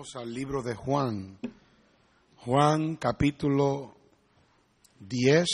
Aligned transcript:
Vamos 0.00 0.16
al 0.16 0.32
libro 0.32 0.62
de 0.62 0.74
Juan. 0.74 1.38
Juan 2.36 2.96
capítulo 2.96 3.94
10, 4.98 5.46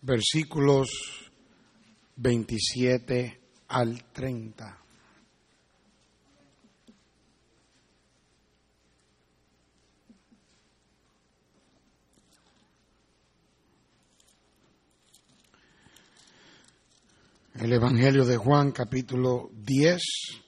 versículos 0.00 0.88
27 2.16 3.38
al 3.68 4.02
30. 4.14 4.78
El 17.56 17.72
Evangelio 17.74 18.24
de 18.24 18.38
Juan 18.38 18.72
capítulo 18.72 19.50
10 19.52 20.45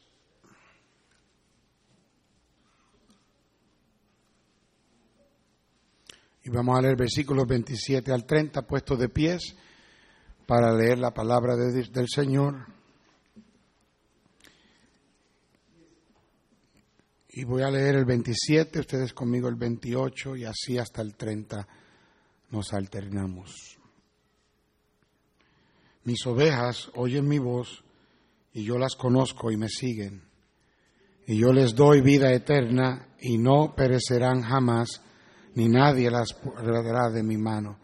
Y 6.48 6.50
vamos 6.50 6.78
a 6.78 6.80
leer 6.80 6.96
versículos 6.96 7.46
27 7.46 8.10
al 8.10 8.24
30, 8.24 8.62
puestos 8.62 8.98
de 8.98 9.10
pies, 9.10 9.54
para 10.46 10.74
leer 10.74 10.98
la 10.98 11.12
palabra 11.12 11.54
de, 11.56 11.82
del 11.82 12.08
Señor. 12.08 12.64
Y 17.28 17.44
voy 17.44 17.60
a 17.60 17.70
leer 17.70 17.96
el 17.96 18.06
27, 18.06 18.80
ustedes 18.80 19.12
conmigo 19.12 19.46
el 19.50 19.56
28 19.56 20.36
y 20.36 20.46
así 20.46 20.78
hasta 20.78 21.02
el 21.02 21.16
30 21.16 21.68
nos 22.50 22.72
alternamos. 22.72 23.76
Mis 26.04 26.26
ovejas 26.26 26.90
oyen 26.94 27.28
mi 27.28 27.38
voz 27.38 27.84
y 28.54 28.64
yo 28.64 28.78
las 28.78 28.96
conozco 28.96 29.50
y 29.50 29.58
me 29.58 29.68
siguen. 29.68 30.22
Y 31.26 31.36
yo 31.36 31.52
les 31.52 31.74
doy 31.74 32.00
vida 32.00 32.32
eterna 32.32 33.08
y 33.20 33.36
no 33.36 33.74
perecerán 33.76 34.40
jamás 34.40 35.02
ni 35.58 35.68
nadie 35.68 36.08
las 36.08 36.36
arrebatará 36.56 37.10
de 37.10 37.24
mi 37.24 37.36
mano. 37.36 37.80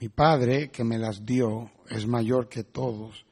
Mi 0.00 0.08
Padre, 0.08 0.72
que 0.72 0.82
me 0.82 0.98
las 0.98 1.24
dio, 1.24 1.70
es 1.88 2.08
mayor 2.08 2.48
que 2.48 2.64
todos, 2.64 3.24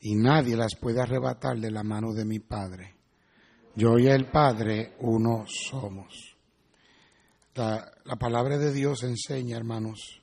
y 0.00 0.14
nadie 0.14 0.54
las 0.54 0.76
puede 0.76 1.00
arrebatar 1.00 1.58
de 1.58 1.70
la 1.70 1.82
mano 1.82 2.12
de 2.12 2.26
mi 2.26 2.38
Padre. 2.40 2.94
Yo 3.76 3.98
y 3.98 4.08
el 4.08 4.26
Padre 4.26 4.96
uno 5.00 5.46
somos. 5.46 6.36
La, 7.54 7.90
la 8.04 8.16
palabra 8.16 8.58
de 8.58 8.70
Dios 8.74 9.02
enseña, 9.04 9.56
hermanos. 9.56 10.20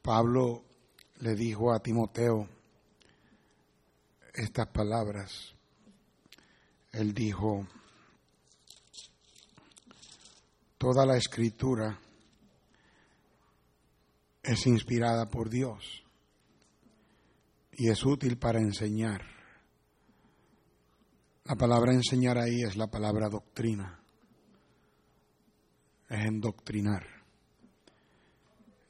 Pablo 0.00 0.64
le 1.18 1.34
dijo 1.34 1.74
a 1.74 1.80
Timoteo 1.80 2.48
estas 4.32 4.68
palabras. 4.68 5.54
Él 6.90 7.12
dijo, 7.12 7.66
Toda 10.84 11.06
la 11.06 11.16
escritura 11.16 11.98
es 14.42 14.66
inspirada 14.66 15.30
por 15.30 15.48
Dios 15.48 16.04
y 17.72 17.88
es 17.88 18.04
útil 18.04 18.36
para 18.36 18.58
enseñar. 18.58 19.22
La 21.44 21.54
palabra 21.54 21.94
enseñar 21.94 22.36
ahí 22.36 22.60
es 22.60 22.76
la 22.76 22.88
palabra 22.88 23.30
doctrina, 23.30 23.98
es 26.10 26.26
endoctrinar. 26.26 27.06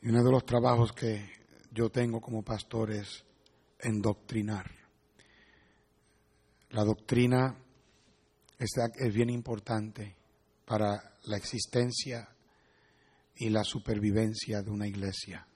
Y 0.03 0.09
uno 0.09 0.25
de 0.25 0.33
los 0.33 0.45
trabajos 0.45 0.93
que 0.93 1.31
yo 1.71 1.91
tengo 1.91 2.21
como 2.21 2.43
pastor 2.43 2.91
es 2.91 3.25
endoctrinar. 3.79 4.69
La 6.71 6.83
doctrina 6.83 7.57
es, 8.59 9.15
bien 9.15 9.31
importante 9.31 10.24
para 10.65 11.15
la 11.25 11.37
existencia 11.37 12.29
y 13.37 13.49
la 13.51 13.65
supervivencia 13.65 14.63
de 14.63 14.71
una 14.71 14.87
iglesia. 14.87 15.47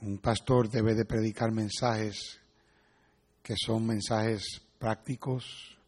Un 0.00 0.18
pastor 0.18 0.68
debe 0.68 0.94
de 0.94 1.04
predicar 1.04 1.52
mensajes 1.52 2.40
que 3.42 3.54
son 3.56 3.86
mensajes 3.86 4.62
prácticos, 4.78 5.78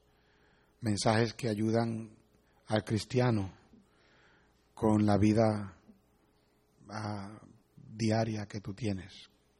mensajes 0.80 1.34
que 1.34 1.48
ayudan 1.48 2.10
al 2.66 2.84
cristiano 2.84 3.52
con 4.74 5.06
la 5.06 5.16
vida 5.16 5.76
ah, 6.90 7.40
diaria 7.76 8.46
que 8.46 8.60
tú 8.60 8.74
tienes, 8.74 9.12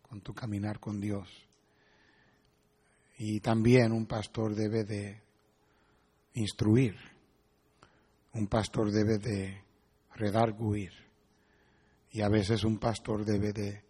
con 0.02 0.20
tu 0.20 0.34
caminar 0.34 0.80
con 0.80 1.00
Dios. 1.00 1.28
Y 3.16 3.40
también 3.40 3.92
un 3.92 4.06
pastor 4.06 4.54
debe 4.54 4.84
de 4.84 5.22
instruir 6.34 7.13
un 8.34 8.48
pastor 8.48 8.90
debe 8.90 9.18
de 9.18 9.64
redarguir 10.14 10.92
y 12.10 12.20
a 12.20 12.28
veces 12.28 12.64
un 12.64 12.78
pastor 12.78 13.24
debe 13.24 13.52
de 13.52 13.84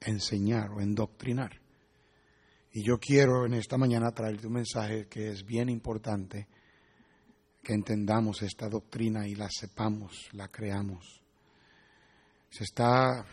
enseñar 0.00 0.70
o 0.70 0.80
endoctrinar. 0.80 1.60
Y 2.72 2.82
yo 2.82 2.98
quiero 2.98 3.44
en 3.46 3.54
esta 3.54 3.76
mañana 3.76 4.10
traerte 4.12 4.46
un 4.46 4.54
mensaje 4.54 5.06
que 5.08 5.30
es 5.30 5.44
bien 5.44 5.68
importante, 5.68 6.48
que 7.62 7.74
entendamos 7.74 8.42
esta 8.42 8.68
doctrina 8.68 9.28
y 9.28 9.34
la 9.34 9.48
sepamos, 9.50 10.28
la 10.32 10.48
creamos. 10.48 11.22
Se 12.50 12.64
está, 12.64 13.24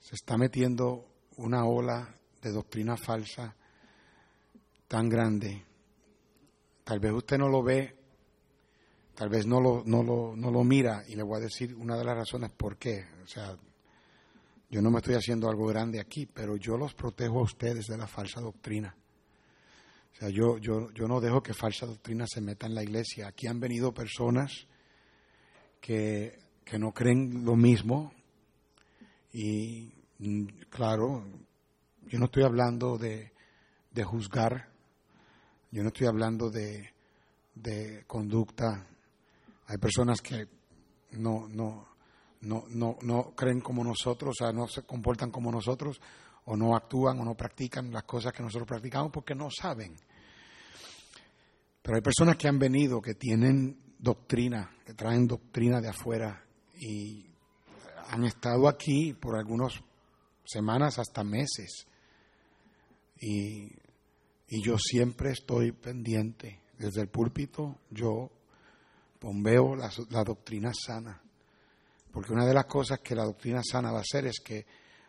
se 0.00 0.14
está 0.14 0.36
metiendo 0.36 1.06
una 1.36 1.64
ola 1.64 2.16
de 2.40 2.50
doctrina 2.50 2.96
falsa 2.96 3.54
tan 4.86 5.08
grande. 5.08 5.64
Tal 6.84 7.00
vez 7.00 7.12
usted 7.12 7.38
no 7.38 7.48
lo 7.48 7.62
ve 7.62 8.03
tal 9.14 9.28
vez 9.28 9.46
no 9.46 9.60
lo, 9.60 9.82
no 9.84 10.02
lo, 10.02 10.34
no 10.36 10.50
lo 10.50 10.64
mira 10.64 11.04
y 11.08 11.14
le 11.14 11.22
voy 11.22 11.38
a 11.38 11.44
decir 11.44 11.74
una 11.74 11.96
de 11.96 12.04
las 12.04 12.16
razones 12.16 12.50
por 12.50 12.76
qué. 12.76 13.06
O 13.22 13.26
sea, 13.26 13.56
yo 14.70 14.82
no 14.82 14.90
me 14.90 14.98
estoy 14.98 15.14
haciendo 15.14 15.48
algo 15.48 15.66
grande 15.66 16.00
aquí, 16.00 16.26
pero 16.26 16.56
yo 16.56 16.76
los 16.76 16.94
protejo 16.94 17.40
a 17.40 17.44
ustedes 17.44 17.86
de 17.86 17.96
la 17.96 18.06
falsa 18.06 18.40
doctrina. 18.40 18.96
O 20.12 20.16
sea, 20.16 20.28
yo, 20.28 20.58
yo, 20.58 20.90
yo 20.92 21.08
no 21.08 21.20
dejo 21.20 21.42
que 21.42 21.54
falsa 21.54 21.86
doctrina 21.86 22.26
se 22.26 22.40
meta 22.40 22.66
en 22.66 22.74
la 22.74 22.82
iglesia. 22.82 23.28
Aquí 23.28 23.46
han 23.46 23.60
venido 23.60 23.92
personas 23.92 24.66
que, 25.80 26.38
que 26.64 26.78
no 26.78 26.92
creen 26.92 27.44
lo 27.44 27.56
mismo 27.56 28.12
y, 29.32 29.92
mm, 30.18 30.46
claro, 30.70 31.24
yo 32.06 32.18
no 32.18 32.26
estoy 32.26 32.44
hablando 32.44 32.96
de, 32.96 33.32
de 33.92 34.04
juzgar, 34.04 34.68
yo 35.72 35.82
no 35.82 35.88
estoy 35.88 36.06
hablando 36.06 36.50
de, 36.50 36.92
de 37.54 38.04
conducta 38.06 38.86
hay 39.66 39.78
personas 39.78 40.20
que 40.20 40.46
no, 41.12 41.48
no, 41.48 41.88
no, 42.42 42.64
no, 42.68 42.98
no 43.02 43.34
creen 43.34 43.60
como 43.60 43.82
nosotros, 43.82 44.36
o 44.38 44.44
sea, 44.44 44.52
no 44.52 44.66
se 44.68 44.82
comportan 44.82 45.30
como 45.30 45.50
nosotros, 45.50 46.00
o 46.46 46.56
no 46.56 46.76
actúan 46.76 47.18
o 47.20 47.24
no 47.24 47.34
practican 47.34 47.90
las 47.90 48.04
cosas 48.04 48.32
que 48.32 48.42
nosotros 48.42 48.68
practicamos 48.68 49.10
porque 49.12 49.34
no 49.34 49.48
saben. 49.50 49.94
Pero 51.82 51.96
hay 51.96 52.02
personas 52.02 52.36
que 52.36 52.48
han 52.48 52.58
venido, 52.58 53.00
que 53.00 53.14
tienen 53.14 53.94
doctrina, 53.98 54.76
que 54.84 54.94
traen 54.94 55.26
doctrina 55.26 55.80
de 55.80 55.88
afuera 55.88 56.44
y 56.78 57.26
han 58.08 58.24
estado 58.24 58.68
aquí 58.68 59.14
por 59.14 59.36
algunas 59.36 59.72
semanas 60.44 60.98
hasta 60.98 61.24
meses. 61.24 61.86
Y, 63.20 63.64
y 64.48 64.62
yo 64.62 64.76
siempre 64.78 65.30
estoy 65.30 65.72
pendiente. 65.72 66.60
Desde 66.78 67.02
el 67.02 67.08
púlpito 67.08 67.78
yo 67.90 68.30
bombeo 69.24 69.74
la, 69.74 69.90
doctrina 70.24 70.72
sana. 70.74 71.20
Porque 72.12 72.32
una 72.32 72.46
de 72.46 72.54
las 72.54 72.66
cosas 72.66 73.00
que 73.00 73.14
la 73.14 73.24
doctrina 73.24 73.62
sana 73.64 73.90
va 73.90 73.98
a 73.98 74.02
hacer 74.02 74.26
es 74.26 74.40
que 74.44 74.66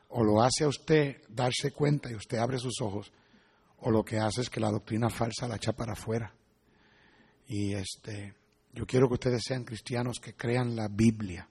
o 0.10 0.24
lo 0.24 0.42
hace 0.42 0.64
a 0.64 0.68
usted 0.68 1.22
darse 1.30 1.72
cuenta 1.72 2.10
y 2.10 2.16
usted 2.16 2.38
abre 2.38 2.58
sus 2.58 2.80
ojos, 2.82 3.12
o 3.80 3.92
lo 3.92 4.04
que 4.04 4.18
hace 4.18 4.42
es 4.42 4.50
que 4.50 4.60
la 4.60 4.72
doctrina 4.72 5.10
falsa 5.10 5.48
la 5.48 5.58
echa 5.58 5.74
para 5.74 5.94
afuera. 5.94 6.34
Y 7.48 7.74
este, 7.74 8.34
yo 8.74 8.86
quiero 8.86 9.08
que 9.08 9.16
ustedes 9.16 9.44
sean 9.46 9.66
cristianos 9.66 10.20
que 10.20 10.34
crean 10.34 10.76
la 10.76 10.88
Biblia, 10.88 11.48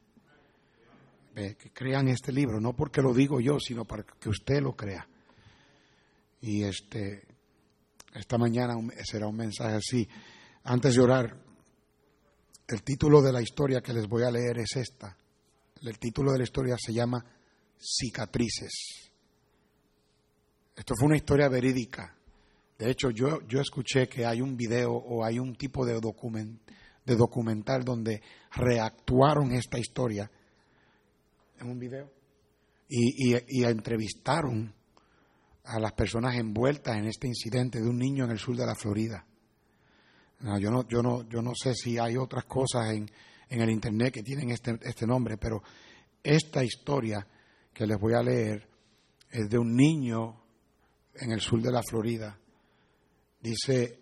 que 1.34 1.70
crean 1.72 2.08
este 2.08 2.32
libro, 2.32 2.60
no 2.60 2.74
porque 2.74 3.02
lo 3.02 3.12
digo 3.12 3.40
yo, 3.40 3.60
sino 3.60 3.84
para 3.84 4.04
que 4.04 4.28
usted 4.28 4.62
lo 4.62 4.74
crea. 4.74 5.06
Y 6.40 6.62
este, 6.62 7.26
esta 8.14 8.38
mañana 8.38 8.74
será 9.04 9.26
un 9.26 9.36
mensaje 9.36 9.74
así. 9.74 10.08
Antes 10.62 10.94
de 10.94 11.02
orar, 11.02 11.36
el 12.68 12.82
título 12.82 13.20
de 13.20 13.32
la 13.32 13.42
historia 13.42 13.80
que 13.80 13.92
les 13.92 14.08
voy 14.08 14.22
a 14.22 14.30
leer 14.30 14.58
es 14.58 14.76
esta. 14.76 15.16
El 15.82 15.98
título 15.98 16.32
de 16.32 16.38
la 16.38 16.44
historia 16.44 16.76
se 16.78 16.92
llama 16.92 17.24
Cicatrices. 17.78 19.10
Esto 20.74 20.94
fue 20.98 21.08
una 21.08 21.16
historia 21.16 21.48
verídica. 21.48 22.16
De 22.78 22.90
hecho, 22.90 23.10
yo, 23.10 23.46
yo 23.46 23.60
escuché 23.60 24.08
que 24.08 24.26
hay 24.26 24.40
un 24.40 24.56
video 24.56 24.92
o 24.92 25.24
hay 25.24 25.38
un 25.38 25.54
tipo 25.56 25.84
de, 25.84 26.00
document, 26.00 26.60
de 27.04 27.16
documental 27.16 27.84
donde 27.84 28.22
reactuaron 28.56 29.52
esta 29.52 29.78
historia 29.78 30.30
en 31.60 31.68
un 31.68 31.78
video 31.78 32.10
y, 32.88 33.36
y 33.46 33.64
entrevistaron 33.64 34.74
a 35.64 35.78
las 35.78 35.92
personas 35.92 36.34
envueltas 36.36 36.96
en 36.96 37.06
este 37.06 37.26
incidente 37.26 37.80
de 37.80 37.88
un 37.88 37.98
niño 37.98 38.24
en 38.24 38.32
el 38.32 38.38
sur 38.38 38.56
de 38.56 38.66
la 38.66 38.74
Florida. 38.74 39.24
Yo, 40.40 40.70
no, 40.70 40.86
yo, 40.88 41.02
no, 41.02 41.28
yo 41.28 41.42
no 41.42 41.52
sé 41.54 41.74
si 41.74 41.98
hay 41.98 42.16
otras 42.16 42.44
cosas 42.44 42.90
en, 42.90 43.10
en 43.48 43.60
el 43.60 43.70
Internet 43.70 44.14
que 44.14 44.22
tienen 44.22 44.50
este, 44.50 44.78
este 44.82 45.06
nombre, 45.06 45.36
pero 45.36 45.62
esta 46.22 46.64
historia 46.64 47.26
que 47.72 47.86
les 47.86 47.98
voy 47.98 48.14
a 48.14 48.22
leer 48.22 48.68
es 49.30 49.48
de 49.48 49.58
un 49.58 49.74
niño 49.74 50.42
en 51.14 51.32
el 51.32 51.40
sur 51.40 51.60
de 51.60 51.72
la 51.72 51.82
Florida. 51.82 52.38
Dice, 53.40 54.00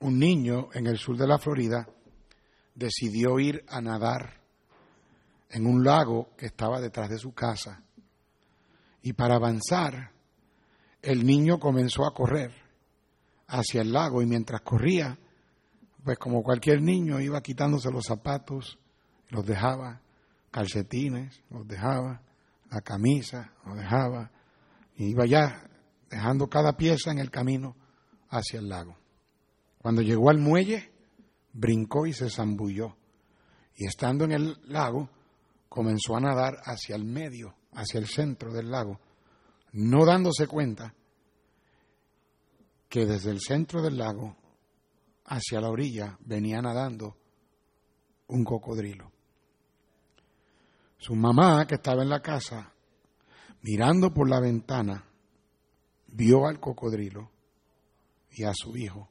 un 0.00 0.18
niño 0.18 0.68
en 0.74 0.86
el 0.86 0.98
sur 0.98 1.16
de 1.16 1.26
la 1.26 1.38
Florida 1.38 1.88
decidió 2.74 3.38
ir 3.38 3.64
a 3.68 3.80
nadar 3.80 4.40
en 5.50 5.66
un 5.66 5.84
lago 5.84 6.34
que 6.36 6.46
estaba 6.46 6.80
detrás 6.80 7.10
de 7.10 7.18
su 7.18 7.32
casa. 7.32 7.82
Y 9.02 9.12
para 9.12 9.36
avanzar, 9.36 10.12
el 11.00 11.24
niño 11.24 11.58
comenzó 11.58 12.04
a 12.06 12.14
correr 12.14 12.52
hacia 13.52 13.82
el 13.82 13.92
lago 13.92 14.22
y 14.22 14.26
mientras 14.26 14.62
corría, 14.62 15.18
pues 16.02 16.18
como 16.18 16.42
cualquier 16.42 16.80
niño 16.80 17.20
iba 17.20 17.42
quitándose 17.42 17.90
los 17.90 18.06
zapatos, 18.06 18.78
los 19.28 19.44
dejaba, 19.44 20.00
calcetines, 20.50 21.42
los 21.50 21.68
dejaba, 21.68 22.22
la 22.70 22.80
camisa, 22.80 23.52
los 23.66 23.76
dejaba, 23.76 24.30
y 24.96 25.10
iba 25.10 25.26
ya 25.26 25.68
dejando 26.10 26.48
cada 26.48 26.76
pieza 26.76 27.10
en 27.10 27.18
el 27.18 27.30
camino 27.30 27.76
hacia 28.30 28.58
el 28.58 28.68
lago. 28.68 28.96
Cuando 29.78 30.00
llegó 30.00 30.30
al 30.30 30.38
muelle, 30.38 30.90
brincó 31.52 32.06
y 32.06 32.14
se 32.14 32.30
zambulló. 32.30 32.96
Y 33.76 33.86
estando 33.86 34.24
en 34.24 34.32
el 34.32 34.56
lago, 34.64 35.10
comenzó 35.68 36.16
a 36.16 36.20
nadar 36.20 36.56
hacia 36.64 36.96
el 36.96 37.04
medio, 37.04 37.54
hacia 37.74 38.00
el 38.00 38.06
centro 38.06 38.52
del 38.52 38.70
lago, 38.70 38.98
no 39.72 40.06
dándose 40.06 40.46
cuenta 40.46 40.94
que 42.92 43.06
desde 43.06 43.30
el 43.30 43.40
centro 43.40 43.80
del 43.80 43.96
lago 43.96 44.36
hacia 45.24 45.62
la 45.62 45.70
orilla 45.70 46.18
venía 46.26 46.60
nadando 46.60 47.16
un 48.26 48.44
cocodrilo. 48.44 49.10
Su 50.98 51.14
mamá, 51.14 51.66
que 51.66 51.76
estaba 51.76 52.02
en 52.02 52.10
la 52.10 52.20
casa, 52.20 52.70
mirando 53.62 54.12
por 54.12 54.28
la 54.28 54.40
ventana, 54.40 55.06
vio 56.08 56.46
al 56.46 56.60
cocodrilo 56.60 57.30
y 58.30 58.44
a 58.44 58.52
su 58.52 58.76
hijo, 58.76 59.08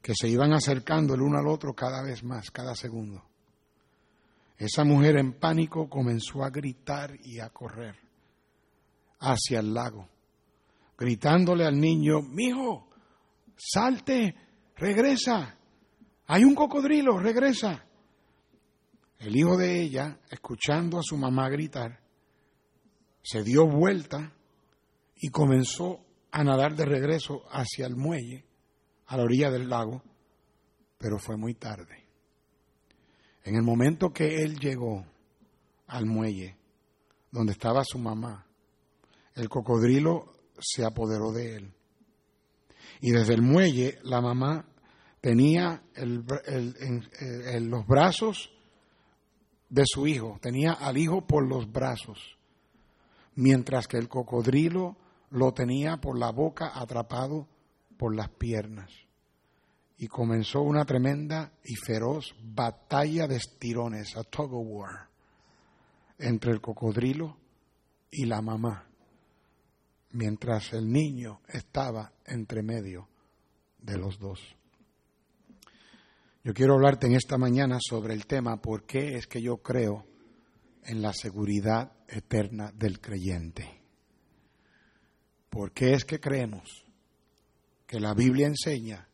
que 0.00 0.12
se 0.14 0.28
iban 0.28 0.52
acercando 0.52 1.14
el 1.14 1.22
uno 1.22 1.40
al 1.40 1.48
otro 1.48 1.74
cada 1.74 2.00
vez 2.04 2.22
más, 2.22 2.52
cada 2.52 2.76
segundo. 2.76 3.24
Esa 4.56 4.84
mujer 4.84 5.16
en 5.16 5.32
pánico 5.32 5.90
comenzó 5.90 6.44
a 6.44 6.50
gritar 6.50 7.16
y 7.24 7.40
a 7.40 7.50
correr 7.50 7.96
hacia 9.18 9.58
el 9.58 9.74
lago, 9.74 10.08
gritándole 10.98 11.64
al 11.64 11.80
niño, 11.80 12.20
mijo, 12.22 12.88
salte, 13.56 14.34
regresa, 14.76 15.56
hay 16.26 16.44
un 16.44 16.54
cocodrilo, 16.54 17.18
regresa. 17.18 17.84
El 19.18 19.36
hijo 19.36 19.56
de 19.56 19.80
ella, 19.80 20.20
escuchando 20.30 20.98
a 20.98 21.02
su 21.02 21.16
mamá 21.16 21.48
gritar, 21.48 22.00
se 23.22 23.42
dio 23.42 23.66
vuelta 23.66 24.32
y 25.16 25.30
comenzó 25.30 26.04
a 26.30 26.44
nadar 26.44 26.74
de 26.74 26.84
regreso 26.84 27.42
hacia 27.50 27.86
el 27.86 27.96
muelle, 27.96 28.44
a 29.06 29.16
la 29.16 29.22
orilla 29.22 29.50
del 29.50 29.68
lago, 29.68 30.02
pero 30.98 31.18
fue 31.18 31.36
muy 31.36 31.54
tarde. 31.54 32.06
En 33.44 33.54
el 33.54 33.62
momento 33.62 34.10
que 34.12 34.42
él 34.42 34.58
llegó 34.58 35.06
al 35.86 36.06
muelle, 36.06 36.56
donde 37.30 37.52
estaba 37.52 37.82
su 37.84 37.98
mamá, 37.98 38.46
el 39.34 39.48
cocodrilo 39.48 40.37
se 40.60 40.84
apoderó 40.84 41.32
de 41.32 41.56
él. 41.56 41.74
Y 43.00 43.12
desde 43.12 43.34
el 43.34 43.42
muelle 43.42 43.98
la 44.02 44.20
mamá 44.20 44.66
tenía 45.20 45.82
en 45.94 47.70
los 47.70 47.86
brazos 47.86 48.50
de 49.68 49.84
su 49.86 50.06
hijo, 50.06 50.38
tenía 50.40 50.72
al 50.72 50.96
hijo 50.96 51.26
por 51.26 51.46
los 51.46 51.70
brazos, 51.70 52.38
mientras 53.34 53.86
que 53.86 53.98
el 53.98 54.08
cocodrilo 54.08 54.96
lo 55.30 55.52
tenía 55.52 55.98
por 55.98 56.18
la 56.18 56.30
boca 56.30 56.72
atrapado 56.74 57.46
por 57.96 58.14
las 58.14 58.30
piernas 58.30 58.90
y 59.98 60.06
comenzó 60.06 60.62
una 60.62 60.84
tremenda 60.84 61.52
y 61.64 61.74
feroz 61.74 62.34
batalla 62.40 63.26
de 63.26 63.36
estirones, 63.36 64.16
a 64.16 64.22
tug 64.22 64.54
of 64.54 64.66
war, 64.68 65.08
entre 66.18 66.52
el 66.52 66.60
cocodrilo 66.60 67.36
y 68.10 68.24
la 68.24 68.40
mamá, 68.40 68.87
mientras 70.10 70.72
el 70.72 70.90
niño 70.90 71.40
estaba 71.48 72.12
entre 72.26 72.62
medio 72.62 73.08
de 73.78 73.98
los 73.98 74.18
dos. 74.18 74.40
Yo 76.44 76.54
quiero 76.54 76.74
hablarte 76.74 77.06
en 77.06 77.14
esta 77.14 77.36
mañana 77.36 77.78
sobre 77.80 78.14
el 78.14 78.26
tema 78.26 78.60
por 78.60 78.84
qué 78.84 79.16
es 79.16 79.26
que 79.26 79.42
yo 79.42 79.58
creo 79.58 80.06
en 80.84 81.02
la 81.02 81.12
seguridad 81.12 81.92
eterna 82.08 82.72
del 82.72 83.00
creyente. 83.00 83.82
¿Por 85.50 85.72
qué 85.72 85.92
es 85.92 86.04
que 86.04 86.20
creemos 86.20 86.84
que 87.86 88.00
la 88.00 88.14
Biblia 88.14 88.46
enseña 88.46 89.08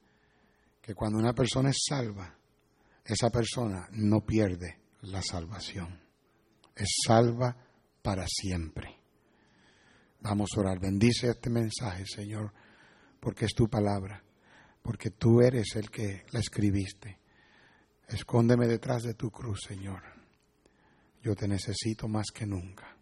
que 0.82 0.94
cuando 0.94 1.18
una 1.18 1.32
persona 1.32 1.70
es 1.70 1.78
salva, 1.88 2.36
esa 3.04 3.30
persona 3.30 3.88
no 3.92 4.20
pierde 4.20 4.80
la 5.02 5.22
salvación. 5.22 6.00
Es 6.74 6.88
salva 7.06 7.56
para 8.02 8.26
siempre. 8.26 9.03
Vamos 10.24 10.48
a 10.56 10.60
orar. 10.60 10.80
Bendice 10.80 11.28
este 11.28 11.50
mensaje, 11.50 12.06
Señor, 12.06 12.50
porque 13.20 13.44
es 13.44 13.52
tu 13.54 13.68
palabra, 13.68 14.24
porque 14.82 15.10
tú 15.10 15.42
eres 15.42 15.76
el 15.76 15.90
que 15.90 16.24
la 16.32 16.40
escribiste. 16.40 17.18
Escóndeme 18.08 18.66
detrás 18.66 19.02
de 19.02 19.12
tu 19.12 19.30
cruz, 19.30 19.60
Señor. 19.68 20.02
Yo 21.22 21.34
te 21.34 21.46
necesito 21.46 22.08
más 22.08 22.28
que 22.32 22.46
nunca. 22.46 22.96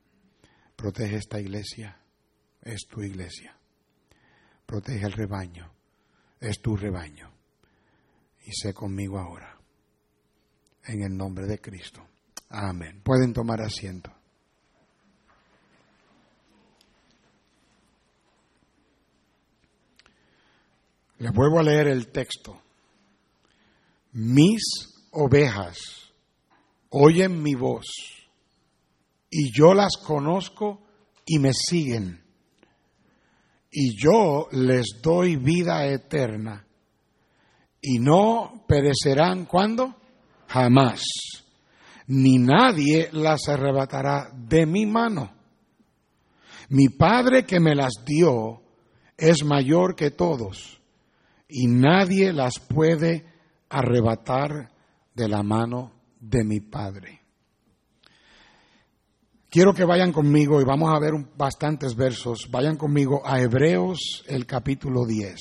Protege 0.75 1.17
esta 1.17 1.41
iglesia, 1.41 1.97
es 2.61 2.89
tu 2.89 3.03
iglesia. 3.03 3.57
Protege 4.67 5.07
el 5.07 5.13
rebaño, 5.13 5.73
es 6.41 6.61
tu 6.61 6.77
rebaño 6.77 7.33
y 8.45 8.51
sé 8.53 8.75
conmigo 8.75 9.21
ahora. 9.21 9.61
En 10.85 11.03
el 11.03 11.17
nombre 11.17 11.47
de 11.47 11.61
Cristo. 11.61 12.05
Amén. 12.49 13.01
Pueden 13.05 13.33
tomar 13.33 13.61
asiento. 13.61 14.13
Les 21.23 21.33
vuelvo 21.33 21.61
a 21.61 21.63
leer 21.63 21.87
el 21.87 22.09
texto. 22.09 22.61
Mis 24.15 24.61
ovejas 25.13 25.79
oyen 26.91 27.41
mi 27.41 27.55
voz 27.55 27.87
y 29.31 29.57
yo 29.57 29.73
las 29.73 29.97
conozco 30.05 30.83
y 31.25 31.39
me 31.39 31.53
siguen. 31.53 32.25
Y 33.71 33.97
yo 33.97 34.49
les 34.51 35.01
doy 35.01 35.37
vida 35.37 35.87
eterna 35.87 36.67
y 37.81 38.01
no 38.01 38.65
perecerán 38.67 39.45
cuando? 39.45 39.95
Jamás. 40.49 41.05
Ni 42.09 42.39
nadie 42.39 43.11
las 43.13 43.49
arrebatará 43.49 44.29
de 44.35 44.67
mi 44.67 44.87
mano. 44.87 45.31
Mi 46.71 46.89
Padre 46.89 47.47
que 47.47 47.61
me 47.61 47.77
las 47.77 47.93
dio 48.05 48.61
es 49.17 49.45
mayor 49.45 49.95
que 49.95 50.11
todos 50.11 50.82
y 51.53 51.67
nadie 51.67 52.33
las 52.33 52.59
puede 52.59 53.27
arrebatar 53.69 54.71
de 55.15 55.29
la 55.29 55.43
mano 55.43 55.93
de 56.19 56.45
mi 56.45 56.61
Padre. 56.61 57.21
Quiero 59.51 59.75
que 59.75 59.85
vayan 59.85 60.13
conmigo 60.13 60.63
y 60.63 60.65
vamos 60.65 60.91
a 60.95 60.99
ver 60.99 61.13
bastantes 61.37 61.95
versos. 61.95 62.49
Vayan 62.51 62.77
conmigo 62.77 63.21
a 63.23 63.39
Hebreos 63.39 64.25
el 64.27 64.47
capítulo 64.47 65.05
10. 65.05 65.39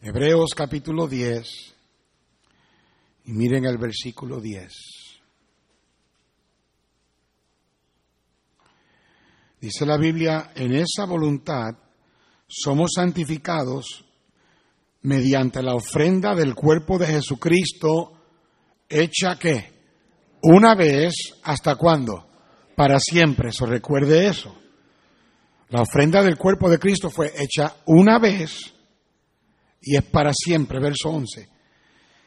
Hebreos 0.00 0.50
capítulo 0.54 1.08
10, 1.08 1.75
y 3.26 3.32
miren 3.32 3.64
el 3.64 3.76
versículo 3.76 4.40
10. 4.40 4.72
Dice 9.60 9.84
la 9.84 9.96
Biblia, 9.96 10.52
en 10.54 10.74
esa 10.74 11.06
voluntad 11.06 11.74
somos 12.46 12.92
santificados 12.94 14.04
mediante 15.02 15.62
la 15.62 15.74
ofrenda 15.74 16.34
del 16.34 16.54
cuerpo 16.54 16.98
de 16.98 17.06
Jesucristo, 17.06 18.12
hecha 18.88 19.36
que 19.36 19.74
una 20.42 20.76
vez, 20.76 21.12
¿hasta 21.42 21.74
cuándo? 21.74 22.28
Para 22.76 23.00
siempre, 23.00 23.48
eso 23.48 23.66
recuerde 23.66 24.28
eso. 24.28 24.56
La 25.70 25.82
ofrenda 25.82 26.22
del 26.22 26.36
cuerpo 26.36 26.70
de 26.70 26.78
Cristo 26.78 27.10
fue 27.10 27.32
hecha 27.36 27.74
una 27.86 28.20
vez 28.20 28.72
y 29.80 29.96
es 29.96 30.04
para 30.04 30.32
siempre, 30.32 30.78
verso 30.78 31.08
11. 31.08 31.55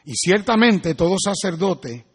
Y 0.04 0.14
ciertamente 0.14 0.94
todo 0.94 1.16
sacerdote 1.22 2.06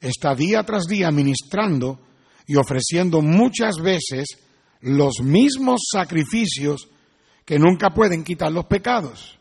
está 0.00 0.34
día 0.34 0.62
tras 0.62 0.86
día 0.86 1.10
ministrando 1.10 2.00
y 2.46 2.56
ofreciendo 2.56 3.22
muchas 3.22 3.76
veces 3.80 4.38
los 4.80 5.20
mismos 5.22 5.82
sacrificios 5.92 6.88
que 7.44 7.58
nunca 7.58 7.90
pueden 7.90 8.24
quitar 8.24 8.52
los 8.52 8.66
pecados. 8.66 9.38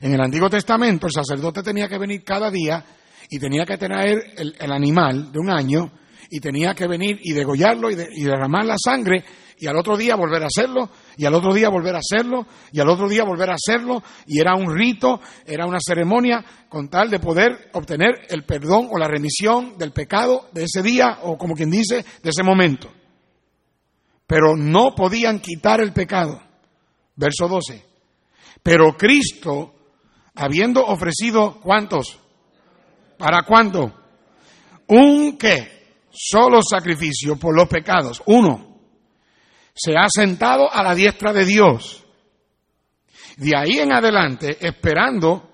En 0.00 0.14
el 0.14 0.20
Antiguo 0.20 0.48
Testamento 0.48 1.06
el 1.06 1.12
sacerdote 1.12 1.62
tenía 1.62 1.88
que 1.88 1.98
venir 1.98 2.22
cada 2.24 2.50
día 2.50 2.84
y 3.28 3.38
tenía 3.38 3.64
que 3.64 3.78
tener 3.78 4.34
el, 4.36 4.72
animal 4.72 5.30
de 5.32 5.38
un 5.38 5.50
año 5.50 5.92
y 6.30 6.40
tenía 6.40 6.74
que 6.74 6.86
venir 6.86 7.20
y 7.22 7.32
degollarlo 7.32 7.90
y, 7.90 7.94
y, 7.94 8.24
derramar 8.24 8.64
la 8.64 8.76
sangre 8.82 9.24
y 9.58 9.66
al 9.66 9.76
otro 9.76 9.96
día 9.96 10.16
volver 10.16 10.42
a 10.42 10.46
hacerlo 10.46 10.90
y 11.20 11.26
al 11.26 11.34
otro 11.34 11.52
día 11.52 11.68
volver 11.68 11.94
a 11.94 11.98
hacerlo 11.98 12.46
y 12.72 12.80
al 12.80 12.88
otro 12.88 13.06
día 13.06 13.24
volver 13.24 13.50
a 13.50 13.54
hacerlo 13.54 14.02
y 14.26 14.40
era 14.40 14.54
un 14.54 14.74
rito, 14.74 15.20
era 15.44 15.66
una 15.66 15.76
ceremonia 15.78 16.42
con 16.66 16.88
tal 16.88 17.10
de 17.10 17.20
poder 17.20 17.68
obtener 17.74 18.22
el 18.30 18.46
perdón 18.46 18.88
o 18.90 18.96
la 18.96 19.06
remisión 19.06 19.76
del 19.76 19.92
pecado 19.92 20.48
de 20.52 20.64
ese 20.64 20.82
día 20.82 21.18
o 21.24 21.36
como 21.36 21.54
quien 21.54 21.70
dice 21.70 22.06
de 22.22 22.30
ese 22.30 22.42
momento. 22.42 22.90
Pero 24.26 24.56
no 24.56 24.94
podían 24.94 25.40
quitar 25.40 25.82
el 25.82 25.92
pecado. 25.92 26.40
Verso 27.16 27.48
12. 27.48 27.84
Pero 28.62 28.96
Cristo 28.96 29.74
habiendo 30.34 30.86
ofrecido 30.86 31.60
cuántos? 31.60 32.18
¿Para 33.18 33.42
cuánto? 33.42 33.92
Un 34.86 35.36
qué? 35.36 35.98
Solo 36.10 36.60
sacrificio 36.62 37.36
por 37.36 37.54
los 37.54 37.68
pecados. 37.68 38.22
Uno. 38.24 38.69
Se 39.74 39.96
ha 39.96 40.08
sentado 40.08 40.72
a 40.72 40.82
la 40.82 40.94
diestra 40.94 41.32
de 41.32 41.44
Dios. 41.44 42.04
De 43.36 43.56
ahí 43.56 43.78
en 43.78 43.92
adelante, 43.92 44.58
esperando 44.60 45.50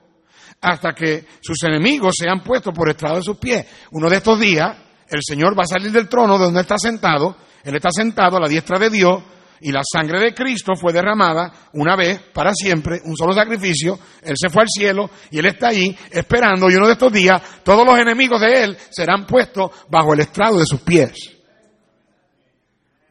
hasta 0.61 0.92
que 0.92 1.25
sus 1.40 1.62
enemigos 1.64 2.14
sean 2.18 2.42
puestos 2.42 2.75
por 2.75 2.88
estrado 2.88 3.16
de 3.16 3.23
sus 3.23 3.37
pies. 3.37 3.66
Uno 3.92 4.08
de 4.08 4.16
estos 4.16 4.40
días, 4.40 4.76
el 5.08 5.20
Señor 5.23 5.56
va 5.58 5.62
a 5.62 5.66
salir 5.66 5.92
del 5.92 6.08
trono 6.08 6.38
de 6.38 6.44
donde 6.44 6.62
está 6.62 6.78
sentado. 6.78 7.37
Él 7.62 7.76
está 7.76 7.90
sentado 7.90 8.37
a 8.37 8.40
la 8.40 8.49
diestra 8.49 8.78
de 8.78 8.90
Dios 8.90 9.23
y 9.61 9.73
la 9.73 9.82
sangre 9.85 10.20
de 10.20 10.35
Cristo 10.35 10.75
fue 10.75 10.92
derramada 10.92 11.70
una 11.73 11.96
vez 11.96 12.20
para 12.32 12.52
siempre, 12.52 13.00
un 13.04 13.16
solo 13.16 13.32
sacrificio, 13.32 13.99
Él 14.23 14.35
se 14.37 14.50
fue 14.50 14.62
al 14.62 14.68
cielo 14.68 15.11
y 15.30 15.38
Él 15.38 15.46
está 15.46 15.68
ahí 15.68 15.96
esperando 16.11 16.70
y 16.70 16.75
uno 16.75 16.87
de 16.87 16.92
estos 16.92 17.12
días 17.12 17.40
todos 17.64 17.87
los 17.87 17.99
enemigos 17.99 18.40
de 18.40 18.64
Él 18.64 18.76
serán 18.90 19.26
puestos 19.26 19.70
bajo 19.88 20.14
el 20.14 20.20
estrado 20.20 20.58
de 20.58 20.66
sus 20.66 20.80
pies. 20.80 21.12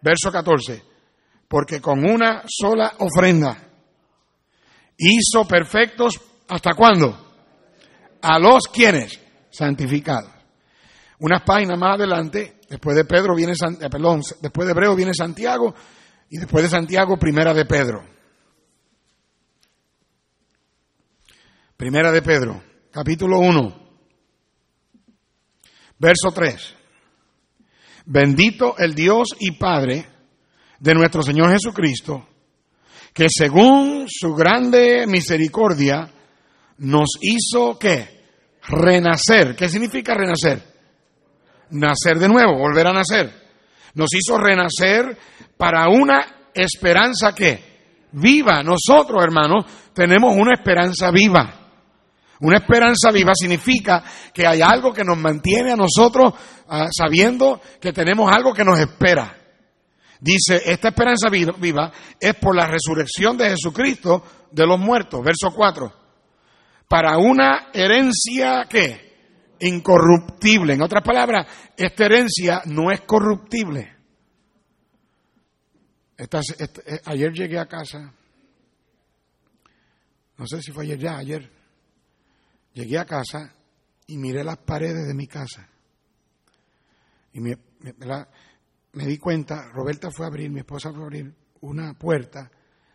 Verso 0.01 0.31
14, 0.31 0.83
porque 1.47 1.79
con 1.79 1.99
una 2.09 2.43
sola 2.47 2.93
ofrenda 2.99 3.57
hizo 4.97 5.47
perfectos 5.47 6.19
hasta 6.47 6.73
cuándo? 6.73 7.21
A 8.21 8.39
los 8.39 8.67
quienes 8.67 9.19
santificados. 9.51 10.31
Unas 11.19 11.43
páginas 11.43 11.77
más 11.79 11.95
adelante, 11.95 12.59
después 12.69 12.95
de 12.95 13.05
Pedro 13.05 13.35
viene, 13.35 13.53
eh, 13.53 13.89
perdón, 13.89 14.21
después 14.41 14.65
de 14.67 14.71
Hebreo 14.71 14.95
viene 14.95 15.13
Santiago 15.13 15.73
y 16.29 16.37
después 16.37 16.63
de 16.63 16.69
Santiago, 16.69 17.17
primera 17.17 17.53
de 17.53 17.65
Pedro. 17.65 18.03
Primera 21.77 22.11
de 22.11 22.21
Pedro, 22.21 22.63
capítulo 22.91 23.39
1, 23.39 23.99
verso 25.99 26.31
3. 26.33 26.75
Bendito 28.05 28.77
el 28.77 28.93
Dios 28.93 29.29
y 29.39 29.51
Padre 29.51 30.14
de 30.86 30.94
nuestro 30.94 31.24
Señor 31.24 31.50
Jesucristo, 31.50 32.27
que 33.12 33.25
según 33.27 34.06
su 34.08 34.36
grande 34.36 35.08
misericordia 35.08 36.08
nos 36.77 37.10
hizo 37.22 37.80
que 37.80 38.08
renacer. 38.68 39.56
¿Qué 39.56 39.68
significa 39.68 40.13
renacer? 40.13 40.62
Nacer 41.72 42.20
de 42.20 42.30
nuevo, 42.30 42.60
volver 42.60 42.86
a 42.86 42.94
nacer. 42.94 43.34
Nos 43.96 44.10
hizo 44.13 44.38
renacer 44.38 45.18
para 45.58 45.89
una 45.89 46.51
esperanza 46.54 47.34
que 47.34 48.08
viva. 48.12 48.62
Nosotros, 48.62 49.24
hermanos, 49.24 49.65
tenemos 49.92 50.36
una 50.36 50.54
esperanza 50.54 51.10
viva. 51.10 51.62
Una 52.42 52.58
esperanza 52.58 53.10
viva 53.12 53.32
significa 53.34 54.04
que 54.32 54.46
hay 54.46 54.62
algo 54.62 54.94
que 54.94 55.04
nos 55.04 55.18
mantiene 55.18 55.72
a 55.72 55.77
nosotros 55.77 56.32
ah, 56.68 56.89
sabiendo 56.96 57.60
que 57.82 57.92
tenemos 57.92 58.32
algo 58.32 58.54
que 58.54 58.63
nos 58.63 58.77
espera. 58.77 59.44
Dice, 60.25 60.60
esta 60.65 60.88
esperanza 60.88 61.29
viva 61.29 61.91
es 62.20 62.34
por 62.38 62.55
la 62.55 62.65
resurrección 62.65 63.38
de 63.38 63.51
Jesucristo 63.51 64.24
de 64.50 64.65
los 64.65 64.79
muertos. 64.79 65.24
Verso 65.24 65.51
4. 65.55 65.94
Para 66.89 67.20
una 67.20 67.67
herencia 67.72 68.65
que 68.67 69.53
incorruptible. 69.60 70.74
En 70.74 70.82
otras 70.82 71.03
palabras, 71.03 71.46
esta 71.77 72.05
herencia 72.05 72.63
no 72.65 72.91
es 72.91 73.01
corruptible. 73.01 73.96
Eh, 76.17 76.27
ayer 77.05 77.32
llegué 77.32 77.60
a 77.60 77.67
casa, 77.67 78.12
no 80.38 80.48
sé 80.48 80.60
si 80.63 80.72
fue 80.72 80.86
ayer 80.86 80.98
ya, 80.98 81.17
ayer, 81.17 81.51
llegué 82.74 82.98
a 82.98 83.05
casa 83.05 83.53
y 84.08 84.17
miré 84.17 84.44
las 84.44 84.58
paredes 84.58 85.05
de 85.05 85.13
mi 85.13 85.27
casa. 85.27 85.70
Y 87.32 87.41
me, 87.41 87.60
me 87.79 87.94
di 89.03 89.17
cuenta, 89.17 89.67
Roberta 89.73 90.09
fue 90.09 90.25
a 90.25 90.29
abrir, 90.29 90.49
mi 90.49 90.59
esposa 90.59 90.91
fue 90.91 91.01
a 91.01 91.05
abrir 91.05 91.35
una 91.61 91.97
puerta 91.97 92.49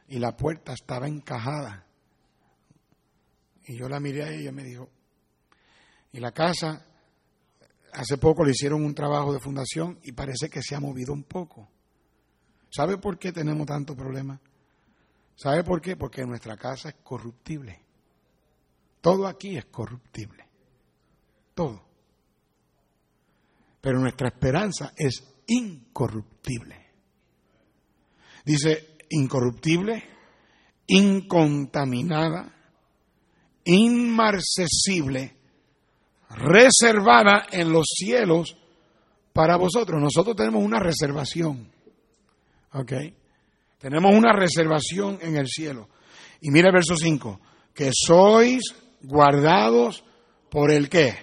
y 0.09 0.19
la 0.19 0.35
puerta 0.35 0.73
estaba 0.73 1.07
encajada. 1.07 1.85
Y 3.67 3.77
yo 3.77 3.87
la 3.87 4.01
miré 4.01 4.23
a 4.23 4.31
ella 4.31 4.49
y 4.49 4.55
me 4.55 4.65
dijo, 4.65 4.89
y 6.13 6.21
la 6.21 6.33
casa, 6.33 6.87
hace 7.93 8.17
poco 8.17 8.45
le 8.45 8.53
hicieron 8.53 8.83
un 8.83 8.95
trabajo 8.95 9.33
de 9.33 9.41
fundación 9.41 9.99
y 10.03 10.13
parece 10.13 10.49
que 10.49 10.63
se 10.63 10.75
ha 10.75 10.81
movido 10.81 11.13
un 11.13 11.25
poco. 11.25 11.69
¿Sabe 12.71 12.97
por 12.97 13.19
qué 13.19 13.31
tenemos 13.33 13.67
tanto 13.67 13.95
problema? 13.95 14.41
¿Sabe 15.37 15.65
por 15.65 15.81
qué? 15.81 15.97
Porque 15.97 16.25
nuestra 16.25 16.57
casa 16.57 16.89
es 16.89 16.97
corruptible. 17.03 17.85
Todo 19.01 19.27
aquí 19.27 19.57
es 19.57 19.67
corruptible. 19.67 20.49
Todo. 21.55 21.85
Pero 23.81 23.99
nuestra 23.99 24.29
esperanza 24.29 24.93
es 24.97 25.23
incorruptible. 25.51 26.77
Dice, 28.45 28.97
incorruptible, 29.11 30.03
incontaminada, 30.87 32.55
inmarcesible, 33.65 35.37
reservada 36.31 37.47
en 37.51 37.73
los 37.73 37.87
cielos 37.87 38.57
para 39.33 39.57
vosotros. 39.57 40.01
Nosotros 40.01 40.37
tenemos 40.37 40.65
una 40.65 40.79
reservación. 40.79 41.71
¿Ok? 42.73 42.93
Tenemos 43.79 44.15
una 44.15 44.33
reservación 44.33 45.19
en 45.21 45.37
el 45.37 45.49
cielo. 45.49 45.89
Y 46.41 46.51
mira 46.51 46.69
el 46.69 46.75
verso 46.75 46.97
5, 46.97 47.41
que 47.75 47.91
sois 47.93 48.63
guardados 49.03 50.05
por 50.49 50.71
el 50.71 50.89
qué? 50.89 51.15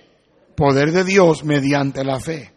Poder 0.55 0.91
de 0.91 1.03
Dios 1.03 1.43
mediante 1.43 2.03
la 2.03 2.19
fe, 2.19 2.57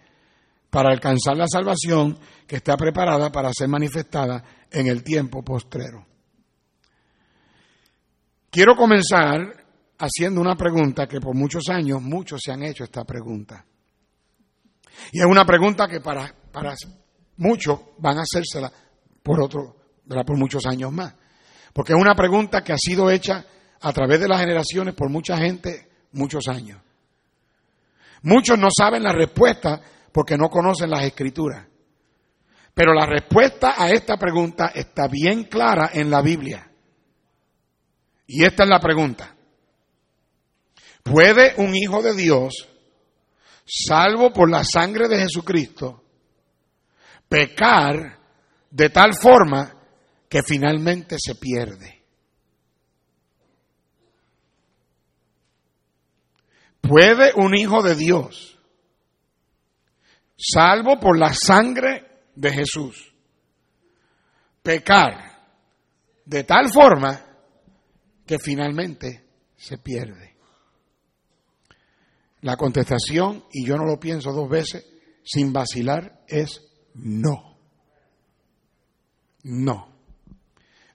para 0.71 0.93
alcanzar 0.93 1.37
la 1.37 1.47
salvación 1.49 2.19
que 2.47 2.57
está 2.57 2.77
preparada 2.77 3.31
para 3.31 3.51
ser 3.53 3.69
manifestada 3.69 4.43
en 4.71 4.87
el 4.87 5.03
tiempo 5.03 5.43
postrero. 5.43 6.07
Quiero 8.51 8.75
comenzar 8.77 9.41
haciendo 9.99 10.41
una 10.41 10.57
pregunta 10.57 11.07
que 11.07 11.21
por 11.21 11.35
muchos 11.35 11.69
años 11.69 12.01
muchos 12.01 12.41
se 12.45 12.53
han 12.53 12.63
hecho 12.63 12.85
esta 12.85 13.05
pregunta. 13.05 13.65
Y 15.13 15.21
es 15.21 15.27
una 15.27 15.45
pregunta 15.45 15.87
que 15.89 16.01
para, 16.01 16.33
para 16.53 16.75
muchos 17.37 17.81
van 17.99 18.19
a 18.19 18.23
hacérsela 18.23 18.73
por 19.23 19.43
otro, 19.43 19.77
por 20.07 20.37
muchos 20.37 20.67
años 20.67 20.93
más. 20.93 21.15
Porque 21.73 21.93
es 21.93 21.99
una 22.01 22.15
pregunta 22.15 22.63
que 22.63 22.73
ha 22.73 22.79
sido 22.79 23.11
hecha 23.11 23.45
a 23.81 23.93
través 23.93 24.21
de 24.21 24.29
las 24.29 24.41
generaciones 24.41 24.95
por 24.95 25.11
mucha 25.11 25.37
gente 25.37 25.89
muchos 26.13 26.49
años. 26.49 26.81
Muchos 28.23 28.59
no 28.59 28.69
saben 28.77 29.03
la 29.03 29.13
respuesta 29.13 29.81
porque 30.13 30.37
no 30.37 30.49
conocen 30.49 30.91
las 30.91 31.05
escrituras. 31.05 31.67
Pero 32.75 32.95
la 32.95 33.07
respuesta 33.07 33.75
a 33.77 33.91
esta 33.91 34.17
pregunta 34.17 34.73
está 34.75 35.09
bien 35.09 35.45
clara 35.45 35.91
en 35.93 36.11
la 36.11 36.23
Biblia. 36.23 36.71
Y 38.27 38.45
esta 38.45 38.63
es 38.63 38.69
la 38.69 38.81
pregunta. 38.81 39.37
¿Puede 41.03 41.55
un 41.57 41.75
hijo 41.75 42.03
de 42.03 42.15
Dios, 42.15 42.69
salvo 43.65 44.33
por 44.33 44.51
la 44.51 44.65
sangre 44.65 45.09
de 45.09 45.19
Jesucristo, 45.19 46.05
pecar 47.29 48.19
de 48.71 48.91
tal 48.91 49.15
forma 49.15 49.75
que 50.29 50.43
finalmente 50.43 51.17
se 51.19 51.35
pierde? 51.35 52.05
¿Puede 56.81 57.33
un 57.37 57.57
hijo 57.57 57.83
de 57.83 57.95
Dios, 57.95 58.50
salvo 60.41 60.99
por 60.99 61.19
la 61.19 61.35
sangre 61.35 62.25
de 62.35 62.51
Jesús, 62.51 63.15
pecar 64.63 65.39
de 66.25 66.45
tal 66.45 66.71
forma 66.73 67.27
que 68.27 68.39
finalmente 68.39 69.25
se 69.57 69.79
pierde? 69.79 70.37
La 72.43 72.57
contestación, 72.57 73.45
y 73.53 73.67
yo 73.67 73.77
no 73.77 73.85
lo 73.85 74.01
pienso 74.01 74.33
dos 74.33 74.49
veces, 74.49 74.87
sin 75.23 75.53
vacilar, 75.53 76.25
es 76.27 76.63
no. 76.95 77.59
No. 79.43 79.89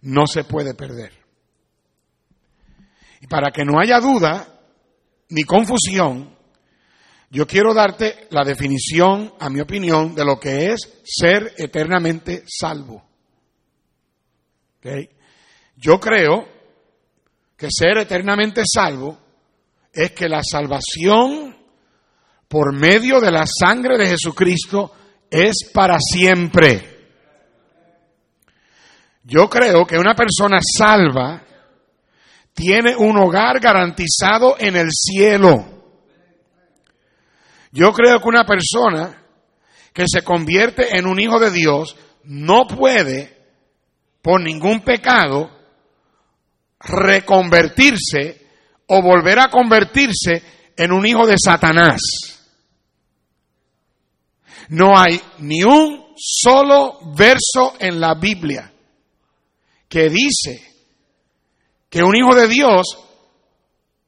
No 0.01 0.27
se 0.27 0.43
puede 0.43 0.73
perder. 0.73 1.11
Y 3.21 3.27
para 3.27 3.51
que 3.51 3.63
no 3.63 3.79
haya 3.79 3.99
duda 3.99 4.59
ni 5.29 5.43
confusión, 5.43 6.34
yo 7.29 7.45
quiero 7.47 7.73
darte 7.73 8.27
la 8.29 8.43
definición, 8.43 9.33
a 9.39 9.49
mi 9.49 9.59
opinión, 9.59 10.15
de 10.15 10.25
lo 10.25 10.39
que 10.39 10.71
es 10.71 11.01
ser 11.03 11.53
eternamente 11.57 12.43
salvo. 12.47 13.03
Yo 15.77 15.99
creo 15.99 16.47
que 17.57 17.67
ser 17.71 17.97
eternamente 17.97 18.61
salvo 18.71 19.17
es 19.91 20.11
que 20.11 20.29
la 20.29 20.41
salvación 20.43 21.55
por 22.47 22.73
medio 22.73 23.19
de 23.19 23.31
la 23.31 23.45
sangre 23.47 23.97
de 23.97 24.07
Jesucristo 24.07 24.91
es 25.29 25.69
para 25.73 25.97
siempre. 25.99 26.95
Yo 29.23 29.49
creo 29.49 29.85
que 29.85 29.97
una 29.97 30.13
persona 30.13 30.59
salva 30.61 31.41
tiene 32.53 32.95
un 32.95 33.17
hogar 33.17 33.59
garantizado 33.59 34.55
en 34.59 34.75
el 34.75 34.89
cielo. 34.91 35.74
Yo 37.75 37.91
creo 37.91 38.21
que 38.21 38.29
una 38.29 38.45
persona 38.45 39.21
que 39.91 40.05
se 40.07 40.21
convierte 40.21 40.97
en 40.97 41.05
un 41.05 41.19
hijo 41.19 41.41
de 41.41 41.51
Dios 41.51 41.97
no 42.23 42.67
puede, 42.67 43.37
por 44.21 44.41
ningún 44.41 44.79
pecado, 44.79 45.51
reconvertirse 46.79 48.47
o 48.87 49.01
volver 49.01 49.39
a 49.39 49.49
convertirse 49.49 50.41
en 50.77 50.93
un 50.93 51.05
hijo 51.05 51.27
de 51.27 51.35
Satanás. 51.37 51.99
No 54.69 54.97
hay 54.97 55.21
ni 55.39 55.61
un 55.65 56.13
solo 56.15 56.99
verso 57.13 57.75
en 57.77 57.99
la 57.99 58.15
Biblia 58.15 58.71
que 59.89 60.09
dice 60.09 60.63
que 61.89 62.03
un 62.03 62.15
hijo 62.15 62.33
de 62.35 62.47
Dios, 62.47 62.85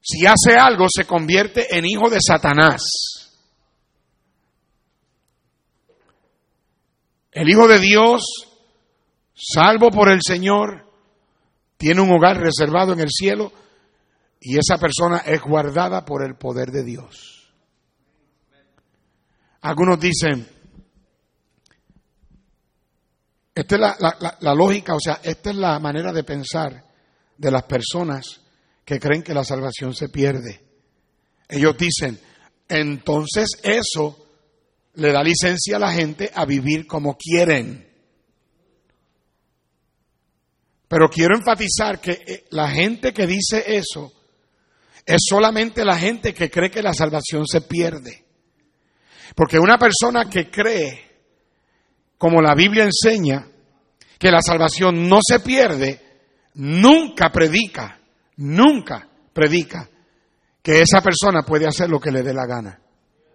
si 0.02 0.26
hace 0.26 0.56
algo, 0.58 0.86
se 0.90 1.04
convierte 1.04 1.78
en 1.78 1.86
hijo 1.86 2.10
de 2.10 2.20
Satanás. 2.26 3.17
El 7.38 7.50
hijo 7.50 7.68
de 7.68 7.78
Dios, 7.78 8.24
salvo 9.36 9.92
por 9.92 10.10
el 10.10 10.22
Señor, 10.26 10.92
tiene 11.78 12.02
un 12.02 12.10
hogar 12.10 12.38
reservado 12.38 12.94
en 12.94 13.00
el 13.00 13.10
cielo 13.12 13.54
y 14.42 14.58
esa 14.58 14.80
persona 14.80 15.18
es 15.20 15.40
guardada 15.44 16.04
por 16.04 16.26
el 16.26 16.36
poder 16.36 16.72
de 16.72 16.84
Dios. 16.84 17.54
Algunos 19.62 20.00
dicen, 20.00 20.48
esta 23.54 23.76
es 23.76 23.82
la, 24.40 24.56
lógica, 24.56 24.96
o 24.96 25.00
sea, 25.00 25.20
esta 25.22 25.52
es 25.52 25.58
la 25.58 25.78
manera 25.78 26.12
de 26.12 26.24
pensar 26.24 26.86
de 27.38 27.52
las 27.52 27.66
personas 27.66 28.42
que 28.84 29.00
creen 29.00 29.22
que 29.22 29.36
la 29.36 29.44
salvación 29.44 29.94
se 29.94 30.10
pierde. 30.10 30.60
Ellos 31.48 31.78
dicen, 31.78 32.20
entonces 32.68 33.60
eso 33.62 34.27
le 34.98 35.12
da 35.12 35.24
licencia 35.24 35.78
a 35.78 35.80
la 35.80 35.94
gente 35.94 36.32
a 36.34 36.46
vivir 36.46 36.88
como 36.88 37.16
quieren. 37.16 37.88
Pero 40.88 41.08
quiero 41.10 41.36
enfatizar 41.36 42.00
que 42.00 42.12
eh, 42.12 42.46
la 42.52 42.70
gente 42.70 43.14
que 43.14 43.28
dice 43.28 43.64
eso 43.68 44.12
es 45.06 45.22
solamente 45.30 45.86
la 45.86 45.98
gente 45.98 46.34
que 46.34 46.50
cree 46.50 46.72
que 46.72 46.82
la 46.82 46.94
salvación 46.94 47.46
se 47.46 47.62
pierde. 47.62 48.26
Porque 49.36 49.60
una 49.60 49.78
persona 49.78 50.26
que 50.30 50.50
cree 50.50 51.08
como 52.18 52.42
la 52.42 52.56
Biblia 52.56 52.84
enseña, 52.86 53.48
que 54.18 54.32
la 54.32 54.42
salvación 54.42 55.08
no 55.08 55.20
se 55.22 55.42
pierde, 55.42 56.02
nunca 56.56 57.30
predica, 57.32 58.00
nunca 58.38 59.08
predica 59.32 59.88
que 60.64 60.82
esa 60.82 61.02
persona 61.02 61.44
puede 61.44 61.68
hacer 61.68 61.88
lo 61.88 62.00
que 62.00 62.12
le 62.12 62.24
dé 62.24 62.34
la 62.34 62.48
gana. 62.48 62.82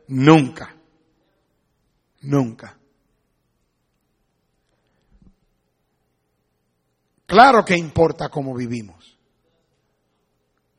Nunca. 0.09 0.82
Nunca. 2.23 2.79
Claro 7.27 7.65
que 7.65 7.77
importa 7.77 8.29
cómo 8.29 8.55
vivimos. 8.55 9.19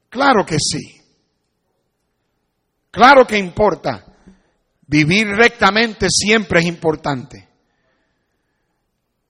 Claro 0.10 0.46
que 0.46 0.58
sí. 0.60 1.02
Claro 2.92 3.26
que 3.26 3.38
importa. 3.38 4.06
Vivir 4.86 5.28
rectamente 5.28 6.08
siempre 6.10 6.60
es 6.60 6.68
importante. 6.68 7.50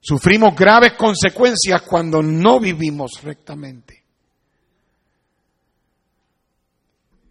Sufrimos 0.02 0.54
graves 0.54 0.94
consecuencias 0.98 1.82
cuando 1.84 2.22
no 2.22 2.60
vivimos 2.60 3.22
rectamente. 3.24 4.04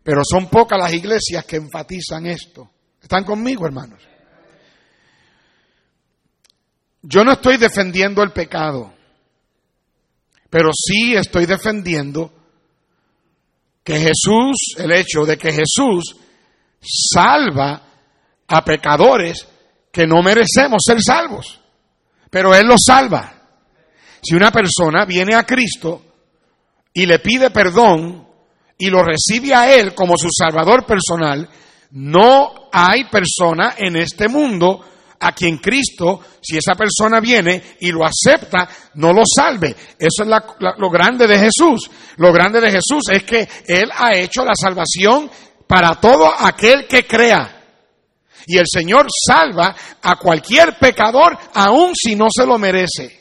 Pero 0.02 0.22
son 0.24 0.48
pocas 0.48 0.78
las 0.78 0.92
iglesias 0.94 1.44
que 1.44 1.56
enfatizan 1.56 2.24
esto. 2.26 2.70
¿Están 3.00 3.24
conmigo, 3.24 3.66
hermanos? 3.66 4.02
Yo 7.02 7.24
no 7.24 7.32
estoy 7.32 7.56
defendiendo 7.56 8.22
el 8.22 8.32
pecado, 8.32 8.92
pero 10.48 10.70
sí 10.72 11.14
estoy 11.14 11.46
defendiendo 11.46 12.32
que 13.82 13.98
Jesús, 13.98 14.76
el 14.78 14.92
hecho 14.92 15.24
de 15.24 15.36
que 15.36 15.52
Jesús 15.52 16.16
salva 16.80 17.82
a 18.46 18.64
pecadores 18.64 19.46
que 19.90 20.06
no 20.06 20.22
merecemos 20.22 20.82
ser 20.86 21.00
salvos 21.02 21.62
pero 22.32 22.54
Él 22.54 22.66
lo 22.66 22.76
salva. 22.78 23.30
Si 24.22 24.34
una 24.34 24.50
persona 24.50 25.04
viene 25.04 25.34
a 25.34 25.44
Cristo 25.44 26.02
y 26.94 27.04
le 27.04 27.18
pide 27.18 27.50
perdón 27.50 28.26
y 28.78 28.88
lo 28.88 29.02
recibe 29.02 29.54
a 29.54 29.70
Él 29.70 29.94
como 29.94 30.16
su 30.16 30.28
Salvador 30.32 30.86
personal, 30.86 31.46
no 31.90 32.70
hay 32.72 33.04
persona 33.10 33.74
en 33.76 33.96
este 33.96 34.28
mundo 34.28 34.82
a 35.22 35.32
quien 35.32 35.58
Cristo, 35.58 36.20
si 36.40 36.56
esa 36.56 36.74
persona 36.74 37.20
viene 37.20 37.76
y 37.80 37.90
lo 37.90 38.04
acepta, 38.04 38.68
no 38.94 39.12
lo 39.12 39.22
salve. 39.24 39.74
Eso 39.98 40.22
es 40.22 40.28
lo 40.78 40.90
grande 40.90 41.26
de 41.26 41.38
Jesús. 41.38 41.90
Lo 42.16 42.32
grande 42.32 42.60
de 42.60 42.70
Jesús 42.70 43.02
es 43.10 43.22
que 43.22 43.48
Él 43.66 43.90
ha 43.94 44.16
hecho 44.16 44.44
la 44.44 44.54
salvación 44.54 45.30
para 45.66 45.94
todo 46.00 46.32
aquel 46.38 46.86
que 46.86 47.06
crea. 47.06 47.60
Y 48.46 48.58
el 48.58 48.66
Señor 48.66 49.06
salva 49.26 49.74
a 50.02 50.16
cualquier 50.16 50.76
pecador 50.78 51.38
aun 51.54 51.94
si 51.94 52.16
no 52.16 52.26
se 52.34 52.44
lo 52.44 52.58
merece. 52.58 53.20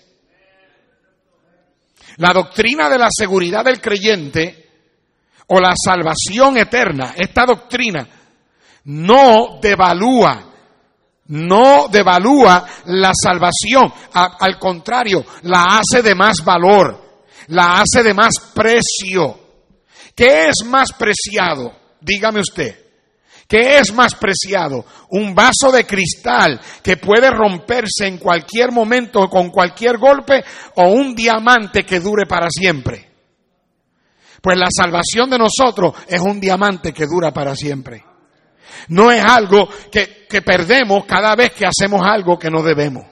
La 2.17 2.33
doctrina 2.33 2.89
de 2.89 2.97
la 2.97 3.07
seguridad 3.09 3.63
del 3.63 3.79
creyente 3.79 4.69
o 5.47 5.59
la 5.59 5.73
salvación 5.75 6.57
eterna, 6.57 7.13
esta 7.17 7.45
doctrina 7.45 8.07
no 8.85 9.59
devalúa, 9.61 10.50
no 11.27 11.87
devalúa 11.89 12.65
la 12.85 13.11
salvación, 13.13 13.91
al 14.13 14.59
contrario, 14.59 15.25
la 15.43 15.79
hace 15.79 16.01
de 16.01 16.15
más 16.15 16.43
valor, 16.43 17.25
la 17.47 17.81
hace 17.81 18.03
de 18.03 18.13
más 18.13 18.33
precio. 18.53 19.39
¿Qué 20.15 20.49
es 20.49 20.65
más 20.65 20.91
preciado? 20.93 21.73
Dígame 22.01 22.39
usted. 22.39 22.81
¿Qué 23.47 23.79
es 23.79 23.93
más 23.93 24.15
preciado? 24.15 24.85
¿Un 25.09 25.35
vaso 25.35 25.71
de 25.73 25.85
cristal 25.85 26.59
que 26.81 26.95
puede 26.95 27.29
romperse 27.29 28.07
en 28.07 28.17
cualquier 28.17 28.71
momento 28.71 29.27
con 29.29 29.49
cualquier 29.49 29.97
golpe 29.97 30.41
o 30.75 30.87
un 30.87 31.13
diamante 31.13 31.83
que 31.83 31.99
dure 31.99 32.25
para 32.25 32.49
siempre? 32.49 33.11
Pues 34.41 34.57
la 34.57 34.67
salvación 34.69 35.29
de 35.29 35.37
nosotros 35.37 35.93
es 36.07 36.21
un 36.21 36.39
diamante 36.39 36.93
que 36.93 37.05
dura 37.05 37.31
para 37.31 37.55
siempre. 37.55 38.10
No 38.89 39.11
es 39.11 39.23
algo 39.23 39.69
que, 39.91 40.25
que 40.27 40.41
perdemos 40.41 41.05
cada 41.05 41.35
vez 41.35 41.51
que 41.51 41.65
hacemos 41.65 42.01
algo 42.05 42.37
que 42.37 42.49
no 42.49 42.63
debemos. 42.63 43.05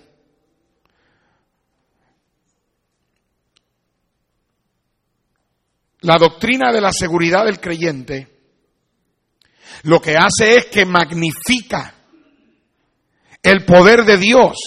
La 6.01 6.17
doctrina 6.17 6.71
de 6.71 6.81
la 6.81 6.93
seguridad 6.93 7.45
del 7.45 7.59
creyente 7.59 8.39
lo 9.83 10.01
que 10.01 10.15
hace 10.17 10.57
es 10.57 10.65
que 10.65 10.85
magnifica 10.85 11.93
el 13.41 13.65
poder 13.65 14.03
de 14.03 14.17
Dios. 14.17 14.57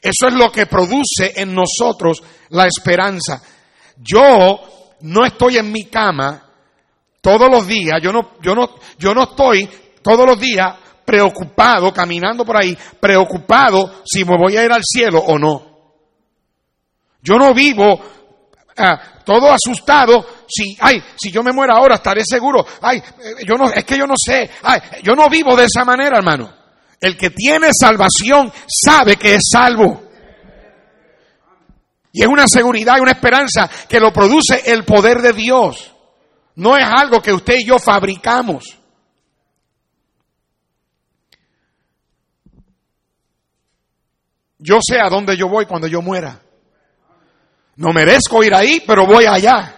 Eso 0.00 0.28
es 0.28 0.34
lo 0.34 0.50
que 0.50 0.66
produce 0.66 1.32
en 1.36 1.54
nosotros 1.54 2.22
la 2.50 2.66
esperanza. 2.66 3.42
Yo 3.96 4.94
no 5.00 5.24
estoy 5.24 5.58
en 5.58 5.72
mi 5.72 5.84
cama 5.84 6.44
todos 7.20 7.50
los 7.50 7.66
días, 7.66 8.00
yo 8.00 8.12
no, 8.12 8.38
yo 8.40 8.54
no, 8.54 8.76
yo 8.96 9.12
no 9.12 9.24
estoy 9.24 9.68
todos 10.08 10.26
los 10.26 10.40
días 10.40 10.74
preocupado, 11.04 11.92
caminando 11.92 12.42
por 12.42 12.56
ahí, 12.56 12.76
preocupado 12.98 14.02
si 14.06 14.24
me 14.24 14.38
voy 14.38 14.56
a 14.56 14.64
ir 14.64 14.72
al 14.72 14.80
cielo 14.82 15.18
o 15.18 15.38
no. 15.38 15.62
Yo 17.20 17.34
no 17.36 17.52
vivo 17.52 18.00
ah, 18.78 19.20
todo 19.22 19.52
asustado 19.52 20.24
si, 20.48 20.78
ay, 20.80 21.02
si 21.14 21.30
yo 21.30 21.42
me 21.42 21.52
muero 21.52 21.74
ahora 21.74 21.96
estaré 21.96 22.22
seguro. 22.24 22.64
Ay, 22.80 22.96
eh, 22.98 23.44
yo 23.46 23.56
no, 23.56 23.70
es 23.70 23.84
que 23.84 23.98
yo 23.98 24.06
no 24.06 24.14
sé. 24.16 24.48
Ay, 24.62 24.80
yo 25.02 25.14
no 25.14 25.28
vivo 25.28 25.54
de 25.54 25.66
esa 25.66 25.84
manera, 25.84 26.16
hermano. 26.16 26.54
El 26.98 27.14
que 27.14 27.28
tiene 27.28 27.68
salvación 27.78 28.50
sabe 28.66 29.16
que 29.16 29.34
es 29.34 29.42
salvo. 29.52 30.04
Y 32.12 32.22
es 32.22 32.28
una 32.28 32.48
seguridad 32.48 32.96
y 32.96 33.00
una 33.00 33.12
esperanza 33.12 33.68
que 33.86 34.00
lo 34.00 34.10
produce 34.10 34.62
el 34.72 34.84
poder 34.84 35.20
de 35.20 35.34
Dios. 35.34 35.94
No 36.54 36.78
es 36.78 36.84
algo 36.84 37.20
que 37.20 37.34
usted 37.34 37.56
y 37.58 37.66
yo 37.66 37.78
fabricamos. 37.78 38.77
Yo 44.58 44.78
sé 44.80 44.98
a 45.00 45.08
dónde 45.08 45.36
yo 45.36 45.48
voy 45.48 45.66
cuando 45.66 45.86
yo 45.86 46.02
muera. 46.02 46.40
No 47.76 47.92
merezco 47.92 48.42
ir 48.42 48.54
ahí, 48.54 48.82
pero 48.86 49.06
voy 49.06 49.24
allá. 49.24 49.74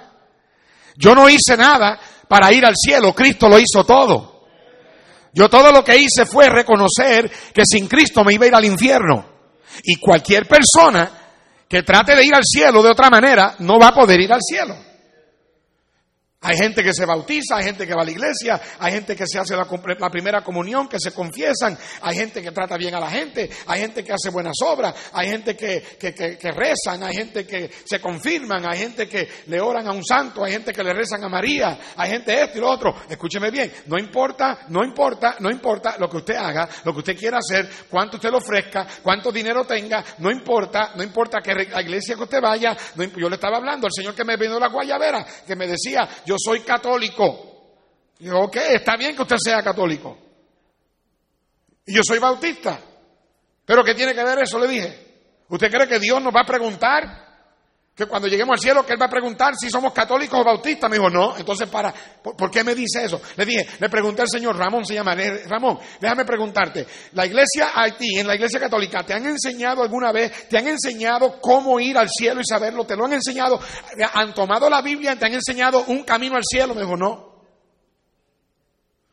Yo 0.96 1.14
no 1.14 1.28
hice 1.28 1.56
nada 1.56 1.98
para 2.28 2.52
ir 2.52 2.64
al 2.64 2.74
cielo, 2.76 3.14
Cristo 3.14 3.48
lo 3.48 3.58
hizo 3.58 3.84
todo. 3.84 4.46
Yo 5.32 5.48
todo 5.48 5.70
lo 5.70 5.84
que 5.84 5.96
hice 5.96 6.26
fue 6.26 6.48
reconocer 6.48 7.30
que 7.52 7.62
sin 7.64 7.86
Cristo 7.86 8.24
me 8.24 8.34
iba 8.34 8.46
a 8.46 8.48
ir 8.48 8.54
al 8.54 8.64
infierno. 8.64 9.26
Y 9.84 9.96
cualquier 9.96 10.46
persona 10.46 11.10
que 11.68 11.82
trate 11.82 12.16
de 12.16 12.24
ir 12.24 12.34
al 12.34 12.44
cielo 12.44 12.82
de 12.82 12.90
otra 12.90 13.10
manera 13.10 13.54
no 13.60 13.78
va 13.78 13.88
a 13.88 13.94
poder 13.94 14.20
ir 14.20 14.32
al 14.32 14.40
cielo. 14.42 14.76
Hay 16.42 16.56
gente 16.56 16.82
que 16.82 16.94
se 16.94 17.04
bautiza, 17.04 17.56
hay 17.56 17.64
gente 17.64 17.86
que 17.86 17.92
va 17.92 18.00
a 18.00 18.04
la 18.04 18.12
iglesia, 18.12 18.58
hay 18.78 18.92
gente 18.92 19.14
que 19.14 19.26
se 19.26 19.38
hace 19.38 19.54
la, 19.54 19.66
primera 20.10 20.42
comunión, 20.42 20.88
que 20.88 20.98
se 20.98 21.12
confiesan, 21.12 21.76
hay 22.00 22.16
gente 22.16 22.40
que 22.40 22.50
trata 22.50 22.78
bien 22.78 22.94
a 22.94 23.00
la 23.00 23.10
gente, 23.10 23.50
hay 23.66 23.80
gente 23.80 24.02
que 24.02 24.14
hace 24.14 24.30
buenas 24.30 24.54
obras, 24.64 24.94
hay 25.12 25.28
gente 25.28 25.54
que, 25.54 25.98
que, 25.98 26.50
rezan, 26.52 27.02
hay 27.02 27.14
gente 27.14 27.46
que 27.46 27.70
se 27.84 28.00
confirman, 28.00 28.64
hay 28.66 28.78
gente 28.78 29.06
que 29.06 29.28
le 29.48 29.60
oran 29.60 29.86
a 29.86 29.92
un 29.92 30.02
santo, 30.02 30.42
hay 30.42 30.52
gente 30.52 30.72
que 30.72 30.82
le 30.82 30.94
rezan 30.94 31.22
a 31.22 31.28
María, 31.28 31.78
hay 31.94 32.10
gente 32.10 32.42
esto 32.42 32.56
y 32.56 32.62
lo 32.62 32.70
otro. 32.70 32.94
Escúcheme 33.06 33.50
bien, 33.50 33.70
no 33.88 33.98
importa, 33.98 34.60
no 34.68 34.82
importa, 34.82 35.36
no 35.40 35.50
importa 35.50 35.96
lo 35.98 36.08
que 36.08 36.16
usted 36.16 36.36
haga, 36.36 36.66
lo 36.84 36.94
que 36.94 37.00
usted 37.00 37.18
quiera 37.18 37.36
hacer, 37.36 37.68
cuánto 37.90 38.16
usted 38.16 38.30
le 38.30 38.38
ofrezca, 38.38 38.86
cuánto 39.02 39.30
dinero 39.30 39.66
tenga, 39.66 40.02
no 40.20 40.30
importa, 40.30 40.92
no 40.96 41.02
importa 41.02 41.42
que 41.42 41.52
la 41.52 41.82
iglesia 41.82 42.16
que 42.16 42.22
usted 42.22 42.40
vaya, 42.40 42.74
yo 42.96 43.28
le 43.28 43.34
estaba 43.34 43.58
hablando, 43.58 43.86
el 43.86 43.92
Señor 43.92 44.14
que 44.14 44.24
me 44.24 44.38
vino 44.38 44.58
la 44.58 44.68
guayabera, 44.68 45.26
que 45.46 45.54
me 45.54 45.66
decía, 45.66 46.08
yo 46.30 46.36
soy 46.38 46.60
católico. 46.60 47.74
Yo, 48.20 48.38
ok, 48.38 48.56
está 48.70 48.96
bien 48.96 49.16
que 49.16 49.22
usted 49.22 49.36
sea 49.42 49.64
católico. 49.64 50.16
Y 51.86 51.94
yo 51.96 52.02
soy 52.04 52.20
bautista. 52.20 52.78
Pero 53.64 53.82
¿qué 53.82 53.94
tiene 53.96 54.14
que 54.14 54.22
ver 54.22 54.38
eso? 54.38 54.56
Le 54.60 54.68
dije. 54.68 55.06
¿Usted 55.48 55.68
cree 55.68 55.88
que 55.88 55.98
Dios 55.98 56.22
nos 56.22 56.32
va 56.32 56.42
a 56.42 56.46
preguntar? 56.46 57.29
Que 58.00 58.06
cuando 58.06 58.28
lleguemos 58.28 58.54
al 58.54 58.60
cielo, 58.60 58.86
que 58.86 58.94
Él 58.94 59.02
va 59.02 59.04
a 59.04 59.10
preguntar 59.10 59.52
si 59.60 59.68
somos 59.68 59.92
católicos 59.92 60.40
o 60.40 60.42
bautistas. 60.42 60.88
Me 60.88 60.96
dijo, 60.96 61.10
no. 61.10 61.36
Entonces, 61.36 61.68
para, 61.68 61.92
¿por, 61.92 62.50
qué 62.50 62.64
me 62.64 62.74
dice 62.74 63.04
eso? 63.04 63.20
Le 63.36 63.44
dije, 63.44 63.68
le 63.78 63.90
pregunté 63.90 64.22
al 64.22 64.28
Señor, 64.30 64.56
Ramón 64.56 64.86
se 64.86 64.94
llama, 64.94 65.14
Ramón, 65.46 65.78
déjame 66.00 66.24
preguntarte, 66.24 66.86
la 67.12 67.26
iglesia 67.26 67.72
Haití, 67.74 68.18
en 68.18 68.26
la 68.26 68.36
iglesia 68.36 68.58
católica, 68.58 69.02
¿te 69.02 69.12
han 69.12 69.26
enseñado 69.26 69.82
alguna 69.82 70.12
vez, 70.12 70.48
te 70.48 70.56
han 70.56 70.66
enseñado 70.66 71.42
cómo 71.42 71.78
ir 71.78 71.98
al 71.98 72.08
cielo 72.08 72.40
y 72.40 72.44
saberlo? 72.46 72.86
¿Te 72.86 72.96
lo 72.96 73.04
han 73.04 73.12
enseñado? 73.12 73.60
¿Han 74.14 74.32
tomado 74.32 74.70
la 74.70 74.80
Biblia? 74.80 75.18
¿Te 75.18 75.26
han 75.26 75.34
enseñado 75.34 75.84
un 75.88 76.02
camino 76.04 76.36
al 76.36 76.44
cielo? 76.50 76.74
Me 76.74 76.80
dijo, 76.80 76.96
no. 76.96 77.44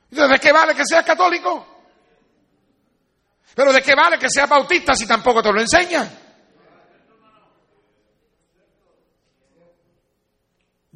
Entonces, 0.09 0.31
¿de 0.31 0.39
qué 0.39 0.53
vale 0.53 0.75
que 0.75 0.83
seas 0.85 1.03
católico? 1.03 1.67
Pero 3.53 3.73
¿de 3.73 3.81
qué 3.81 3.95
vale 3.95 4.17
que 4.17 4.29
seas 4.29 4.47
bautista 4.47 4.95
si 4.95 5.05
tampoco 5.05 5.41
te 5.41 5.51
lo 5.51 5.59
enseñan? 5.59 6.26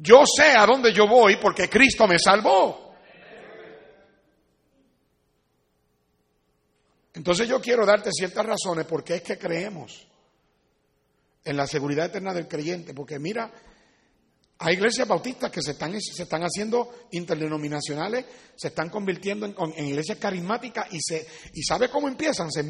Yo 0.02 0.24
sé 0.26 0.56
a 0.56 0.66
dónde 0.66 0.92
yo 0.92 1.06
voy 1.06 1.36
porque 1.36 1.70
Cristo 1.70 2.08
me 2.08 2.18
salvó. 2.18 2.92
Entonces 7.14 7.46
yo 7.46 7.60
quiero 7.60 7.86
darte 7.86 8.10
ciertas 8.10 8.44
razones 8.44 8.84
porque 8.86 9.14
es 9.14 9.22
que 9.22 9.38
creemos 9.38 10.08
en 11.44 11.56
la 11.56 11.68
seguridad 11.68 12.06
eterna 12.06 12.34
del 12.34 12.48
creyente. 12.48 12.94
Porque 12.94 13.20
mira, 13.20 13.48
hay 14.58 14.74
iglesias 14.74 15.06
bautistas 15.06 15.52
que 15.52 15.62
se 15.62 15.70
están, 15.70 15.92
se 16.00 16.24
están 16.24 16.42
haciendo 16.42 17.06
interdenominacionales, 17.12 18.24
se 18.56 18.68
están 18.68 18.90
convirtiendo 18.90 19.46
en, 19.46 19.86
iglesias 19.86 20.18
carismáticas 20.18 20.92
y, 20.92 20.98
se, 21.00 21.24
y 21.54 21.62
¿sabe 21.62 21.88
cómo 21.88 22.08
empiezan? 22.08 22.50
Se, 22.50 22.60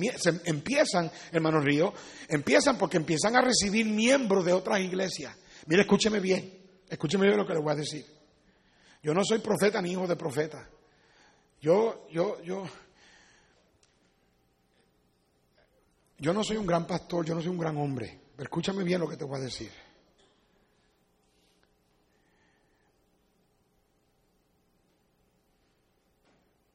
empiezan, 0.44 1.10
hermano 1.30 1.60
Río, 1.60 1.94
empiezan 2.28 2.76
porque 2.76 2.98
empiezan 2.98 3.36
a 3.36 3.40
recibir 3.40 3.86
miembros 3.86 4.44
de 4.44 4.52
otras 4.52 4.80
iglesias. 4.80 5.34
Mire, 5.64 5.82
escúcheme 5.82 6.20
bien. 6.20 6.61
Escúcheme 6.92 7.24
bien 7.24 7.38
lo 7.38 7.46
que 7.46 7.54
le 7.54 7.58
voy 7.58 7.72
a 7.72 7.76
decir. 7.76 8.04
Yo 9.02 9.14
no 9.14 9.24
soy 9.24 9.38
profeta 9.38 9.80
ni 9.80 9.92
hijo 9.92 10.06
de 10.06 10.14
profeta. 10.14 10.68
Yo, 11.58 12.06
yo, 12.10 12.42
yo, 12.42 12.68
yo 16.18 16.34
no 16.34 16.44
soy 16.44 16.58
un 16.58 16.66
gran 16.66 16.86
pastor, 16.86 17.24
yo 17.24 17.34
no 17.34 17.40
soy 17.40 17.48
un 17.48 17.56
gran 17.56 17.78
hombre. 17.78 18.20
Pero 18.36 18.42
escúchame 18.42 18.84
bien 18.84 19.00
lo 19.00 19.08
que 19.08 19.16
te 19.16 19.24
voy 19.24 19.38
a 19.38 19.44
decir. 19.44 19.72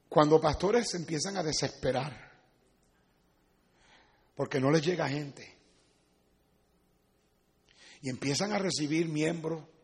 Cuando 0.10 0.42
pastores 0.42 0.90
se 0.90 0.98
empiezan 0.98 1.38
a 1.38 1.44
desesperar 1.44 2.32
porque 4.36 4.60
no 4.60 4.72
les 4.72 4.84
llega 4.84 5.08
gente 5.08 5.56
y 8.02 8.10
empiezan 8.10 8.52
a 8.54 8.58
recibir 8.58 9.08
miembros 9.10 9.77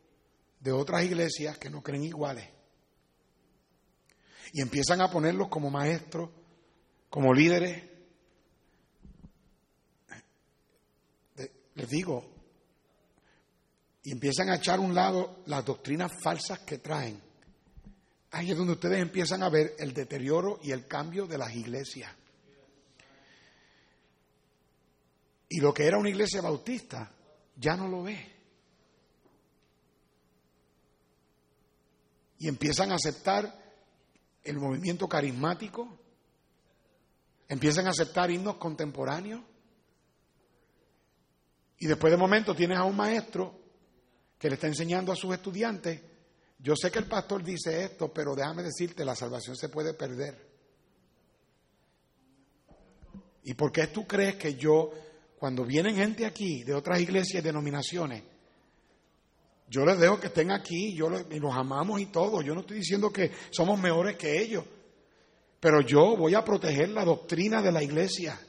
de 0.64 0.72
otras 0.72 1.04
iglesias 1.04 1.58
que 1.58 1.70
no 1.70 1.84
creen 1.84 2.06
iguales. 2.06 2.48
Y 4.54 4.62
empiezan 4.62 5.02
a 5.02 5.12
ponerlos 5.12 5.50
como 5.50 5.70
maestros, 5.70 6.30
como 7.10 7.34
líderes. 7.34 7.84
Les 11.76 11.90
digo, 11.90 12.32
y 14.04 14.12
empiezan 14.12 14.50
a 14.50 14.56
echar 14.56 14.80
a 14.80 14.82
un 14.82 14.96
lado 14.96 15.44
las 15.48 15.66
doctrinas 15.66 16.12
falsas 16.24 16.60
que 16.60 16.78
traen. 16.78 17.22
Ahí 18.32 18.52
es 18.52 18.58
donde 18.58 18.74
ustedes 18.74 19.02
empiezan 19.02 19.44
a 19.44 19.50
ver 19.50 19.76
el 19.80 19.94
deterioro 19.94 20.60
y 20.64 20.72
el 20.72 20.88
cambio 20.88 21.28
de 21.28 21.38
las 21.38 21.54
iglesias. 21.54 22.12
Y 25.50 25.60
lo 25.60 25.74
que 25.74 25.86
era 25.86 25.98
una 25.98 26.10
iglesia 26.10 26.42
bautista 26.42 27.12
ya 27.58 27.76
no 27.76 27.88
lo 27.88 28.04
ve. 28.04 28.33
Y 32.44 32.50
empiezan 32.50 32.92
a 32.92 32.96
aceptar 32.96 33.58
el 34.44 34.58
movimiento 34.58 35.08
carismático, 35.08 35.98
empiezan 37.48 37.88
a 37.88 37.92
aceptar 37.92 38.30
himnos 38.30 38.58
contemporáneos. 38.58 39.40
Y 41.78 41.88
después 41.88 42.12
de 42.12 42.18
momento 42.18 42.54
tienes 42.54 42.78
a 42.78 42.84
un 42.84 42.98
maestro 42.98 43.58
que 44.38 44.50
le 44.50 44.56
está 44.56 44.68
enseñando 44.68 45.14
a 45.14 45.16
sus 45.16 45.34
estudiantes, 45.34 46.02
yo 46.60 46.76
sé 46.76 46.92
que 46.92 47.00
el 47.00 47.06
pastor 47.06 47.42
dice 47.46 47.86
esto, 47.86 48.12
pero 48.12 48.36
déjame 48.36 48.62
decirte, 48.62 49.06
la 49.06 49.16
salvación 49.16 49.56
se 49.56 49.70
puede 49.70 49.94
perder. 49.94 50.46
¿Y 53.44 53.54
por 53.54 53.72
qué 53.72 53.88
tú 53.88 54.06
crees 54.06 54.36
que 54.36 54.56
yo, 54.56 54.92
cuando 55.38 55.64
vienen 55.64 55.96
gente 55.96 56.26
aquí 56.26 56.64
de 56.64 56.74
otras 56.74 57.00
iglesias 57.00 57.42
y 57.42 57.46
denominaciones, 57.48 58.33
yo 59.74 59.84
les 59.88 60.00
dejo 60.00 60.20
que 60.20 60.28
estén 60.28 60.52
aquí, 60.52 60.94
yo 60.94 61.10
y 61.32 61.40
los 61.40 61.52
amamos 61.52 62.00
y 62.00 62.06
todo. 62.06 62.44
Yo 62.44 62.54
no 62.54 62.62
estoy 62.62 62.78
diciendo 62.78 63.10
que 63.10 63.32
somos 63.50 63.80
mejores 63.80 64.18
que 64.18 64.40
ellos, 64.40 64.64
pero 65.60 65.82
yo 65.82 66.16
voy 66.16 66.36
a 66.36 66.46
proteger 66.46 66.90
la 66.90 67.04
doctrina 67.04 67.60
de 67.60 67.72
la 67.72 67.82
iglesia. 67.82 68.40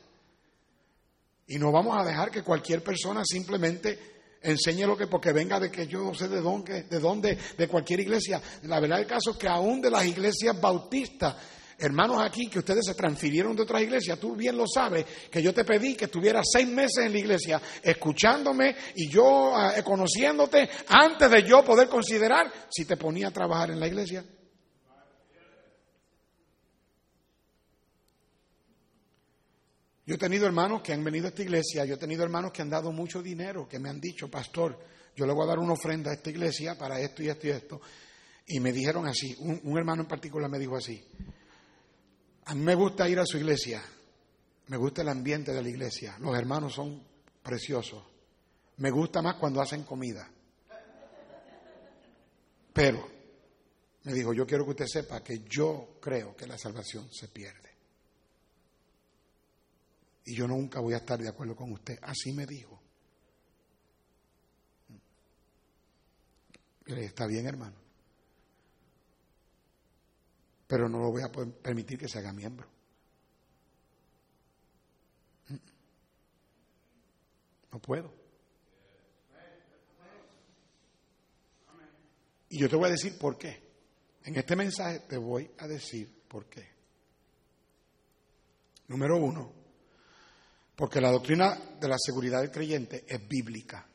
Y 1.46 1.56
no 1.56 1.72
vamos 1.72 1.96
a 1.98 2.04
dejar 2.04 2.30
que 2.30 2.42
cualquier 2.42 2.84
persona 2.84 3.22
simplemente 3.24 4.37
enseñe 4.42 4.87
lo 4.87 4.98
que 4.98 5.06
porque 5.06 5.32
venga 5.32 5.58
de 5.58 5.70
que 5.70 5.87
yo 5.87 6.00
no 6.00 6.14
sé 6.14 6.28
de 6.28 6.42
dónde, 6.42 6.82
de 6.82 6.98
dónde, 6.98 7.38
de 7.56 7.68
cualquier 7.68 8.00
iglesia. 8.00 8.42
La 8.64 8.78
verdad 8.78 8.98
del 8.98 9.06
caso 9.06 9.30
es 9.30 9.38
que 9.38 9.48
aún 9.48 9.80
de 9.80 9.90
las 9.90 10.04
iglesias 10.04 10.60
bautistas 10.60 11.37
hermanos 11.78 12.18
aquí 12.22 12.48
que 12.48 12.60
ustedes 12.60 12.84
se 12.87 12.94
transfirieron 12.94 13.56
de 13.56 13.62
otras 13.62 13.82
iglesias, 13.82 14.18
tú 14.18 14.37
bien 14.37 14.56
lo 14.56 14.64
sabes, 14.66 15.04
que 15.30 15.42
yo 15.42 15.52
te 15.52 15.64
pedí 15.64 15.94
que 15.94 16.06
estuvieras 16.06 16.46
seis 16.52 16.68
meses 16.68 17.04
en 17.06 17.12
la 17.12 17.18
iglesia 17.18 17.60
escuchándome 17.82 18.74
y 18.96 19.08
yo 19.08 19.54
ah, 19.56 19.74
conociéndote 19.82 20.68
antes 20.88 21.30
de 21.30 21.42
yo 21.42 21.64
poder 21.64 21.88
considerar 21.88 22.52
si 22.70 22.84
te 22.84 22.96
ponía 22.96 23.28
a 23.28 23.30
trabajar 23.30 23.70
en 23.70 23.80
la 23.80 23.88
iglesia. 23.88 24.24
Yo 30.06 30.16
he 30.16 30.18
tenido 30.18 30.46
hermanos 30.46 30.82
que 30.82 30.92
han 30.92 31.02
venido 31.02 31.26
a 31.26 31.28
esta 31.30 31.42
iglesia, 31.42 31.87
yo 31.87 31.94
he 31.94 31.98
tenido 31.98 32.22
hermanos 32.24 32.52
que 32.52 32.60
han 32.60 32.68
dado 32.68 32.92
mucho 32.92 33.22
dinero, 33.22 33.66
que 33.66 33.78
me 33.78 33.88
han 33.88 34.00
dicho, 34.00 34.30
pastor, 34.30 34.78
yo 35.16 35.24
le 35.26 35.32
voy 35.32 35.44
a 35.44 35.48
dar 35.48 35.58
una 35.58 35.72
ofrenda 35.72 36.10
a 36.10 36.14
esta 36.14 36.28
iglesia 36.28 36.76
para 36.76 37.00
esto 37.00 37.22
y 37.22 37.28
esto 37.28 37.46
y 37.46 37.50
esto. 37.50 37.80
Y 38.46 38.60
me 38.60 38.70
dijeron 38.70 39.06
así, 39.06 39.34
un 39.38 39.78
hermano 39.78 40.02
en 40.02 40.08
particular 40.08 40.50
me 40.50 40.58
dijo 40.58 40.76
así, 40.76 41.02
a 42.46 42.54
mí 42.54 42.62
me 42.62 42.74
gusta 42.74 43.09
ir 43.09 43.18
a 43.18 43.26
su 43.26 43.38
iglesia, 43.38 43.83
me 44.68 44.76
gusta 44.76 45.02
el 45.02 45.09
ambiente 45.09 45.52
de 45.52 45.62
la 45.62 45.68
iglesia, 45.68 46.16
los 46.18 46.37
hermanos 46.37 46.74
son 46.74 47.02
preciosos, 47.42 48.04
me 48.78 48.90
gusta 48.90 49.22
más 49.22 49.37
cuando 49.37 49.61
hacen 49.61 49.85
comida. 49.85 50.28
Pero 52.72 53.09
me 54.02 54.12
dijo, 54.12 54.33
yo 54.33 54.46
quiero 54.46 54.64
que 54.64 54.70
usted 54.70 54.87
sepa 54.87 55.22
que 55.22 55.44
yo 55.48 55.98
creo 56.00 56.37
que 56.37 56.46
la 56.46 56.59
salvación 56.59 57.09
se 57.12 57.28
pierde. 57.28 57.70
Y 60.26 60.35
yo 60.35 60.48
nunca 60.48 60.80
voy 60.80 60.94
a 60.94 60.98
estar 60.98 61.18
de 61.20 61.28
acuerdo 61.28 61.54
con 61.54 61.70
usted. 61.72 61.98
Así 62.02 62.33
me 62.33 62.46
dijo. 62.46 62.80
Está 66.87 67.26
bien, 67.26 67.46
hermano. 67.46 67.83
Pero 70.66 70.88
no 70.88 70.98
lo 70.98 71.11
voy 71.11 71.22
a 71.22 71.31
permitir 71.31 71.98
que 71.98 72.09
se 72.09 72.18
haga 72.18 72.33
miembro. 72.33 72.68
No 77.72 77.81
puedo. 77.81 78.12
Y 82.50 82.59
yo 82.59 82.68
te 82.68 82.77
voy 82.77 82.87
a 82.87 82.92
decir 82.92 83.18
por 83.18 83.37
qué. 83.37 83.64
En 84.22 84.37
este 84.37 84.55
mensaje 84.55 85.00
te 85.00 85.16
voy 85.16 85.50
a 85.59 85.66
decir 85.66 86.22
por 86.29 86.46
qué. 86.46 86.72
Número 88.87 89.16
uno, 89.16 89.53
porque 90.77 91.00
la 91.00 91.11
doctrina 91.11 91.59
de 91.81 91.88
la 91.88 91.96
seguridad 91.98 92.40
del 92.40 92.50
creyente 92.50 93.05
es 93.09 93.27
bíblica. 93.27 93.87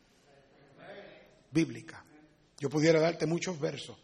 Bíblica. 1.52 2.04
Yo 2.60 2.70
pudiera 2.70 3.00
darte 3.00 3.26
muchos 3.26 3.60
versos. 3.60 3.98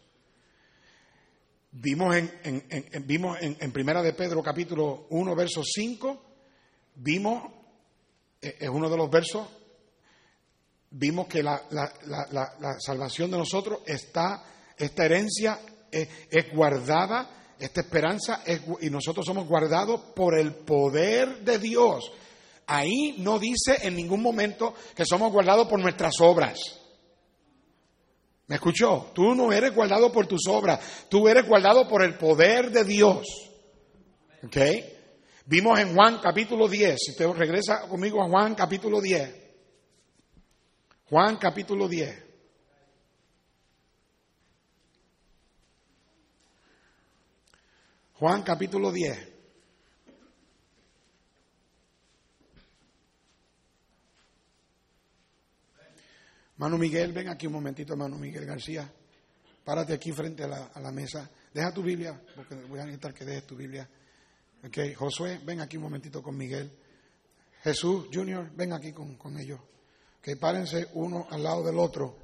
Vimos 1.77 2.15
en, 2.15 3.05
vimos 3.05 3.38
en, 3.41 3.71
Primera 3.73 4.01
de 4.01 4.13
Pedro 4.13 4.41
capítulo 4.41 5.07
1, 5.09 5.35
verso 5.35 5.61
5, 5.61 6.21
vimos, 6.95 7.51
eh, 8.41 8.55
es 8.61 8.69
uno 8.69 8.89
de 8.89 8.95
los 8.95 9.11
versos, 9.11 9.45
vimos 10.91 11.27
que 11.27 11.43
la, 11.43 11.61
salvación 12.79 13.29
de 13.29 13.39
nosotros 13.39 13.79
está, 13.85 14.41
esta 14.77 15.03
herencia 15.03 15.59
es, 15.91 16.07
guardada, 16.53 17.55
esta 17.59 17.81
esperanza 17.81 18.41
y 18.79 18.89
nosotros 18.89 19.25
somos 19.25 19.45
guardados 19.45 19.99
por 20.15 20.39
el 20.39 20.55
poder 20.55 21.39
de 21.43 21.59
Dios. 21.59 22.09
Ahí 22.67 23.15
no 23.17 23.38
dice 23.38 23.79
en 23.81 23.97
ningún 23.97 24.21
momento 24.21 24.73
que 24.95 25.05
somos 25.05 25.29
guardados 25.29 25.67
por 25.67 25.79
nuestras 25.79 26.21
obras. 26.21 26.84
¿Me 28.47 28.55
escuchó? 28.55 29.12
Tú 29.13 29.34
no 29.34 29.51
eres 29.51 29.73
guardado 29.73 30.12
por 30.12 30.27
tus 30.27 30.47
obras, 30.47 31.08
tú 31.10 31.27
eres 31.27 31.47
guardado 31.47 31.88
por 31.88 32.03
el 32.03 32.15
poder 32.15 32.71
de 32.71 32.84
Dios. 32.84 33.25
¿Ok? 34.43 34.58
Vimos 35.47 35.79
en 35.79 35.93
Juan 35.95 36.19
capítulo 36.21 36.67
10, 36.67 36.95
si 36.97 37.12
usted 37.12 37.27
regresa 37.29 37.88
conmigo 37.88 38.23
a 38.23 38.27
Juan 38.27 38.55
capítulo 38.55 39.01
10. 39.01 39.45
Juan 41.10 41.38
capítulo 41.38 41.88
10. 41.88 42.23
Juan 48.13 48.43
capítulo 48.43 48.91
10. 48.91 49.34
Manu 56.57 56.77
Miguel, 56.77 57.11
ven 57.11 57.27
aquí 57.27 57.47
un 57.47 57.53
momentito, 57.53 57.97
Manu 57.97 58.17
Miguel 58.17 58.45
García. 58.45 58.89
Párate 59.63 59.93
aquí 59.93 60.11
frente 60.11 60.43
a 60.43 60.47
la, 60.47 60.91
mesa. 60.91 61.29
Deja 61.53 61.73
tu 61.73 61.81
Biblia, 61.81 62.21
porque 62.35 62.55
voy 62.55 62.79
a 62.79 62.83
necesitar 62.85 63.13
que 63.13 63.25
dejes 63.25 63.45
tu 63.45 63.55
Biblia. 63.55 63.89
Ok, 64.63 64.77
Josué, 64.95 65.41
ven 65.43 65.59
aquí 65.59 65.77
un 65.77 65.83
momentito 65.83 66.21
con 66.21 66.37
Miguel. 66.37 66.71
Jesús 67.63 68.07
Junior, 68.13 68.49
ven 68.55 68.73
aquí 68.73 68.93
con, 68.93 69.39
ellos. 69.39 69.59
Que 70.21 70.37
párense 70.37 70.89
uno 70.93 71.27
al 71.29 71.43
lado 71.43 71.63
del 71.63 71.79
otro. 71.79 72.15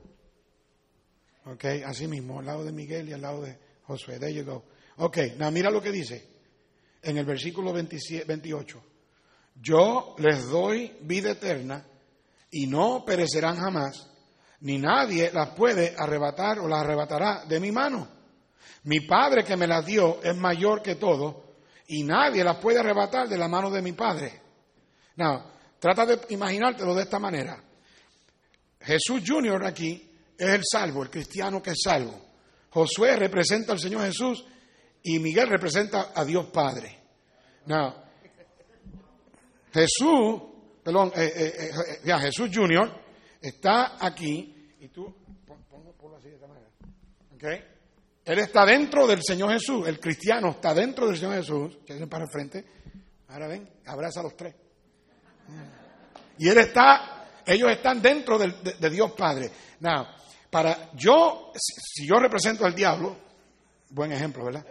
Ok, 1.45 1.65
así 1.85 2.07
mismo, 2.07 2.39
al 2.39 2.45
lado 2.45 2.63
de 2.63 2.71
Miguel 2.71 3.09
y 3.09 3.13
al 3.13 3.21
lado 3.21 3.41
de 3.41 3.57
Josué. 3.83 4.19
There 4.19 4.33
you 4.33 4.45
go. 4.45 4.63
Ok, 4.97 5.17
now 5.37 5.51
mira 5.51 5.71
lo 5.71 5.81
que 5.81 5.91
dice 5.91 6.29
en 7.01 7.17
el 7.17 7.25
versículo 7.25 7.73
28. 7.73 8.83
Yo 9.55 10.15
les 10.19 10.47
doy 10.47 10.95
vida 11.01 11.31
eterna 11.31 11.85
y 12.51 12.67
no 12.67 13.03
perecerán 13.03 13.57
jamás 13.57 14.10
ni 14.61 14.77
nadie 14.77 15.31
las 15.31 15.49
puede 15.49 15.95
arrebatar 15.97 16.59
o 16.59 16.67
las 16.67 16.81
arrebatará 16.81 17.45
de 17.45 17.59
mi 17.59 17.71
mano. 17.71 18.07
Mi 18.83 19.01
Padre 19.01 19.43
que 19.43 19.55
me 19.55 19.67
las 19.67 19.85
dio 19.85 20.21
es 20.23 20.35
mayor 20.35 20.81
que 20.81 20.95
todo 20.95 21.43
y 21.87 22.03
nadie 22.03 22.43
las 22.43 22.57
puede 22.57 22.79
arrebatar 22.79 23.27
de 23.27 23.37
la 23.37 23.47
mano 23.47 23.69
de 23.69 23.81
mi 23.81 23.91
Padre. 23.91 24.41
Now, 25.17 25.43
trata 25.79 26.05
de 26.05 26.19
imaginártelo 26.29 26.95
de 26.95 27.03
esta 27.03 27.19
manera. 27.19 27.61
Jesús 28.79 29.21
Junior 29.25 29.63
aquí 29.65 30.09
es 30.37 30.49
el 30.49 30.61
salvo, 30.63 31.03
el 31.03 31.09
cristiano 31.09 31.61
que 31.61 31.71
es 31.71 31.81
salvo. 31.83 32.19
Josué 32.69 33.15
representa 33.15 33.73
al 33.73 33.79
Señor 33.79 34.05
Jesús 34.05 34.45
y 35.03 35.19
Miguel 35.19 35.49
representa 35.49 36.11
a 36.15 36.23
Dios 36.23 36.47
Padre. 36.47 36.97
Now, 37.65 37.93
Jesús, 39.73 40.41
perdón, 40.83 41.11
eh, 41.15 41.31
eh, 41.35 41.71
eh, 42.03 42.19
Jesús 42.19 42.49
Junior 42.53 43.00
está 43.41 43.97
aquí 43.99 44.75
y 44.79 44.87
tú, 44.89 45.13
ponlo 45.99 46.17
así 46.17 46.29
de 46.29 46.35
esta 46.35 46.47
manera. 46.47 46.67
¿Okay? 47.35 47.63
Él 48.23 48.39
está 48.39 48.65
dentro 48.65 49.07
del 49.07 49.21
Señor 49.23 49.51
Jesús, 49.51 49.87
el 49.87 49.99
cristiano 49.99 50.51
está 50.51 50.73
dentro 50.73 51.07
del 51.07 51.17
Señor 51.17 51.35
Jesús, 51.35 51.79
que 51.85 51.95
para 52.07 52.25
el 52.25 52.29
frente. 52.29 52.65
Ahora 53.29 53.47
ven, 53.47 53.67
abraza 53.85 54.19
a 54.19 54.23
los 54.23 54.35
tres. 54.35 54.53
Y 56.37 56.47
él 56.47 56.57
está, 56.57 57.41
ellos 57.45 57.71
están 57.71 58.01
dentro 58.01 58.37
de, 58.37 58.89
Dios 58.89 59.11
Padre. 59.13 59.49
Now, 59.79 60.05
para 60.49 60.91
yo, 60.93 61.51
si 61.55 62.05
yo 62.07 62.19
represento 62.19 62.65
al 62.65 62.75
diablo, 62.75 63.17
buen 63.89 64.11
ejemplo, 64.11 64.45
¿verdad? 64.45 64.65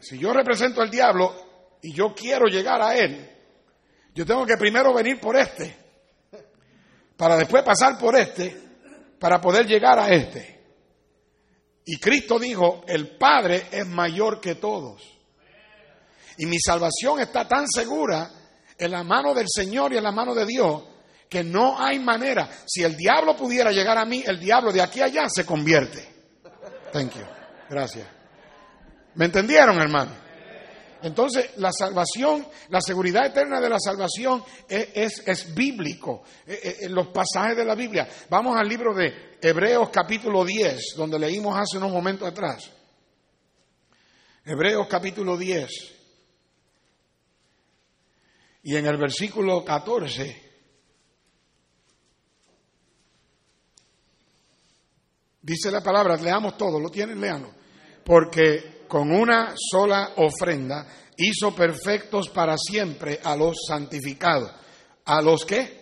Si 0.00 0.18
yo 0.18 0.32
represento 0.32 0.80
al 0.80 0.90
diablo 0.90 1.78
y 1.82 1.92
yo 1.92 2.14
quiero 2.14 2.46
llegar 2.46 2.80
a 2.80 2.96
él, 2.96 3.30
yo 4.14 4.26
tengo 4.26 4.44
que 4.46 4.56
primero 4.56 4.92
venir 4.92 5.20
por 5.20 5.36
este 5.36 5.87
para 7.18 7.36
después 7.36 7.64
pasar 7.64 7.98
por 7.98 8.16
este, 8.16 8.56
para 9.18 9.40
poder 9.40 9.66
llegar 9.66 9.98
a 9.98 10.08
este. 10.08 10.56
Y 11.84 11.98
Cristo 11.98 12.38
dijo, 12.38 12.84
el 12.86 13.18
Padre 13.18 13.66
es 13.72 13.86
mayor 13.86 14.40
que 14.40 14.54
todos. 14.54 15.02
Y 16.36 16.46
mi 16.46 16.58
salvación 16.60 17.18
está 17.18 17.48
tan 17.48 17.66
segura 17.66 18.30
en 18.78 18.90
la 18.92 19.02
mano 19.02 19.34
del 19.34 19.46
Señor 19.48 19.92
y 19.92 19.96
en 19.96 20.04
la 20.04 20.12
mano 20.12 20.32
de 20.32 20.46
Dios 20.46 20.84
que 21.28 21.42
no 21.42 21.78
hay 21.78 21.98
manera. 21.98 22.48
Si 22.66 22.84
el 22.84 22.96
diablo 22.96 23.36
pudiera 23.36 23.72
llegar 23.72 23.98
a 23.98 24.04
mí, 24.04 24.22
el 24.24 24.38
diablo 24.38 24.72
de 24.72 24.80
aquí 24.80 25.00
a 25.00 25.06
allá 25.06 25.28
se 25.28 25.44
convierte. 25.44 26.08
Thank 26.92 27.14
you. 27.14 27.24
Gracias. 27.68 28.06
¿Me 29.14 29.24
entendieron, 29.24 29.80
hermano? 29.80 30.12
Entonces, 31.02 31.56
la 31.56 31.72
salvación, 31.72 32.46
la 32.70 32.80
seguridad 32.80 33.26
eterna 33.26 33.60
de 33.60 33.68
la 33.68 33.78
salvación 33.78 34.42
es, 34.68 35.54
bíblico, 35.54 36.24
eh, 36.46 36.60
eh, 36.62 36.76
en 36.82 36.94
los 36.94 37.08
pasajes 37.08 37.56
de 37.56 37.64
la 37.64 37.74
Biblia. 37.74 38.08
Vamos 38.28 38.56
al 38.56 38.68
libro 38.68 38.94
de 38.94 39.36
Hebreos 39.40 39.90
capítulo 39.90 40.44
10, 40.44 40.94
donde 40.96 41.18
leímos 41.18 41.56
hace 41.56 41.78
unos 41.78 41.92
momentos 41.92 42.26
atrás. 42.26 42.70
Hebreos 44.44 44.86
capítulo 44.88 45.36
10. 45.36 45.70
Y 48.64 48.76
en 48.76 48.86
el 48.86 48.96
versículo 48.96 49.64
14 49.64 50.48
dice 55.42 55.70
la 55.70 55.82
palabra, 55.82 56.16
leamos 56.16 56.56
todo, 56.58 56.78
¿lo 56.78 56.90
tienen? 56.90 57.20
Leanlo. 57.20 57.50
Porque 58.04 58.77
con 58.88 59.12
una 59.12 59.54
sola 59.56 60.14
ofrenda 60.16 60.86
hizo 61.16 61.54
perfectos 61.54 62.28
para 62.30 62.56
siempre 62.56 63.20
a 63.22 63.36
los 63.36 63.56
santificados. 63.68 64.50
¿A 65.04 65.20
los 65.20 65.44
qué? 65.44 65.78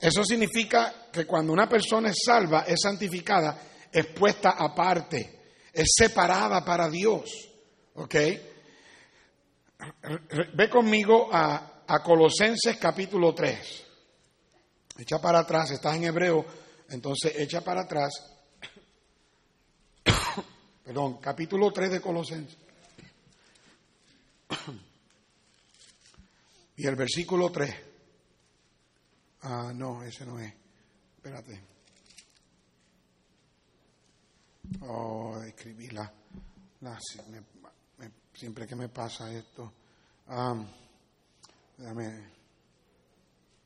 Eso 0.00 0.24
significa 0.24 1.08
que 1.12 1.26
cuando 1.26 1.52
una 1.52 1.68
persona 1.68 2.10
es 2.10 2.18
salva, 2.24 2.64
es 2.66 2.80
santificada, 2.82 3.58
es 3.90 4.06
puesta 4.06 4.50
aparte, 4.50 5.40
es 5.72 5.88
separada 5.96 6.64
para 6.64 6.90
Dios. 6.90 7.30
¿Ok? 7.94 8.14
Ve 10.54 10.70
conmigo 10.70 11.30
a, 11.32 11.82
a 11.86 12.02
Colosenses 12.02 12.76
capítulo 12.76 13.34
3. 13.34 13.84
Echa 14.98 15.18
para 15.20 15.40
atrás, 15.40 15.70
estás 15.70 15.96
en 15.96 16.04
hebreo, 16.04 16.44
entonces 16.90 17.32
echa 17.36 17.62
para 17.62 17.82
atrás 17.82 18.35
perdón, 20.86 21.18
capítulo 21.18 21.72
3 21.72 21.90
de 21.90 22.00
Colosenses. 22.00 22.56
Y 26.76 26.86
el 26.86 26.94
versículo 26.94 27.50
3. 27.50 27.74
Ah, 29.42 29.72
no, 29.74 30.04
ese 30.04 30.24
no 30.24 30.38
es. 30.38 30.54
Espérate. 31.16 31.60
Oh, 34.82 35.42
escribí 35.44 35.88
la, 35.88 36.12
siempre 38.32 38.66
que 38.66 38.76
me 38.76 38.88
pasa 38.88 39.32
esto. 39.32 39.72
déjame, 41.76 42.30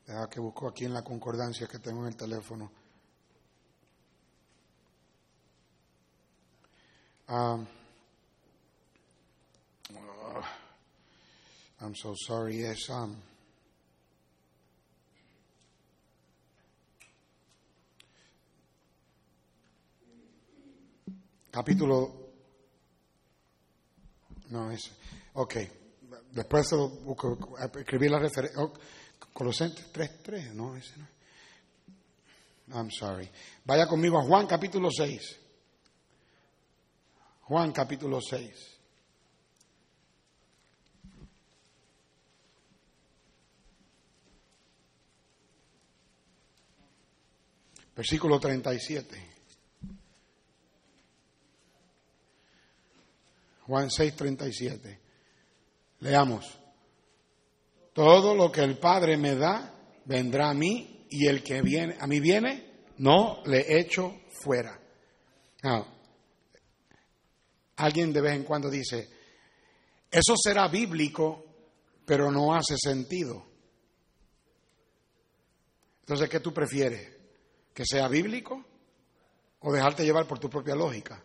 déjame 0.07 0.29
que 0.29 0.39
busco 0.39 0.69
aquí 0.69 0.85
en 0.85 0.93
la 0.93 1.03
concordancia 1.03 1.67
que 1.67 1.77
tengo 1.77 2.01
en 2.01 2.07
el 2.07 2.15
teléfono. 2.15 2.71
Um, 7.31 7.65
uh, 9.95 10.41
I'm 11.79 11.95
so 11.95 12.13
sorry. 12.13 12.61
Es 12.61 12.89
um, 12.89 13.15
capítulo. 21.49 22.11
No, 24.49 24.69
es. 24.69 24.91
Ok. 25.35 25.55
Después 26.33 26.69
lo 26.73 26.89
busco, 26.89 27.37
escribí 27.79 28.09
la 28.09 28.19
referencia. 28.19 28.61
Oh, 28.61 28.73
Colosenses 29.31 29.89
3.3, 29.93 30.51
no, 30.53 30.75
ese 30.75 30.97
no. 30.97 31.07
I'm 32.77 32.91
sorry. 32.91 33.29
Vaya 33.63 33.87
conmigo 33.87 34.19
a 34.19 34.23
Juan 34.23 34.47
capítulo 34.47 34.89
6. 34.91 35.39
Juan 37.51 37.73
capítulo 37.73 38.21
6. 38.21 38.79
Versículo 47.93 48.39
37. 48.39 49.33
Juan 53.67 53.91
6, 53.91 54.15
37. 54.15 54.99
Leamos. 55.99 56.57
Todo 57.91 58.33
lo 58.33 58.49
que 58.49 58.61
el 58.61 58.77
Padre 58.77 59.17
me 59.17 59.35
da 59.35 59.75
vendrá 60.05 60.51
a 60.51 60.53
mí 60.53 61.05
y 61.09 61.27
el 61.27 61.43
que 61.43 61.61
viene 61.61 61.97
a 61.99 62.07
mí 62.07 62.21
viene 62.21 62.85
no 62.99 63.43
le 63.43 63.77
echo 63.77 64.21
fuera. 64.29 64.79
Alguien 67.77 68.13
de 68.13 68.21
vez 68.21 68.33
en 68.33 68.43
cuando 68.43 68.69
dice, 68.69 69.09
eso 70.09 70.35
será 70.35 70.67
bíblico, 70.67 71.45
pero 72.05 72.31
no 72.31 72.53
hace 72.53 72.75
sentido. 72.77 73.45
Entonces, 76.01 76.29
¿qué 76.29 76.39
tú 76.39 76.53
prefieres? 76.53 77.09
¿Que 77.73 77.85
sea 77.85 78.07
bíblico 78.09 78.65
o 79.61 79.71
dejarte 79.71 80.03
llevar 80.03 80.27
por 80.27 80.39
tu 80.39 80.49
propia 80.49 80.75
lógica? 80.75 81.23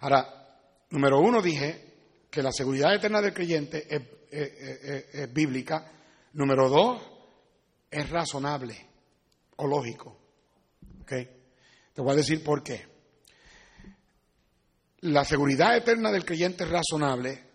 Ahora, 0.00 0.58
número 0.88 1.20
uno 1.20 1.42
dije 1.42 1.90
que 2.30 2.42
la 2.42 2.52
seguridad 2.52 2.94
eterna 2.94 3.20
del 3.20 3.34
creyente 3.34 3.86
es, 3.90 5.34
bíblica. 5.34 5.92
Número 6.32 6.68
dos, 6.68 7.02
es 7.90 8.08
razonable 8.08 8.86
o 9.56 9.66
lógico. 9.66 10.16
¿Okay? 11.02 11.28
Te 11.92 12.00
voy 12.00 12.12
a 12.12 12.16
decir 12.16 12.42
por 12.42 12.62
qué. 12.62 12.89
La 15.02 15.24
seguridad 15.24 15.76
eterna 15.76 16.10
del 16.10 16.24
creyente 16.24 16.64
es 16.64 16.70
razonable 16.70 17.50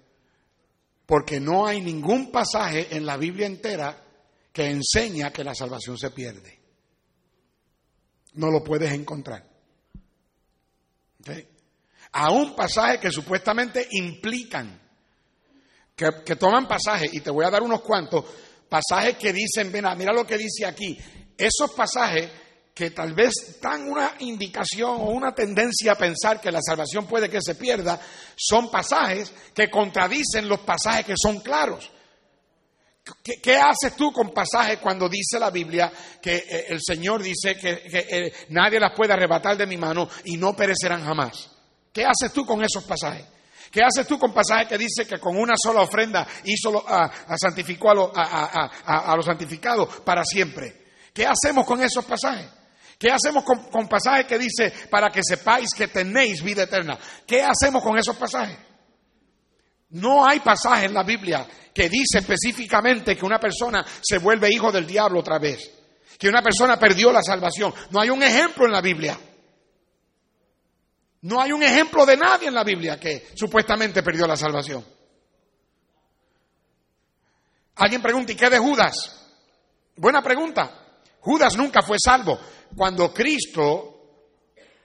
porque 1.05 1.39
no 1.39 1.67
hay 1.67 1.81
ningún 1.81 2.31
pasaje 2.31 2.95
en 2.95 3.05
la 3.05 3.17
Biblia 3.17 3.45
entera 3.45 4.01
que 4.51 4.69
enseña 4.69 5.31
que 5.31 5.43
la 5.43 5.53
salvación 5.53 5.97
se 5.97 6.12
pierde. 6.12 6.60
No 8.34 8.49
lo 8.49 8.63
puedes 8.63 8.91
encontrar. 8.91 9.45
A 12.12 12.31
un 12.31 12.55
pasaje 12.55 12.99
que 12.99 13.12
supuestamente 13.12 13.88
implican, 13.91 14.79
que, 15.95 16.36
toman 16.36 16.67
pasajes, 16.67 17.13
y 17.13 17.19
te 17.19 17.29
voy 17.29 17.45
a 17.45 17.49
dar 17.49 17.62
unos 17.62 17.81
cuantos, 17.81 18.25
pasajes 18.67 19.17
que 19.17 19.31
dicen, 19.31 19.71
ven, 19.71 19.86
mira 19.97 20.13
lo 20.13 20.25
que 20.25 20.38
dice 20.38 20.65
aquí, 20.65 20.97
esos 21.38 21.71
pasajes 21.71 22.29
que 22.75 22.91
tal 22.91 23.13
vez 23.13 23.61
dan 23.61 23.89
una 23.89 24.15
indicación 24.19 24.91
o 24.91 25.05
una 25.05 25.33
tendencia 25.33 25.93
a 25.93 25.97
pensar 25.97 26.41
que 26.41 26.51
la 26.51 26.59
salvación 26.61 27.07
puede 27.07 27.29
que 27.29 27.39
se 27.41 27.55
pierda, 27.55 27.97
son 28.35 28.69
pasajes 28.69 29.31
que 29.53 29.69
contradicen 29.69 30.49
los 30.49 30.59
pasajes 30.59 31.05
que 31.05 31.13
son 31.15 31.39
claros. 31.39 31.89
¿Qué, 33.23 33.55
haces 33.55 33.95
tú 33.95 34.11
con 34.11 34.33
pasajes 34.33 34.79
cuando 34.79 35.07
dice 35.07 35.39
la 35.39 35.51
Biblia 35.51 35.89
que 36.21 36.35
eh, 36.35 36.65
el 36.69 36.79
Señor 36.85 37.23
dice 37.23 37.55
que, 37.55 37.83
eh, 37.85 38.33
nadie 38.49 38.79
las 38.79 38.93
puede 38.93 39.13
arrebatar 39.13 39.55
de 39.55 39.67
mi 39.67 39.77
mano 39.77 40.09
y 40.25 40.35
no 40.35 40.53
perecerán 40.53 41.05
jamás? 41.05 41.49
¿Qué 41.93 42.03
haces 42.03 42.33
tú 42.33 42.45
con 42.45 42.61
esos 42.61 42.83
pasajes? 42.83 43.25
¿Qué 43.71 43.81
haces 43.83 44.05
tú 44.05 44.19
con 44.19 44.33
pasajes 44.33 44.67
que 44.67 44.77
dice 44.77 45.07
que 45.07 45.19
con 45.19 45.38
una 45.38 45.53
sola 45.55 45.81
ofrenda 45.81 46.27
hizo 46.43 46.83
a, 46.85 47.09
santificó 47.38 47.91
a, 47.91 49.15
los 49.15 49.25
santificados 49.25 50.01
para 50.01 50.25
siempre? 50.25 50.83
¿Qué 51.13 51.25
hacemos 51.25 51.65
con 51.65 51.81
esos 51.81 52.03
pasajes? 52.03 52.47
¿Qué 52.97 53.12
hacemos 53.12 53.43
con, 53.43 53.65
con, 53.65 53.88
pasajes 53.88 54.25
que 54.25 54.38
dice 54.38 54.71
para 54.89 55.10
que 55.10 55.21
sepáis 55.23 55.69
que 55.75 55.88
tenéis 55.88 56.41
vida 56.41 56.63
eterna? 56.63 56.97
¿Qué 57.27 57.43
hacemos 57.43 57.84
con 57.84 57.97
esos 57.97 58.15
pasajes? 58.15 58.58
No 59.89 60.25
hay 60.25 60.39
pasaje 60.39 60.86
en 60.86 60.93
la 60.93 61.03
Biblia 61.03 61.45
que 61.73 61.89
dice 61.89 62.19
específicamente 62.19 63.17
que 63.17 63.25
una 63.25 63.39
persona 63.39 63.86
se 64.01 64.17
vuelve 64.17 64.49
hijo 64.51 64.71
del 64.71 64.88
diablo 64.88 65.19
otra 65.19 65.39
vez, 65.39 65.71
que 66.17 66.29
una 66.29 66.41
persona 66.41 66.79
perdió 66.79 67.12
la 67.12 67.21
salvación. 67.21 67.73
No 67.91 67.99
hay 67.99 68.10
un 68.10 68.23
ejemplo 68.23 68.65
en 68.65 68.71
la 68.71 68.81
Biblia. 68.81 69.19
No 71.21 71.41
hay 71.41 71.51
un 71.51 71.63
ejemplo 71.63 72.05
de 72.05 72.17
nadie 72.17 72.47
en 72.47 72.53
la 72.53 72.63
Biblia 72.63 72.99
que 72.99 73.29
supuestamente 73.36 74.03
perdió 74.03 74.25
la 74.27 74.38
salvación. 74.38 74.86
Alguien 77.75 78.01
pregunta, 78.01 78.31
¿y 78.31 78.36
qué 78.36 78.49
de 78.49 78.60
Judas? 78.60 79.27
Buena 79.97 80.21
pregunta. 80.21 80.71
Judas 81.19 81.58
nunca 81.58 81.81
fue 81.81 81.97
salvo. 81.99 82.39
Cuando 82.75 83.13
Cristo, 83.13 83.95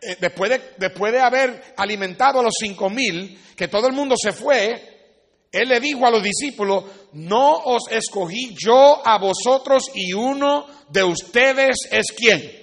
eh, 0.01 0.17
después, 0.21 0.51
de, 0.51 0.61
después 0.79 1.13
de 1.13 1.21
haber 1.21 1.75
alimentado 1.77 2.41
a 2.41 2.43
los 2.43 2.55
cinco 2.59 2.89
mil, 2.91 3.39
que 3.57 3.69
todo 3.69 3.87
el 3.87 3.93
mundo 3.93 4.15
se 4.21 4.33
fue, 4.33 4.91
él 5.53 5.69
le 5.69 5.81
dijo 5.81 6.07
a 6.07 6.11
los 6.11 6.23
discípulos, 6.23 6.85
no 7.13 7.57
os 7.65 7.91
escogí 7.91 8.55
yo 8.57 9.07
a 9.07 9.19
vosotros 9.19 9.91
y 9.95 10.13
uno 10.13 10.67
de 10.89 11.03
ustedes 11.03 11.77
es 11.91 12.07
quién? 12.17 12.61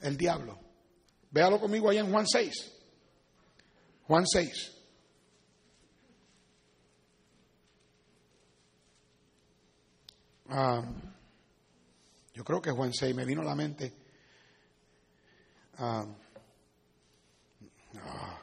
El 0.00 0.16
diablo. 0.16 0.58
Véalo 1.30 1.58
conmigo 1.58 1.88
ahí 1.88 1.98
en 1.98 2.10
Juan 2.10 2.26
6. 2.26 2.72
Juan 4.06 4.26
6. 4.26 4.72
Ah, 10.50 10.82
yo 12.38 12.44
creo 12.44 12.62
que 12.62 12.70
Juan 12.70 12.94
6 12.94 13.16
me 13.16 13.24
vino 13.24 13.40
a 13.40 13.46
la 13.46 13.56
mente. 13.56 13.92
Ah, 15.78 16.06
ah, 17.96 18.40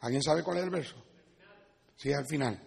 ¿Alguien 0.00 0.22
sabe 0.22 0.42
cuál 0.42 0.56
es 0.56 0.64
el 0.64 0.70
verso? 0.70 0.96
Sí, 1.98 2.14
al 2.14 2.24
final. 2.24 2.58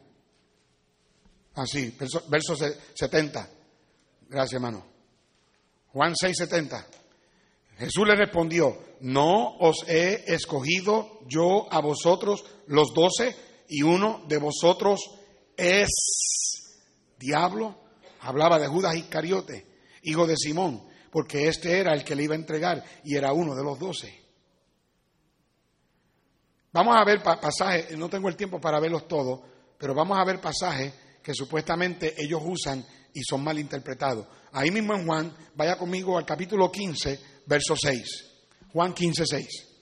Ah, 1.56 1.66
sí, 1.66 1.96
verso, 2.00 2.24
verso 2.30 2.56
70. 2.56 3.50
Gracias, 4.30 4.54
hermano. 4.54 4.86
Juan 5.88 6.14
6, 6.16 6.38
70. 6.38 6.86
Jesús 7.80 8.08
le 8.08 8.16
respondió, 8.16 8.78
no 9.00 9.58
os 9.58 9.84
he 9.88 10.36
escogido 10.36 11.20
yo 11.26 11.66
a 11.74 11.82
vosotros 11.82 12.46
los 12.68 12.94
doce 12.94 13.36
y 13.70 13.82
uno 13.82 14.24
de 14.28 14.38
vosotros 14.38 15.00
es 15.58 15.90
diablo. 17.18 17.76
Hablaba 18.20 18.60
de 18.60 18.68
Judas 18.68 18.96
Iscariote, 18.96 19.73
hijo 20.04 20.28
de 20.28 20.36
Simón, 20.38 20.84
porque 21.12 21.48
este 21.48 21.80
era 21.80 21.94
el 21.94 22.04
que 22.04 22.16
le 22.16 22.24
iba 22.24 22.34
a 22.34 22.38
entregar 22.38 22.84
y 23.04 23.16
era 23.16 23.34
uno 23.34 23.56
de 23.56 23.64
los 23.64 23.80
doce. 23.80 24.22
Vamos 26.72 26.96
a 26.96 27.04
ver 27.06 27.22
pasajes, 27.22 27.96
no 27.98 28.10
tengo 28.10 28.30
el 28.30 28.36
tiempo 28.36 28.60
para 28.60 28.80
verlos 28.80 29.08
todos, 29.08 29.42
pero 29.78 29.94
vamos 29.94 30.18
a 30.18 30.24
ver 30.24 30.42
pasajes 30.42 30.94
que 31.22 31.34
supuestamente 31.34 32.16
ellos 32.18 32.42
usan 32.44 32.84
y 33.14 33.22
son 33.24 33.44
mal 33.44 33.60
interpretados. 33.60 34.26
Ahí 34.52 34.72
mismo 34.72 34.94
en 34.96 35.06
Juan, 35.06 35.34
vaya 35.56 35.78
conmigo 35.78 36.18
al 36.18 36.26
capítulo 36.26 36.72
15, 36.72 37.20
verso 37.46 37.76
6. 37.76 38.04
Juan 38.72 38.94
15, 38.94 39.26
6. 39.26 39.73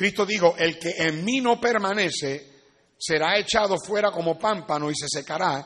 Cristo 0.00 0.24
dijo, 0.24 0.54
el 0.56 0.78
que 0.78 0.94
en 0.96 1.22
mí 1.22 1.42
no 1.42 1.60
permanece 1.60 2.46
será 2.96 3.38
echado 3.38 3.76
fuera 3.76 4.10
como 4.10 4.38
pámpano 4.38 4.90
y 4.90 4.94
se 4.94 5.04
secará, 5.06 5.62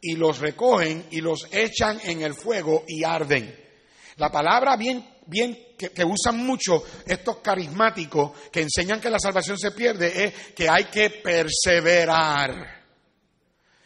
y 0.00 0.16
los 0.16 0.40
recogen 0.40 1.06
y 1.12 1.20
los 1.20 1.46
echan 1.52 2.00
en 2.02 2.22
el 2.22 2.34
fuego 2.34 2.82
y 2.88 3.04
arden. 3.04 3.54
La 4.16 4.28
palabra 4.28 4.76
bien, 4.76 5.08
bien 5.26 5.76
que, 5.78 5.90
que, 5.90 6.02
usan 6.02 6.44
mucho 6.44 6.82
estos 7.06 7.36
carismáticos 7.36 8.32
que 8.50 8.62
enseñan 8.62 9.00
que 9.00 9.08
la 9.08 9.20
salvación 9.20 9.56
se 9.56 9.70
pierde 9.70 10.24
es 10.24 10.34
que 10.52 10.68
hay 10.68 10.86
que 10.86 11.10
perseverar. 11.10 12.82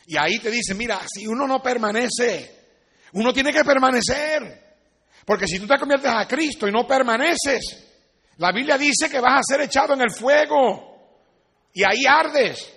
Y 0.06 0.16
ahí 0.16 0.38
te 0.38 0.50
dice, 0.50 0.74
mira, 0.74 0.98
si 1.14 1.26
uno 1.26 1.46
no 1.46 1.62
permanece, 1.62 2.68
uno 3.12 3.34
tiene 3.34 3.52
que 3.52 3.64
permanecer. 3.64 4.76
Porque 5.26 5.46
si 5.46 5.58
tú 5.58 5.66
te 5.66 5.78
conviertes 5.78 6.10
a 6.10 6.26
Cristo 6.26 6.66
y 6.66 6.72
no 6.72 6.86
permaneces, 6.86 7.89
la 8.40 8.52
Biblia 8.52 8.78
dice 8.78 9.10
que 9.10 9.20
vas 9.20 9.40
a 9.40 9.42
ser 9.46 9.60
echado 9.60 9.92
en 9.92 10.00
el 10.00 10.10
fuego 10.10 10.96
y 11.74 11.84
ahí 11.84 12.06
ardes. 12.08 12.72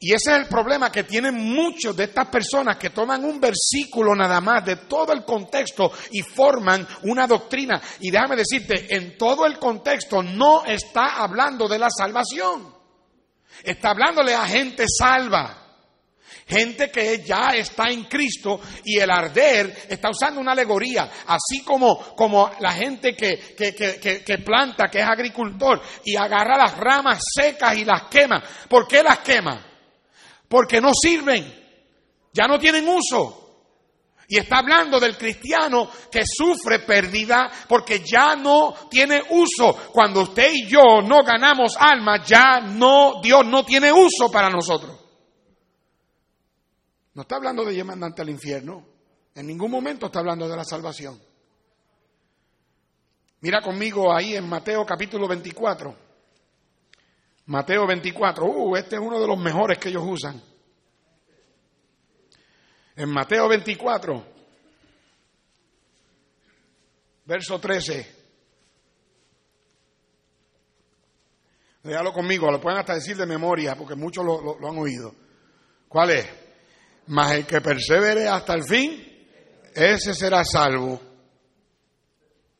Y 0.00 0.14
ese 0.14 0.30
es 0.30 0.38
el 0.38 0.46
problema 0.46 0.90
que 0.90 1.04
tienen 1.04 1.34
muchos 1.34 1.94
de 1.94 2.04
estas 2.04 2.26
personas 2.28 2.78
que 2.78 2.88
toman 2.88 3.26
un 3.26 3.38
versículo 3.38 4.14
nada 4.14 4.40
más 4.40 4.64
de 4.64 4.76
todo 4.76 5.12
el 5.12 5.22
contexto 5.22 5.92
y 6.12 6.22
forman 6.22 6.88
una 7.02 7.26
doctrina. 7.26 7.80
Y 8.00 8.10
déjame 8.10 8.36
decirte, 8.36 8.96
en 8.96 9.18
todo 9.18 9.44
el 9.44 9.58
contexto 9.58 10.22
no 10.22 10.64
está 10.64 11.16
hablando 11.22 11.68
de 11.68 11.78
la 11.78 11.88
salvación. 11.90 12.74
Está 13.62 13.90
hablándole 13.90 14.34
a 14.34 14.46
gente 14.46 14.86
salva. 14.88 15.65
Gente 16.48 16.92
que 16.92 17.24
ya 17.24 17.50
está 17.56 17.90
en 17.90 18.04
Cristo 18.04 18.60
y 18.84 19.00
el 19.00 19.10
arder 19.10 19.86
está 19.88 20.10
usando 20.10 20.40
una 20.40 20.52
alegoría, 20.52 21.10
así 21.26 21.64
como, 21.64 22.14
como 22.14 22.52
la 22.60 22.72
gente 22.72 23.16
que, 23.16 23.56
que, 23.56 23.74
que, 23.74 24.22
que, 24.22 24.38
planta, 24.38 24.88
que 24.88 25.00
es 25.00 25.08
agricultor, 25.08 25.82
y 26.04 26.14
agarra 26.14 26.56
las 26.56 26.76
ramas 26.76 27.20
secas 27.34 27.76
y 27.76 27.84
las 27.84 28.04
quema. 28.04 28.40
¿Por 28.68 28.86
qué 28.86 29.02
las 29.02 29.18
quema? 29.18 29.60
Porque 30.48 30.80
no 30.80 30.92
sirven, 30.94 31.52
ya 32.32 32.46
no 32.46 32.60
tienen 32.60 32.88
uso. 32.88 33.42
Y 34.28 34.38
está 34.38 34.58
hablando 34.58 35.00
del 35.00 35.16
cristiano 35.16 35.88
que 36.10 36.22
sufre 36.24 36.78
pérdida 36.80 37.50
porque 37.68 38.04
ya 38.04 38.36
no 38.36 38.72
tiene 38.88 39.20
uso. 39.30 39.90
Cuando 39.92 40.22
usted 40.22 40.52
y 40.52 40.68
yo 40.68 41.00
no 41.02 41.24
ganamos 41.24 41.76
alma, 41.76 42.22
ya 42.24 42.60
no, 42.60 43.20
Dios 43.20 43.44
no 43.46 43.64
tiene 43.64 43.92
uso 43.92 44.30
para 44.30 44.48
nosotros. 44.48 44.95
No 47.16 47.22
está 47.22 47.36
hablando 47.36 47.64
de 47.64 47.82
mandante 47.82 48.20
al 48.20 48.28
infierno. 48.28 48.86
En 49.34 49.46
ningún 49.46 49.70
momento 49.70 50.04
está 50.04 50.18
hablando 50.18 50.46
de 50.46 50.54
la 50.54 50.64
salvación. 50.64 51.18
Mira 53.40 53.62
conmigo 53.62 54.14
ahí 54.14 54.36
en 54.36 54.46
Mateo 54.46 54.84
capítulo 54.84 55.26
24. 55.26 55.96
Mateo 57.46 57.86
24. 57.86 58.44
Uh, 58.44 58.76
este 58.76 58.96
es 58.96 59.00
uno 59.00 59.18
de 59.18 59.26
los 59.26 59.38
mejores 59.38 59.78
que 59.78 59.88
ellos 59.88 60.02
usan. 60.06 60.42
En 62.96 63.08
Mateo 63.08 63.48
24, 63.48 64.26
verso 67.24 67.58
13. 67.58 68.16
Déjalo 71.82 72.12
conmigo, 72.12 72.50
lo 72.50 72.60
pueden 72.60 72.80
hasta 72.80 72.94
decir 72.94 73.16
de 73.16 73.24
memoria, 73.24 73.74
porque 73.74 73.94
muchos 73.94 74.22
lo, 74.22 74.58
lo 74.58 74.68
han 74.68 74.76
oído. 74.76 75.14
¿Cuál 75.88 76.10
es? 76.10 76.45
Mas 77.08 77.32
el 77.32 77.46
que 77.46 77.60
persevere 77.60 78.28
hasta 78.28 78.54
el 78.54 78.64
fin, 78.64 79.28
ese 79.74 80.14
será 80.14 80.44
salvo. 80.44 81.00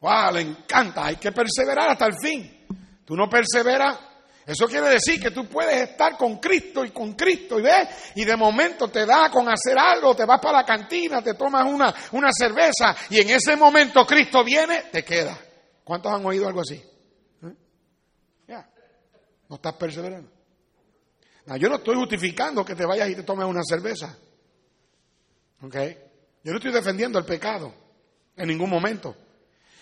¡Wow! 0.01 0.35
Le 0.35 0.41
encanta, 0.43 1.07
hay 1.07 1.17
que 1.17 1.33
perseverar 1.33 1.91
hasta 1.91 2.07
el 2.07 2.15
fin. 2.21 2.67
Tú 3.05 3.17
no 3.17 3.29
perseveras, 3.29 3.99
eso 4.47 4.67
quiere 4.67 4.89
decir 4.89 5.21
que 5.21 5.31
tú 5.31 5.47
puedes 5.47 5.91
estar 5.91 6.17
con 6.17 6.39
Cristo 6.39 6.85
y 6.85 6.91
con 6.91 7.15
Cristo 7.15 7.59
y 7.59 7.63
ves, 7.63 8.13
y 8.15 8.25
de 8.25 8.37
momento 8.37 8.89
te 8.89 9.05
da 9.07 9.31
con 9.31 9.49
hacer 9.49 9.77
algo, 9.79 10.15
te 10.15 10.25
vas 10.25 10.41
para 10.41 10.59
la 10.59 10.65
cantina, 10.65 11.23
te 11.23 11.35
tomas 11.35 11.65
una, 11.65 11.95
una 12.13 12.31
cerveza 12.33 12.95
y 13.11 13.21
en 13.21 13.31
ese 13.31 13.57
momento 13.57 14.07
Cristo 14.07 14.45
viene, 14.45 14.85
te 14.93 15.05
queda. 15.05 15.37
¿Cuántos 15.83 16.13
han 16.13 16.25
oído 16.25 16.47
algo 16.47 16.61
así? 16.61 16.75
¿Eh? 16.75 17.55
Ya, 18.49 18.69
no 19.49 19.57
estás 19.57 19.75
perseverando. 19.75 20.31
yo 21.59 21.69
no 21.69 21.77
estoy 21.77 21.97
justificando 21.97 22.65
que 22.65 22.75
te 22.75 22.85
vayas 22.85 23.09
y 23.11 23.15
te 23.17 23.23
tomes 23.23 23.47
una 23.47 23.63
cerveza. 23.65 24.17
Yo 25.61 26.53
no 26.53 26.57
estoy 26.57 26.73
defendiendo 26.73 27.19
el 27.19 27.25
pecado 27.25 27.73
en 28.37 28.49
ningún 28.49 28.71
momento. 28.71 29.17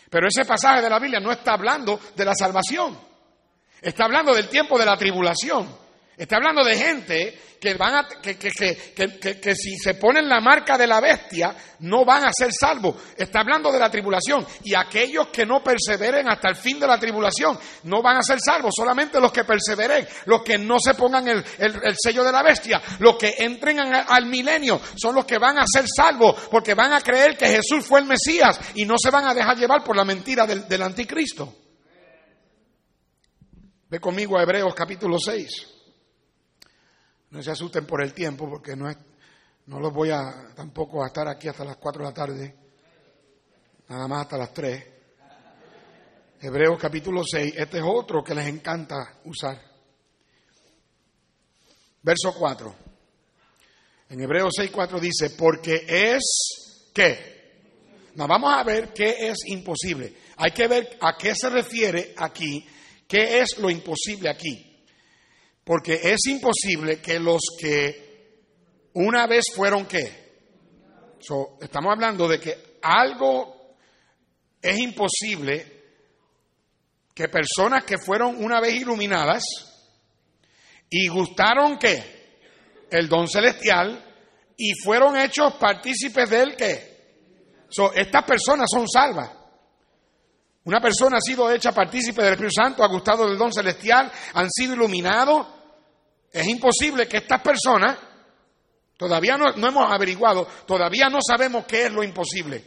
Pero 0.08 0.28
ese 0.28 0.44
pasaje 0.44 0.82
de 0.82 0.90
la 0.90 0.98
Biblia 0.98 1.20
no 1.20 1.32
está 1.32 1.54
hablando 1.54 2.00
de 2.14 2.24
la 2.24 2.34
salvación. 2.34 2.98
Está 3.80 4.04
hablando 4.04 4.34
del 4.34 4.48
tiempo 4.48 4.78
de 4.78 4.86
la 4.86 4.96
tribulación. 4.96 5.83
Está 6.16 6.36
hablando 6.36 6.62
de 6.64 6.76
gente 6.76 7.38
que, 7.60 7.74
van 7.74 7.96
a, 7.96 8.08
que, 8.22 8.36
que, 8.36 9.40
que, 9.40 9.54
si 9.56 9.76
se 9.76 9.94
ponen 9.94 10.28
la 10.28 10.40
marca 10.40 10.78
de 10.78 10.86
la 10.86 11.00
bestia 11.00 11.56
no 11.80 12.04
van 12.04 12.24
a 12.24 12.30
ser 12.32 12.50
salvos. 12.52 12.94
Está 13.16 13.40
hablando 13.40 13.72
de 13.72 13.80
la 13.80 13.90
tribulación. 13.90 14.46
Y 14.62 14.74
aquellos 14.76 15.28
que 15.28 15.44
no 15.44 15.62
perseveren 15.64 16.28
hasta 16.28 16.50
el 16.50 16.56
fin 16.56 16.78
de 16.78 16.86
la 16.86 16.98
tribulación 17.00 17.58
no 17.84 18.00
van 18.00 18.18
a 18.18 18.22
ser 18.22 18.38
salvos. 18.38 18.74
Solamente 18.76 19.20
los 19.20 19.32
que 19.32 19.42
perseveren, 19.42 20.06
los 20.26 20.42
que 20.42 20.56
no 20.56 20.76
se 20.78 20.94
pongan 20.94 21.26
el, 21.26 21.44
sello 21.98 22.22
de 22.22 22.32
la 22.32 22.44
bestia, 22.44 22.80
los 23.00 23.16
que 23.16 23.34
entren 23.38 23.80
al, 23.80 24.26
milenio, 24.26 24.80
son 24.96 25.16
los 25.16 25.24
que 25.24 25.38
van 25.38 25.58
a 25.58 25.64
ser 25.66 25.84
salvos 25.88 26.48
porque 26.48 26.74
van 26.74 26.92
a 26.92 27.00
creer 27.00 27.36
que 27.36 27.48
Jesús 27.48 27.84
fue 27.84 28.00
el 28.00 28.06
Mesías 28.06 28.60
y 28.76 28.84
no 28.84 28.94
se 29.02 29.10
van 29.10 29.26
a 29.26 29.34
dejar 29.34 29.56
llevar 29.56 29.82
por 29.82 29.96
la 29.96 30.04
mentira 30.04 30.46
del, 30.46 30.68
del 30.68 30.82
anticristo. 30.82 31.52
Ve 33.88 33.98
conmigo 33.98 34.38
a 34.38 34.42
Hebreos 34.42 34.74
capítulo 34.74 35.18
6. 35.18 35.73
No 37.34 37.42
se 37.42 37.50
asusten 37.50 37.84
por 37.84 38.00
el 38.00 38.14
tiempo, 38.14 38.48
porque 38.48 38.76
no, 38.76 38.88
es, 38.88 38.96
no 39.66 39.80
los 39.80 39.92
voy 39.92 40.08
a 40.10 40.52
tampoco 40.54 41.02
a 41.02 41.08
estar 41.08 41.26
aquí 41.26 41.48
hasta 41.48 41.64
las 41.64 41.78
4 41.78 42.04
de 42.04 42.08
la 42.08 42.14
tarde, 42.14 42.54
nada 43.88 44.06
más 44.06 44.20
hasta 44.20 44.38
las 44.38 44.54
3. 44.54 44.84
Hebreos 46.42 46.78
capítulo 46.80 47.24
6, 47.24 47.54
este 47.56 47.78
es 47.78 47.84
otro 47.84 48.22
que 48.22 48.36
les 48.36 48.46
encanta 48.46 49.18
usar. 49.24 49.60
Verso 52.02 52.32
4. 52.38 52.74
En 54.10 54.20
Hebreos 54.20 54.52
6, 54.56 54.70
4 54.72 55.00
dice, 55.00 55.30
porque 55.30 55.84
es 55.88 56.90
qué. 56.94 58.12
No, 58.14 58.28
vamos 58.28 58.54
a 58.54 58.62
ver 58.62 58.92
qué 58.92 59.28
es 59.28 59.38
imposible. 59.46 60.14
Hay 60.36 60.52
que 60.52 60.68
ver 60.68 60.98
a 61.00 61.16
qué 61.18 61.34
se 61.34 61.50
refiere 61.50 62.14
aquí, 62.16 62.64
qué 63.08 63.40
es 63.40 63.58
lo 63.58 63.70
imposible 63.70 64.28
aquí. 64.30 64.73
Porque 65.64 66.00
es 66.02 66.26
imposible 66.26 67.00
que 67.00 67.18
los 67.18 67.40
que 67.58 68.04
una 68.94 69.26
vez 69.26 69.46
fueron 69.54 69.86
qué. 69.86 70.24
estamos 71.60 71.92
hablando 71.92 72.28
de 72.28 72.38
que 72.38 72.78
algo 72.82 73.76
es 74.60 74.78
imposible 74.78 75.74
que 77.14 77.28
personas 77.28 77.84
que 77.84 77.98
fueron 77.98 78.42
una 78.42 78.60
vez 78.60 78.74
iluminadas 78.74 79.42
y 80.90 81.08
gustaron 81.08 81.78
qué? 81.78 82.38
El 82.90 83.08
don 83.08 83.28
celestial 83.28 84.04
y 84.56 84.72
fueron 84.82 85.16
hechos 85.16 85.54
partícipes 85.54 86.28
de 86.30 86.40
él 86.40 86.56
qué. 86.56 86.94
estas 87.94 88.24
personas 88.24 88.68
son 88.70 88.88
salvas. 88.88 89.30
Una 90.64 90.80
persona 90.80 91.18
ha 91.18 91.20
sido 91.20 91.50
hecha 91.50 91.72
partícipe 91.72 92.22
del 92.22 92.32
Espíritu 92.32 92.54
Santo, 92.54 92.82
ha 92.82 92.88
gustado 92.88 93.28
del 93.28 93.36
don 93.36 93.52
celestial, 93.52 94.10
han 94.32 94.50
sido 94.50 94.74
iluminados. 94.74 95.46
Es 96.34 96.48
imposible 96.48 97.06
que 97.06 97.18
estas 97.18 97.40
personas, 97.42 97.96
todavía 98.96 99.38
no, 99.38 99.50
hemos 99.54 99.92
averiguado, 99.92 100.44
todavía 100.66 101.08
no 101.08 101.20
sabemos 101.24 101.64
qué 101.64 101.86
es 101.86 101.92
lo 101.92 102.02
imposible. 102.02 102.64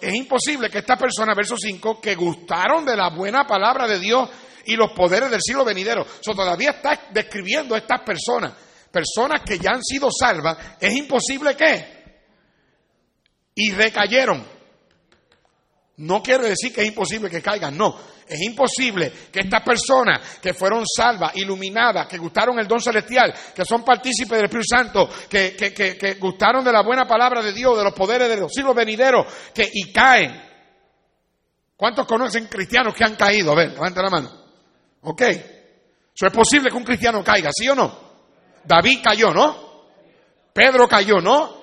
es 0.00 0.14
imposible 0.14 0.70
que 0.70 0.78
estas 0.78 0.98
personas, 0.98 1.36
verso 1.36 1.54
5, 1.54 2.00
que 2.00 2.14
gustaron 2.14 2.86
de 2.86 2.96
la 2.96 3.10
buena 3.10 3.46
palabra 3.46 3.86
de 3.86 3.98
Dios 3.98 4.26
y 4.64 4.74
los 4.74 4.92
poderes 4.92 5.30
del 5.30 5.42
siglo 5.42 5.66
venidero, 5.66 6.06
so, 6.22 6.34
todavía 6.34 6.70
está 6.70 7.08
describiendo 7.10 7.76
estas 7.76 8.00
personas, 8.00 8.54
personas 8.90 9.42
que 9.44 9.58
ya 9.58 9.72
han 9.72 9.84
sido 9.84 10.08
salvas, 10.10 10.56
es 10.80 10.94
imposible 10.94 11.54
que. 11.54 12.00
Y 13.54 13.70
recayeron. 13.72 14.48
No 15.98 16.22
quiere 16.22 16.48
decir 16.48 16.72
que 16.72 16.80
es 16.80 16.88
imposible 16.88 17.28
que 17.28 17.42
caigan, 17.42 17.76
no. 17.76 18.11
Es 18.32 18.40
imposible 18.40 19.12
que 19.30 19.40
estas 19.40 19.62
personas 19.62 20.38
que 20.40 20.54
fueron 20.54 20.84
salvas, 20.86 21.36
iluminadas, 21.36 22.06
que 22.06 22.16
gustaron 22.16 22.58
el 22.58 22.66
don 22.66 22.80
celestial, 22.80 23.34
que 23.54 23.64
son 23.64 23.84
partícipes 23.84 24.30
del 24.38 24.44
Espíritu 24.46 24.68
Santo, 24.68 25.08
que, 25.28 25.54
que, 25.54 26.14
gustaron 26.14 26.64
de 26.64 26.72
la 26.72 26.82
buena 26.82 27.06
palabra 27.06 27.42
de 27.42 27.52
Dios, 27.52 27.76
de 27.76 27.84
los 27.84 27.92
poderes 27.92 28.28
de 28.28 28.38
los 28.38 28.50
siglos 28.50 28.74
venideros, 28.74 29.26
que 29.54 29.68
y 29.70 29.92
caen. 29.92 30.42
¿Cuántos 31.76 32.06
conocen 32.06 32.46
cristianos 32.46 32.94
que 32.94 33.04
han 33.04 33.16
caído? 33.16 33.52
A 33.52 33.56
ver, 33.56 33.72
levanta 33.72 34.02
la 34.02 34.08
mano. 34.08 34.30
¿Ok? 35.02 35.20
Eso 35.20 36.26
es 36.26 36.32
posible 36.32 36.70
que 36.70 36.76
un 36.76 36.84
cristiano 36.84 37.22
caiga, 37.22 37.50
¿sí 37.52 37.68
o 37.68 37.74
no? 37.74 38.12
David 38.64 39.00
cayó, 39.02 39.34
¿no? 39.34 39.72
Pedro 40.54 40.88
cayó, 40.88 41.20
¿no? 41.20 41.62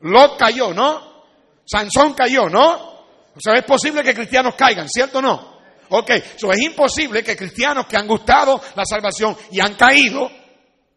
Lot 0.00 0.38
cayó, 0.38 0.74
¿no? 0.74 1.24
Sansón 1.64 2.14
cayó, 2.14 2.48
¿no? 2.48 2.90
O 3.36 3.40
sea, 3.40 3.54
es 3.54 3.64
posible 3.64 4.02
que 4.02 4.14
cristianos 4.14 4.54
caigan, 4.54 4.88
¿cierto 4.88 5.18
o 5.18 5.22
no? 5.22 5.49
Ok, 5.92 6.10
eso 6.10 6.52
es 6.52 6.60
imposible 6.60 7.22
que 7.22 7.36
cristianos 7.36 7.86
que 7.86 7.96
han 7.96 8.06
gustado 8.06 8.60
la 8.76 8.84
salvación 8.84 9.36
y 9.50 9.60
han 9.60 9.74
caído, 9.74 10.30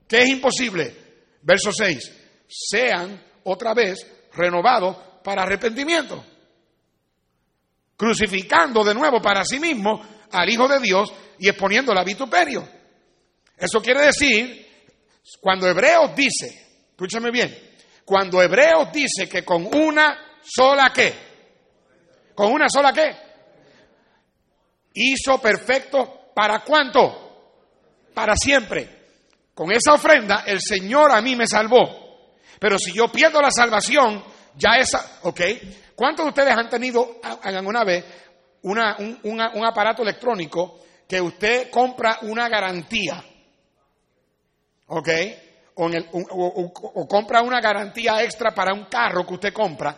¿qué 0.08 0.22
es 0.22 0.30
imposible? 0.30 0.96
Verso 1.42 1.72
6, 1.72 2.12
sean 2.48 3.22
otra 3.44 3.74
vez 3.74 4.06
renovados 4.34 4.96
para 5.24 5.44
arrepentimiento, 5.44 6.24
crucificando 7.98 8.84
de 8.84 8.94
nuevo 8.94 9.20
para 9.20 9.44
sí 9.44 9.60
mismo 9.60 10.00
al 10.32 10.48
Hijo 10.50 10.68
de 10.68 10.80
Dios 10.80 11.12
y 11.40 11.50
exponiendo 11.50 11.92
a 11.92 12.04
vituperio. 12.04 12.68
Eso 13.58 13.82
quiere 13.82 14.06
decir, 14.06 14.88
cuando 15.42 15.68
Hebreos 15.68 16.16
dice, 16.16 16.86
escúchame 16.92 17.32
bien, 17.32 17.74
cuando 18.06 18.44
Hebreos 18.44 18.92
dice 18.94 19.28
que 19.28 19.44
con 19.44 19.66
una 19.76 20.40
sola 20.44 20.92
qué, 20.94 21.14
con 22.36 22.52
una 22.52 22.70
sola 22.70 22.94
qué, 22.94 23.33
hizo 24.94 25.40
perfecto 25.40 26.32
para 26.34 26.60
cuánto? 26.60 27.20
Para 28.14 28.36
siempre. 28.36 29.02
con 29.54 29.72
esa 29.72 29.94
ofrenda 29.94 30.44
el 30.48 30.60
Señor 30.60 31.12
a 31.12 31.22
mí 31.22 31.36
me 31.36 31.48
salvó. 31.48 32.04
Pero 32.60 32.80
si 32.80 32.94
yo 32.94 33.08
pierdo 33.10 33.42
la 33.42 33.52
salvación, 33.52 34.24
ya 34.56 34.78
esa, 34.78 35.20
¿ok? 35.24 35.42
¿Cuántos 35.96 36.26
de 36.26 36.30
ustedes 36.30 36.58
han 36.58 36.70
tenido 36.70 37.20
alguna 37.44 37.84
vez 37.84 38.04
una, 38.64 38.98
un, 38.98 39.20
un 39.24 39.66
aparato 39.66 40.02
electrónico 40.02 40.80
que 41.08 41.22
usted 41.22 41.70
compra 41.70 42.20
una 42.22 42.50
garantía? 42.50 43.24
¿Ok? 44.88 45.10
O, 45.76 45.88
en 45.88 45.96
el, 45.96 46.08
o, 46.12 47.08
compra 47.08 47.42
una 47.42 47.60
garantía 47.60 48.24
extra 48.24 48.54
para 48.54 48.74
un 48.74 48.86
carro 48.86 49.26
que 49.26 49.34
usted 49.34 49.54
compra 49.54 49.98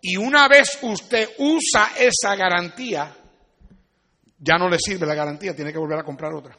y 0.00 0.16
una 0.16 0.48
vez 0.48 0.78
usted 0.82 1.30
usa 1.38 1.92
esa 1.96 2.34
garantía, 2.36 3.16
ya 4.44 4.58
no 4.58 4.68
le 4.68 4.78
sirve 4.78 5.06
la 5.06 5.14
garantía, 5.14 5.56
tiene 5.56 5.72
que 5.72 5.78
volver 5.78 5.98
a 5.98 6.04
comprar 6.04 6.34
otra. 6.34 6.56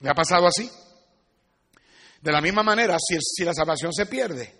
¿Le 0.00 0.10
ha 0.10 0.14
pasado 0.14 0.46
así? 0.46 0.70
De 2.20 2.30
la 2.30 2.40
misma 2.40 2.62
manera, 2.62 2.96
si, 2.98 3.44
la 3.44 3.54
salvación 3.54 3.92
se 3.92 4.06
pierde, 4.06 4.54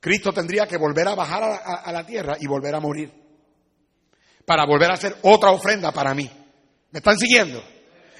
Cristo 0.00 0.32
tendría 0.32 0.66
que 0.66 0.76
volver 0.76 1.06
a 1.06 1.14
bajar 1.14 1.42
a, 1.42 1.92
la 1.92 2.04
tierra 2.04 2.36
y 2.40 2.46
volver 2.46 2.74
a 2.74 2.80
morir. 2.80 3.12
Para 4.44 4.66
volver 4.66 4.90
a 4.90 4.94
hacer 4.94 5.16
otra 5.22 5.50
ofrenda 5.50 5.92
para 5.92 6.14
mí. 6.14 6.28
¿Me 6.90 6.98
están 6.98 7.16
siguiendo? 7.16 7.62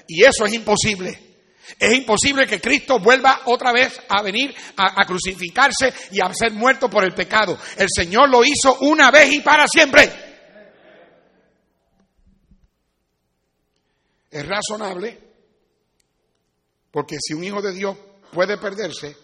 Y 0.07 0.23
eso 0.23 0.45
es 0.45 0.53
imposible. 0.53 1.27
Es 1.77 1.93
imposible 1.93 2.47
que 2.47 2.61
Cristo 2.61 2.99
vuelva 2.99 3.41
otra 3.45 3.71
vez 3.71 3.99
a 4.07 4.21
venir 4.21 4.55
a, 4.77 5.01
a, 5.01 5.05
crucificarse 5.05 5.93
y 6.11 6.21
a 6.21 6.33
ser 6.33 6.51
muerto 6.53 6.89
por 6.89 7.03
el 7.03 7.13
pecado. 7.13 7.57
El 7.77 7.87
Señor 7.93 8.29
lo 8.29 8.43
hizo 8.43 8.77
una 8.81 9.11
vez 9.11 9.31
y 9.33 9.41
para 9.41 9.67
siempre. 9.67 10.28
Es 14.31 14.47
razonable 14.47 15.29
porque 16.91 17.17
si 17.19 17.33
un 17.33 17.43
hijo 17.43 17.61
de 17.61 17.73
Dios 17.73 17.97
puede 18.31 18.57
perderse, 18.57 19.15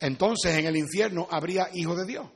entonces 0.00 0.54
en 0.56 0.66
el 0.66 0.76
infierno 0.76 1.28
habría 1.30 1.68
hijo 1.72 1.94
de 1.94 2.06
Dios. 2.06 2.26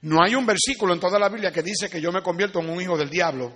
No 0.00 0.22
hay 0.22 0.34
un 0.34 0.46
versículo 0.46 0.94
en 0.94 1.00
toda 1.00 1.18
la 1.18 1.28
Biblia 1.28 1.52
que 1.52 1.62
dice 1.62 1.90
que 1.90 2.00
yo 2.00 2.12
me 2.12 2.22
convierto 2.22 2.60
en 2.60 2.70
un 2.70 2.80
hijo 2.80 2.96
del 2.96 3.10
diablo. 3.10 3.52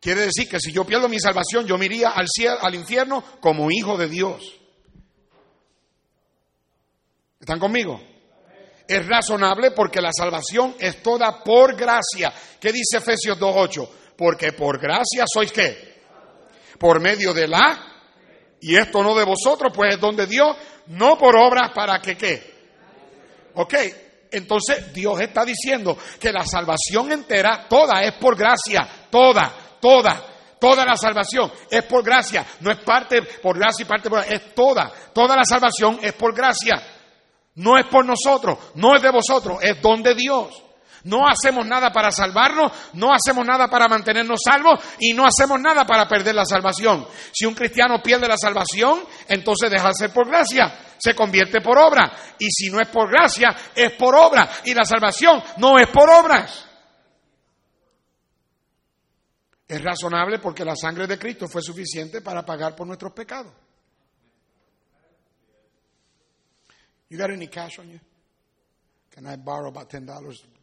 Quiere 0.00 0.22
decir 0.22 0.48
que 0.48 0.58
si 0.58 0.72
yo 0.72 0.84
pierdo 0.84 1.08
mi 1.08 1.20
salvación, 1.20 1.66
yo 1.66 1.76
me 1.78 1.86
iría 1.86 2.08
al, 2.08 2.26
cielo, 2.28 2.56
al 2.60 2.74
infierno 2.74 3.22
como 3.40 3.70
hijo 3.70 3.96
de 3.96 4.08
Dios. 4.08 4.60
¿Están 7.38 7.58
conmigo? 7.58 8.00
Es 8.92 9.06
razonable 9.06 9.70
porque 9.70 10.02
la 10.02 10.10
salvación 10.12 10.76
es 10.78 11.02
toda 11.02 11.42
por 11.42 11.74
gracia. 11.74 12.30
¿Qué 12.60 12.70
dice 12.70 12.98
Efesios 12.98 13.38
2.8? 13.38 13.88
Porque 14.14 14.52
por 14.52 14.78
gracia 14.78 15.24
sois 15.26 15.50
qué? 15.50 16.02
Por 16.78 17.00
medio 17.00 17.32
de 17.32 17.48
la... 17.48 17.88
Y 18.60 18.76
esto 18.76 19.02
no 19.02 19.14
de 19.14 19.24
vosotros, 19.24 19.72
pues 19.74 19.94
es 19.94 20.00
donde 20.00 20.26
Dios, 20.26 20.54
no 20.88 21.16
por 21.16 21.34
obras 21.36 21.70
para 21.74 22.00
que 22.02 22.18
qué. 22.18 22.52
Ok, 23.54 23.74
entonces 24.30 24.92
Dios 24.92 25.18
está 25.22 25.42
diciendo 25.46 25.96
que 26.20 26.30
la 26.30 26.44
salvación 26.44 27.12
entera, 27.12 27.66
toda 27.70 28.02
es 28.02 28.12
por 28.12 28.36
gracia, 28.36 28.86
toda, 29.10 29.78
toda. 29.80 30.26
Toda 30.60 30.84
la 30.84 30.96
salvación 30.96 31.50
es 31.68 31.82
por 31.84 32.04
gracia, 32.04 32.46
no 32.60 32.70
es 32.70 32.78
parte 32.78 33.22
por 33.42 33.58
gracia 33.58 33.82
y 33.82 33.86
parte 33.86 34.10
por 34.10 34.22
es 34.22 34.54
toda. 34.54 34.92
Toda 35.12 35.34
la 35.34 35.44
salvación 35.44 35.98
es 36.02 36.12
por 36.12 36.32
gracia. 36.34 36.91
No 37.54 37.78
es 37.78 37.86
por 37.86 38.04
nosotros, 38.04 38.58
no 38.76 38.94
es 38.94 39.02
de 39.02 39.10
vosotros, 39.10 39.58
es 39.62 39.80
don 39.82 40.02
de 40.02 40.14
Dios. 40.14 40.62
No 41.04 41.26
hacemos 41.26 41.66
nada 41.66 41.92
para 41.92 42.10
salvarnos, 42.12 42.70
no 42.92 43.12
hacemos 43.12 43.44
nada 43.44 43.68
para 43.68 43.88
mantenernos 43.88 44.40
salvos 44.44 44.80
y 45.00 45.12
no 45.12 45.26
hacemos 45.26 45.60
nada 45.60 45.84
para 45.84 46.06
perder 46.06 46.34
la 46.34 46.44
salvación. 46.44 47.06
Si 47.32 47.44
un 47.44 47.54
cristiano 47.54 48.00
pierde 48.02 48.28
la 48.28 48.36
salvación, 48.36 49.00
entonces 49.28 49.70
deja 49.70 49.88
de 49.88 49.94
ser 49.94 50.12
por 50.12 50.28
gracia, 50.28 50.72
se 50.98 51.14
convierte 51.14 51.60
por 51.60 51.76
obra. 51.76 52.12
Y 52.38 52.48
si 52.50 52.70
no 52.70 52.80
es 52.80 52.88
por 52.88 53.10
gracia, 53.10 53.54
es 53.74 53.92
por 53.92 54.14
obra. 54.14 54.48
Y 54.64 54.74
la 54.74 54.84
salvación 54.84 55.42
no 55.56 55.76
es 55.78 55.88
por 55.88 56.08
obras. 56.08 56.66
Es 59.66 59.82
razonable 59.82 60.38
porque 60.38 60.64
la 60.64 60.76
sangre 60.76 61.06
de 61.06 61.18
Cristo 61.18 61.48
fue 61.48 61.62
suficiente 61.62 62.20
para 62.20 62.44
pagar 62.44 62.76
por 62.76 62.86
nuestros 62.86 63.12
pecados. 63.12 63.52
You 67.12 67.18
got 67.18 67.30
any 67.30 67.46
cash 67.46 67.78
on 67.78 67.90
you? 67.90 68.00
Can 69.10 69.26
I 69.26 69.36
borrow 69.36 69.68
about 69.68 69.90
$10, 69.90 70.06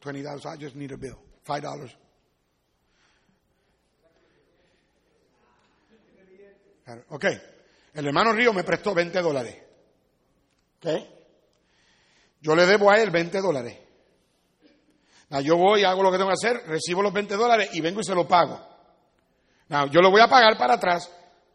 $20? 0.01 0.45
I 0.47 0.57
just 0.57 0.75
need 0.75 0.91
a 0.91 0.97
bill. 0.97 1.19
$5. 1.47 1.91
Ok. 7.09 7.25
El 7.93 8.07
hermano 8.07 8.33
Río 8.33 8.51
me 8.51 8.63
prestó 8.63 8.95
20 8.95 9.21
dólares. 9.21 9.55
¿Ok? 10.77 10.87
Yo 12.41 12.55
le 12.55 12.65
debo 12.65 12.89
a 12.89 12.99
él 12.99 13.11
20 13.11 13.41
dólares. 13.41 13.77
yo 15.43 15.55
voy, 15.55 15.83
hago 15.83 16.01
lo 16.01 16.11
que 16.11 16.17
tengo 16.17 16.31
que 16.31 16.47
hacer, 16.47 16.67
recibo 16.67 17.03
los 17.03 17.13
20 17.13 17.35
dólares 17.35 17.69
y 17.73 17.81
vengo 17.81 18.01
y 18.01 18.03
se 18.03 18.15
lo 18.15 18.27
pago. 18.27 18.59
yo 19.91 20.01
le 20.01 20.09
voy 20.09 20.21
a 20.21 20.27
pagar 20.27 20.57
para 20.57 20.73
atrás 20.73 21.11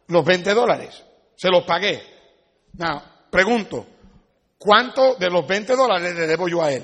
los 0.07 0.24
20 0.24 0.55
dólares. 0.55 1.03
Se 1.34 1.51
los 1.51 1.64
pagué. 1.64 2.01
Now, 2.74 3.03
pregunto, 3.28 3.88
¿Cuánto 4.65 5.17
de 5.17 5.29
los 5.29 5.47
20 5.47 5.77
dólares 5.77 6.15
le 6.15 6.27
debo 6.27 6.49
yo 6.49 6.62
a 6.62 6.73
él? 6.73 6.83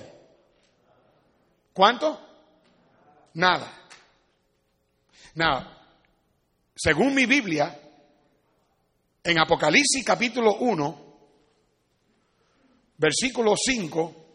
¿Cuánto? 1.73 2.21
Nada. 3.33 3.73
Nada. 5.37 5.83
Según 6.77 7.15
mi 7.15 7.25
Biblia, 7.25 7.81
en 9.25 9.39
Apocalipsis 9.39 10.05
capítulo 10.05 10.57
1, 10.57 11.17
versículo 12.99 13.55
5, 13.57 14.27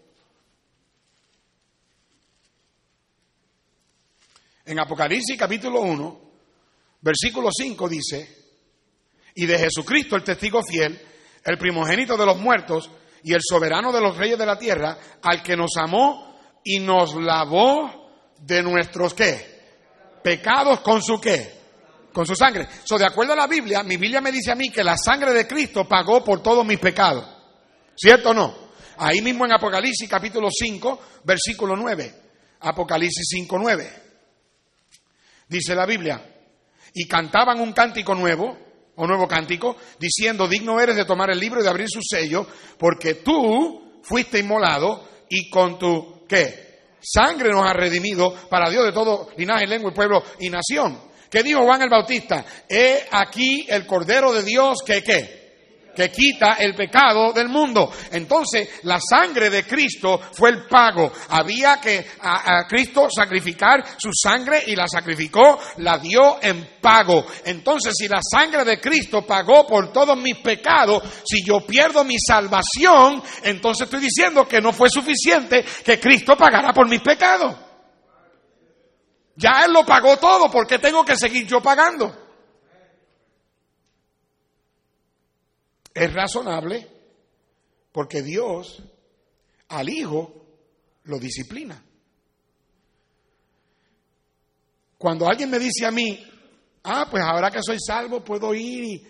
en 4.66 4.80
Apocalipsis 4.80 5.38
capítulo 5.38 5.82
1, 5.82 6.22
versículo 7.00 7.50
5 7.56 7.90
dice, 7.90 8.44
y 9.36 9.46
de 9.46 9.60
Jesucristo 9.60 10.16
el 10.16 10.24
testigo 10.24 10.64
fiel, 10.64 11.00
el 11.44 11.60
primogénito 11.60 12.18
de 12.18 12.26
los 12.26 12.38
muertos, 12.40 12.90
y 13.26 13.34
el 13.34 13.42
soberano 13.42 13.92
de 13.92 14.00
los 14.00 14.16
reyes 14.16 14.38
de 14.38 14.46
la 14.46 14.56
tierra, 14.56 15.00
al 15.24 15.42
que 15.42 15.58
nos 15.58 15.72
amó 15.78 16.38
y 16.64 16.78
nos 16.78 17.16
lavó 17.16 18.12
de 18.40 18.62
nuestros 18.62 19.16
qué? 19.16 19.64
Pecados 20.24 20.82
con 20.82 21.02
su 21.02 21.20
qué? 21.20 21.52
Con 22.14 22.28
su 22.28 22.36
sangre. 22.36 22.68
So, 22.84 23.00
de 23.00 23.06
acuerdo 23.08 23.34
a 23.34 23.36
la 23.36 23.48
Biblia, 23.48 23.82
mi 23.82 23.98
Biblia 23.98 24.22
me 24.22 24.32
dice 24.32 24.52
a 24.52 24.56
mí 24.56 24.70
que 24.70 24.84
la 24.84 24.96
sangre 24.96 25.34
de 25.34 25.48
Cristo 25.48 25.88
pagó 25.88 26.24
por 26.24 26.44
todos 26.44 26.64
mis 26.64 26.78
pecados. 26.78 27.26
¿Cierto 27.96 28.30
o 28.30 28.34
no? 28.36 28.56
Ahí 28.98 29.24
mismo 29.24 29.44
en 29.44 29.54
Apocalipsis 29.54 30.08
capítulo 30.08 30.50
5, 30.52 31.00
versículo 31.24 31.76
9. 31.76 32.22
Apocalipsis 32.60 33.26
5, 33.28 33.58
9. 33.58 34.04
Dice 35.48 35.74
la 35.74 35.88
Biblia, 35.88 36.24
y 36.94 37.08
cantaban 37.08 37.60
un 37.60 37.74
cántico 37.74 38.14
nuevo 38.14 38.56
o 38.96 39.08
nuevo 39.08 39.28
cántico, 39.28 39.76
diciendo, 40.00 40.48
digno 40.48 40.80
eres 40.80 40.96
de 40.96 41.06
tomar 41.06 41.30
el 41.30 41.40
libro 41.40 41.60
y 41.60 41.64
de 41.64 41.70
abrir 41.70 41.90
su 41.90 42.00
sello, 42.02 42.48
porque 42.78 43.16
tú 43.16 44.00
fuiste 44.02 44.40
inmolado 44.40 45.08
y 45.30 45.50
con 45.50 45.78
tu, 45.78 46.26
¿qué? 46.28 46.66
Sangre 47.02 47.52
nos 47.52 47.70
ha 47.70 47.74
redimido 47.74 48.34
para 48.50 48.70
Dios 48.70 48.86
de 48.86 48.92
todo 48.92 49.30
linaje, 49.38 49.68
lengua, 49.68 49.92
y 49.92 49.96
pueblo 49.96 50.24
y 50.40 50.50
nación. 50.50 51.00
¿Qué 51.30 51.44
dijo 51.44 51.64
Juan 51.64 51.82
el 51.82 51.90
Bautista? 51.90 52.46
He 52.68 53.06
aquí 53.12 53.66
el 53.70 53.86
Cordero 53.86 54.34
de 54.34 54.44
Dios 54.44 54.80
que, 54.86 55.04
¿qué? 55.04 55.45
Que 55.96 56.12
quita 56.12 56.54
el 56.60 56.76
pecado 56.76 57.32
del 57.32 57.50
mundo. 57.50 57.92
Entonces, 58.12 58.82
la 58.84 59.00
sangre 59.00 59.50
de 59.50 59.66
Cristo 59.66 60.20
fue 60.34 60.50
el 60.50 60.66
pago. 60.68 61.12
Había 61.30 61.80
que 61.80 62.06
a, 62.22 62.66
Cristo 62.68 63.08
sacrificar 63.10 63.84
su 63.98 64.10
sangre 64.14 64.64
y 64.68 64.76
la 64.76 64.88
sacrificó, 64.88 65.60
la 65.78 65.98
dio 65.98 66.40
en 66.42 66.78
pago. 66.82 67.26
Entonces, 67.46 67.94
si 67.98 68.08
la 68.08 68.22
sangre 68.22 68.64
de 68.66 68.80
Cristo 68.80 69.26
pagó 69.26 69.66
por 69.66 69.92
todos 69.92 70.18
mis 70.18 70.38
pecados, 70.38 71.04
si 71.26 71.44
yo 71.44 71.66
pierdo 71.66 72.04
mi 72.04 72.18
salvación, 72.20 73.24
entonces 73.44 73.86
estoy 73.86 74.02
diciendo 74.02 74.48
que 74.48 74.62
no 74.62 74.74
fue 74.74 74.90
suficiente 74.90 75.64
que 75.84 76.00
Cristo 76.00 76.36
pagara 76.36 76.74
por 76.74 76.90
mis 76.90 77.02
pecados. 77.02 77.56
Ya 79.38 79.64
Él 79.66 79.74
lo 79.74 79.86
pagó 79.86 80.18
todo, 80.18 80.50
porque 80.50 80.80
tengo 80.80 81.04
que 81.04 81.18
seguir 81.18 81.46
yo 81.46 81.62
pagando? 81.62 82.25
Es 85.96 86.14
razonable 86.14 86.88
porque 87.94 88.22
Dios 88.22 88.84
al 89.70 89.90
Hijo 89.90 90.46
lo 91.06 91.18
disciplina. 91.18 91.82
Cuando 94.98 95.28
alguien 95.28 95.50
me 95.50 95.58
dice 95.58 95.86
a 95.86 95.92
mí, 95.92 96.22
ah, 96.84 97.08
pues 97.10 97.24
ahora 97.24 97.50
que 97.50 97.64
soy 97.64 97.78
salvo 97.80 98.24
puedo 98.24 98.54
ir 98.54 98.84
y 98.84 99.08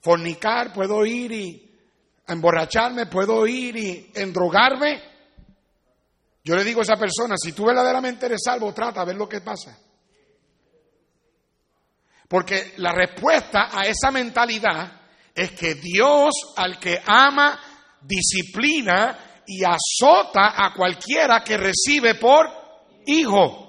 fornicar, 0.00 0.72
puedo 0.74 1.06
ir 1.06 1.32
y 1.32 1.78
emborracharme, 2.26 3.06
puedo 3.06 3.46
ir 3.46 3.76
y 3.76 4.12
endrogarme, 4.14 5.02
yo 6.44 6.56
le 6.56 6.64
digo 6.64 6.80
a 6.80 6.82
esa 6.82 6.96
persona, 6.96 7.36
si 7.38 7.52
tú 7.52 7.64
verdaderamente 7.64 8.26
eres 8.26 8.40
salvo, 8.44 8.72
trata 8.74 9.00
a 9.00 9.04
ver 9.04 9.16
lo 9.16 9.28
que 9.28 9.40
pasa. 9.40 9.78
Porque 12.28 12.74
la 12.76 12.92
respuesta 12.92 13.68
a 13.70 13.86
esa 13.86 14.10
mentalidad 14.10 14.97
es 15.38 15.52
que 15.52 15.76
Dios 15.76 16.34
al 16.56 16.78
que 16.80 17.00
ama, 17.06 17.60
disciplina 18.02 19.42
y 19.46 19.62
azota 19.64 20.52
a 20.56 20.74
cualquiera 20.74 21.42
que 21.44 21.56
recibe 21.56 22.16
por 22.16 22.46
hijo. 23.06 23.66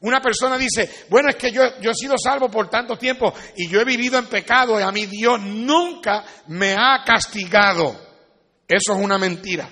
Una 0.00 0.20
persona 0.20 0.56
dice, 0.56 1.06
bueno, 1.10 1.28
es 1.28 1.36
que 1.36 1.50
yo, 1.50 1.64
he 1.64 1.94
sido 1.94 2.16
salvo 2.16 2.48
por 2.48 2.70
tanto 2.70 2.96
tiempo 2.96 3.34
y 3.56 3.68
yo 3.68 3.80
he 3.80 3.84
vivido 3.84 4.16
en 4.16 4.26
pecado 4.26 4.78
y 4.78 4.82
a 4.82 4.92
mí 4.92 5.06
Dios 5.06 5.40
nunca 5.40 6.24
me 6.46 6.74
ha 6.74 7.02
castigado. 7.04 7.98
Eso 8.68 8.92
es 8.92 8.98
una 8.98 9.18
mentira. 9.18 9.68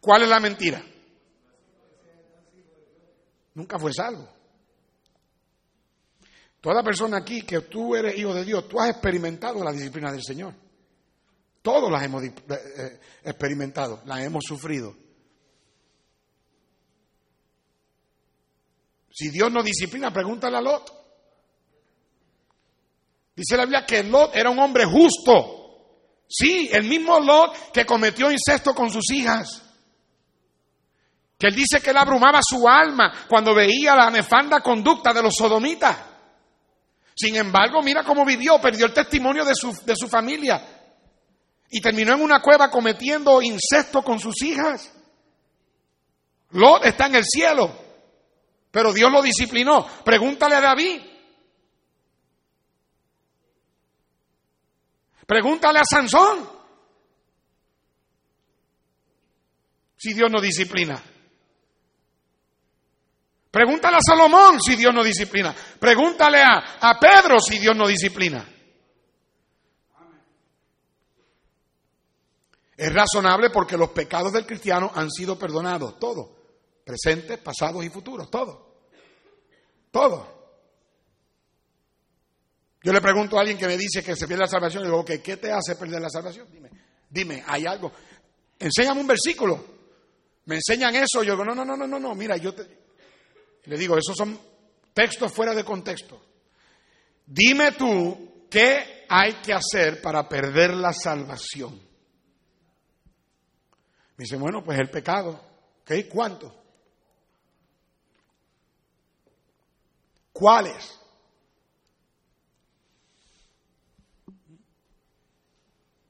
¿Cuál 0.00 0.22
es 0.22 0.28
la 0.28 0.40
mentira? 0.40 0.82
Nunca 3.54 3.78
fue 3.78 3.92
salvo. 3.92 4.26
Toda 6.62 6.84
persona 6.84 7.16
aquí 7.16 7.42
que 7.42 7.62
tú 7.62 7.96
eres 7.96 8.16
hijo 8.16 8.32
de 8.32 8.44
Dios, 8.44 8.68
tú 8.68 8.80
has 8.80 8.88
experimentado 8.88 9.64
la 9.64 9.72
disciplina 9.72 10.12
del 10.12 10.22
Señor. 10.22 10.54
Todos 11.60 11.90
las 11.90 12.04
hemos 12.04 12.22
eh, 12.22 12.32
eh, 12.48 13.00
experimentado, 13.24 14.00
las 14.06 14.20
hemos 14.20 14.44
sufrido. 14.46 14.94
Si 19.10 19.30
Dios 19.30 19.50
no 19.50 19.60
disciplina, 19.60 20.12
pregúntale 20.12 20.56
a 20.56 20.60
Lot. 20.60 20.92
Dice 23.34 23.56
la 23.56 23.64
Biblia 23.64 23.84
que 23.84 24.04
Lot 24.04 24.36
era 24.36 24.48
un 24.48 24.60
hombre 24.60 24.84
justo. 24.84 26.22
Sí, 26.28 26.70
el 26.72 26.84
mismo 26.84 27.18
Lot 27.18 27.72
que 27.72 27.84
cometió 27.84 28.30
incesto 28.30 28.72
con 28.72 28.88
sus 28.88 29.10
hijas. 29.10 29.62
Que 31.36 31.48
él 31.48 31.56
dice 31.56 31.80
que 31.80 31.90
él 31.90 31.96
abrumaba 31.96 32.38
su 32.40 32.68
alma 32.68 33.26
cuando 33.28 33.52
veía 33.52 33.96
la 33.96 34.10
nefanda 34.10 34.60
conducta 34.60 35.12
de 35.12 35.24
los 35.24 35.34
sodomitas. 35.34 36.11
Sin 37.14 37.36
embargo, 37.36 37.82
mira 37.82 38.04
cómo 38.04 38.24
vivió, 38.24 38.60
perdió 38.60 38.86
el 38.86 38.94
testimonio 38.94 39.44
de 39.44 39.54
su, 39.54 39.72
de 39.84 39.94
su 39.96 40.08
familia 40.08 40.82
y 41.70 41.80
terminó 41.80 42.14
en 42.14 42.22
una 42.22 42.40
cueva 42.40 42.70
cometiendo 42.70 43.40
incesto 43.40 44.02
con 44.02 44.18
sus 44.18 44.42
hijas. 44.42 44.92
Lot 46.50 46.84
está 46.84 47.06
en 47.06 47.16
el 47.16 47.24
cielo, 47.24 47.74
pero 48.70 48.92
Dios 48.92 49.10
lo 49.10 49.22
disciplinó. 49.22 49.86
Pregúntale 50.04 50.56
a 50.56 50.60
David. 50.60 51.00
Pregúntale 55.26 55.78
a 55.78 55.84
Sansón. 55.84 56.46
Si 59.96 60.12
Dios 60.12 60.30
no 60.30 60.40
disciplina. 60.40 61.02
Pregúntale 63.52 63.98
a 63.98 64.00
Salomón 64.00 64.58
si 64.62 64.76
Dios 64.76 64.94
no 64.94 65.04
disciplina. 65.04 65.54
Pregúntale 65.78 66.40
a, 66.40 66.78
a 66.80 66.98
Pedro 66.98 67.38
si 67.38 67.58
Dios 67.58 67.76
no 67.76 67.86
disciplina. 67.86 68.48
Es 72.74 72.92
razonable 72.94 73.50
porque 73.50 73.76
los 73.76 73.90
pecados 73.90 74.32
del 74.32 74.46
cristiano 74.46 74.90
han 74.94 75.10
sido 75.10 75.38
perdonados, 75.38 75.98
todos, 75.98 76.30
presentes, 76.82 77.38
pasados 77.38 77.84
y 77.84 77.90
futuros, 77.90 78.30
todos, 78.30 78.58
todos. 79.90 80.26
Yo 82.82 82.92
le 82.92 83.02
pregunto 83.02 83.36
a 83.36 83.40
alguien 83.42 83.58
que 83.58 83.66
me 83.66 83.76
dice 83.76 84.02
que 84.02 84.16
se 84.16 84.26
pierde 84.26 84.44
la 84.44 84.48
salvación, 84.48 84.82
y 84.82 84.86
digo, 84.86 85.00
okay, 85.00 85.18
¿qué 85.18 85.36
te 85.36 85.52
hace 85.52 85.76
perder 85.76 86.00
la 86.00 86.08
salvación? 86.08 86.48
Dime, 86.50 86.70
dime, 87.10 87.44
¿hay 87.46 87.66
algo? 87.66 87.92
Enséñame 88.58 89.02
un 89.02 89.06
versículo. 89.06 89.64
Me 90.46 90.56
enseñan 90.56 90.96
eso, 90.96 91.22
yo 91.22 91.32
digo, 91.32 91.44
no, 91.44 91.54
no, 91.54 91.64
no, 91.66 91.86
no, 91.86 92.00
no, 92.00 92.14
mira, 92.14 92.38
yo 92.38 92.54
te, 92.54 92.81
le 93.64 93.78
digo, 93.78 93.96
esos 93.96 94.16
son 94.16 94.38
textos 94.92 95.32
fuera 95.32 95.54
de 95.54 95.64
contexto. 95.64 96.20
Dime 97.26 97.72
tú 97.72 98.46
qué 98.50 99.06
hay 99.08 99.34
que 99.34 99.52
hacer 99.52 100.02
para 100.02 100.28
perder 100.28 100.74
la 100.74 100.92
salvación. 100.92 101.74
Me 104.16 104.24
dice, 104.24 104.36
bueno, 104.36 104.62
pues 104.64 104.78
el 104.78 104.90
pecado. 104.90 105.40
¿Ok? 105.82 105.92
¿Cuánto? 106.10 106.54
¿Cuáles? 110.32 110.98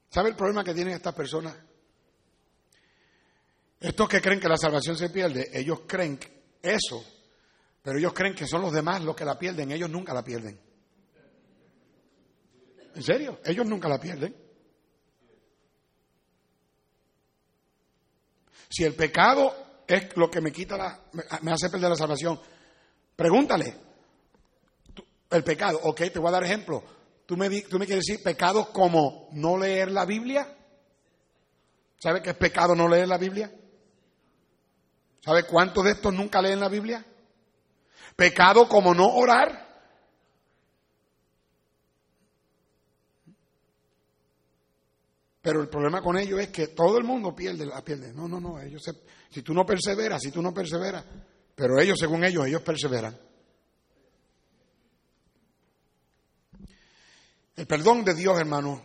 ¿Sabe 0.09 0.29
el 0.29 0.35
problema 0.35 0.63
que 0.63 0.73
tienen 0.73 0.93
estas 0.93 1.13
personas? 1.13 1.55
Estos 3.79 4.07
que 4.07 4.21
creen 4.21 4.39
que 4.39 4.47
la 4.47 4.57
salvación 4.57 4.95
se 4.95 5.09
pierde, 5.09 5.49
ellos 5.53 5.81
creen 5.85 6.19
eso 6.61 7.12
pero 7.83 7.99
ellos 7.99 8.13
creen 8.13 8.33
que 8.33 8.47
son 8.47 8.61
los 8.61 8.71
demás 8.71 9.03
los 9.03 9.15
que 9.15 9.25
la 9.25 9.37
pierden, 9.37 9.71
ellos 9.71 9.89
nunca 9.89 10.13
la 10.13 10.23
pierden. 10.23 10.57
¿En 12.95 13.03
serio? 13.03 13.41
Ellos 13.43 13.67
nunca 13.67 13.89
la 13.89 13.99
pierden. 13.99 14.33
Si 18.69 18.85
el 18.85 18.95
pecado 18.95 19.83
es 19.85 20.15
lo 20.15 20.31
que 20.31 20.39
me 20.39 20.51
quita 20.51 20.77
la, 20.77 20.99
me 21.41 21.51
hace 21.51 21.69
perder 21.69 21.89
la 21.89 21.95
salvación, 21.97 22.39
pregúntale. 23.15 23.75
El 25.29 25.43
pecado, 25.43 25.79
ok, 25.83 26.01
te 26.11 26.19
voy 26.19 26.29
a 26.29 26.31
dar 26.31 26.43
ejemplo. 26.43 26.83
¿Tú 27.25 27.35
me, 27.35 27.49
me 27.49 27.61
quieres 27.61 28.05
decir 28.05 28.23
pecado 28.23 28.71
como 28.71 29.27
no 29.33 29.57
leer 29.57 29.91
la 29.91 30.05
Biblia? 30.05 30.57
¿Sabe 31.99 32.21
qué 32.21 32.29
es 32.29 32.37
pecado 32.37 32.75
no 32.75 32.87
leer 32.87 33.09
la 33.09 33.17
Biblia? 33.17 33.51
¿Sabe 35.19 35.43
cuántos 35.43 35.83
de 35.83 35.91
estos 35.91 36.13
nunca 36.13 36.41
leen 36.41 36.59
la 36.59 36.69
Biblia? 36.69 37.05
Pecado 38.15 38.67
como 38.67 38.93
no 38.93 39.07
orar. 39.07 39.63
Pero 45.41 45.61
el 45.61 45.67
problema 45.67 46.01
con 46.01 46.17
ellos 46.17 46.39
es 46.39 46.49
que 46.49 46.67
todo 46.69 46.97
el 46.97 47.03
mundo 47.03 47.35
pierde, 47.35 47.65
la 47.65 47.83
pierde. 47.83 48.13
No, 48.13 48.27
no, 48.27 48.39
no, 48.39 48.61
ellos 48.61 48.81
si 49.29 49.41
tú 49.41 49.53
no 49.53 49.65
perseveras, 49.65 50.21
si 50.21 50.31
tú 50.31 50.41
no 50.41 50.53
perseveras, 50.53 51.03
pero 51.55 51.79
ellos, 51.79 51.97
según 51.99 52.23
ellos, 52.23 52.45
ellos 52.45 52.61
perseveran. 52.61 53.19
El 57.55 57.67
perdón 57.67 58.03
de 58.03 58.13
Dios, 58.13 58.39
hermano, 58.39 58.81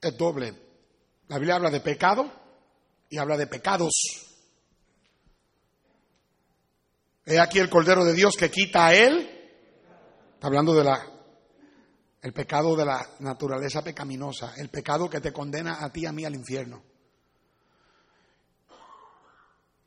es 0.00 0.16
doble. 0.16 0.54
La 1.28 1.38
Biblia 1.38 1.56
habla 1.56 1.70
de 1.70 1.80
pecado 1.80 2.30
y 3.08 3.18
habla 3.18 3.36
de 3.36 3.46
pecados. 3.46 4.33
He 7.26 7.38
aquí 7.38 7.58
el 7.58 7.70
Cordero 7.70 8.04
de 8.04 8.12
Dios 8.12 8.36
que 8.36 8.50
quita 8.50 8.86
a 8.86 8.94
él. 8.94 9.30
Está 10.34 10.46
hablando 10.46 10.74
de 10.74 10.84
la 10.84 11.10
el 12.24 12.32
pecado 12.32 12.74
de 12.74 12.86
la 12.86 13.06
naturaleza 13.18 13.84
pecaminosa, 13.84 14.54
el 14.56 14.70
pecado 14.70 15.10
que 15.10 15.20
te 15.20 15.30
condena 15.30 15.84
a 15.84 15.92
ti 15.92 16.00
y 16.00 16.06
a 16.06 16.12
mí 16.12 16.24
al 16.24 16.34
infierno. 16.34 16.82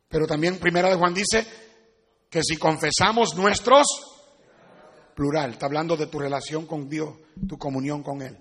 Pero 0.07 0.27
también 0.27 0.59
Primera 0.59 0.88
de 0.88 0.95
Juan 0.95 1.15
dice 1.15 1.47
que 2.29 2.43
si 2.43 2.57
confesamos 2.57 3.35
nuestros 3.35 3.88
plural, 5.15 5.53
está 5.53 5.65
hablando 5.65 5.97
de 5.97 6.05
tu 6.05 6.19
relación 6.19 6.67
con 6.67 6.88
Dios, 6.88 7.15
tu 7.49 7.57
comunión 7.57 8.03
con 8.03 8.21
él. 8.21 8.38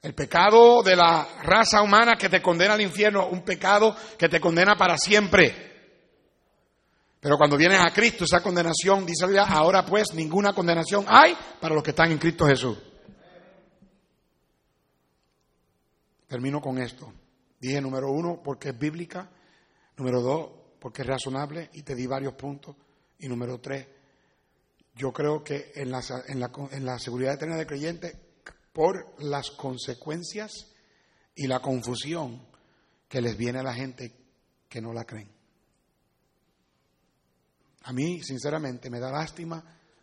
El 0.00 0.14
pecado 0.14 0.84
de 0.84 0.94
la 0.94 1.26
raza 1.42 1.82
humana 1.82 2.14
que 2.16 2.28
te 2.28 2.40
condena 2.40 2.74
al 2.74 2.80
infierno, 2.80 3.26
un 3.26 3.42
pecado 3.42 3.96
que 4.16 4.28
te 4.28 4.38
condena 4.38 4.76
para 4.76 4.96
siempre. 4.96 5.73
Pero 7.24 7.38
cuando 7.38 7.56
vienes 7.56 7.80
a 7.80 7.90
Cristo, 7.90 8.24
esa 8.24 8.42
condenación, 8.42 9.06
dice 9.06 9.26
la 9.28 9.44
ahora 9.44 9.86
pues 9.86 10.12
ninguna 10.12 10.52
condenación 10.52 11.06
hay 11.08 11.34
para 11.58 11.74
los 11.74 11.82
que 11.82 11.92
están 11.92 12.12
en 12.12 12.18
Cristo 12.18 12.46
Jesús. 12.46 12.76
Termino 16.26 16.60
con 16.60 16.76
esto. 16.76 17.10
Dije 17.58 17.80
número 17.80 18.10
uno, 18.10 18.42
porque 18.44 18.68
es 18.68 18.78
bíblica. 18.78 19.30
Número 19.96 20.20
dos, 20.20 20.50
porque 20.78 21.00
es 21.00 21.08
razonable. 21.08 21.70
Y 21.72 21.80
te 21.80 21.94
di 21.94 22.06
varios 22.06 22.34
puntos. 22.34 22.76
Y 23.20 23.26
número 23.26 23.58
tres, 23.58 23.86
yo 24.94 25.10
creo 25.10 25.42
que 25.42 25.72
en 25.76 25.92
la, 25.92 26.02
en 26.28 26.40
la, 26.40 26.52
en 26.72 26.84
la 26.84 26.98
seguridad 26.98 27.32
eterna 27.32 27.56
del 27.56 27.66
creyente, 27.66 28.20
por 28.74 29.14
las 29.24 29.50
consecuencias 29.50 30.74
y 31.34 31.46
la 31.46 31.60
confusión 31.60 32.46
que 33.08 33.22
les 33.22 33.34
viene 33.34 33.60
a 33.60 33.62
la 33.62 33.72
gente 33.72 34.12
que 34.68 34.82
no 34.82 34.92
la 34.92 35.06
creen. 35.06 35.33
A 37.84 37.92
mí, 37.92 38.22
sinceramente, 38.22 38.90
me 38.90 38.98
da 38.98 39.10
lástima 39.10 39.62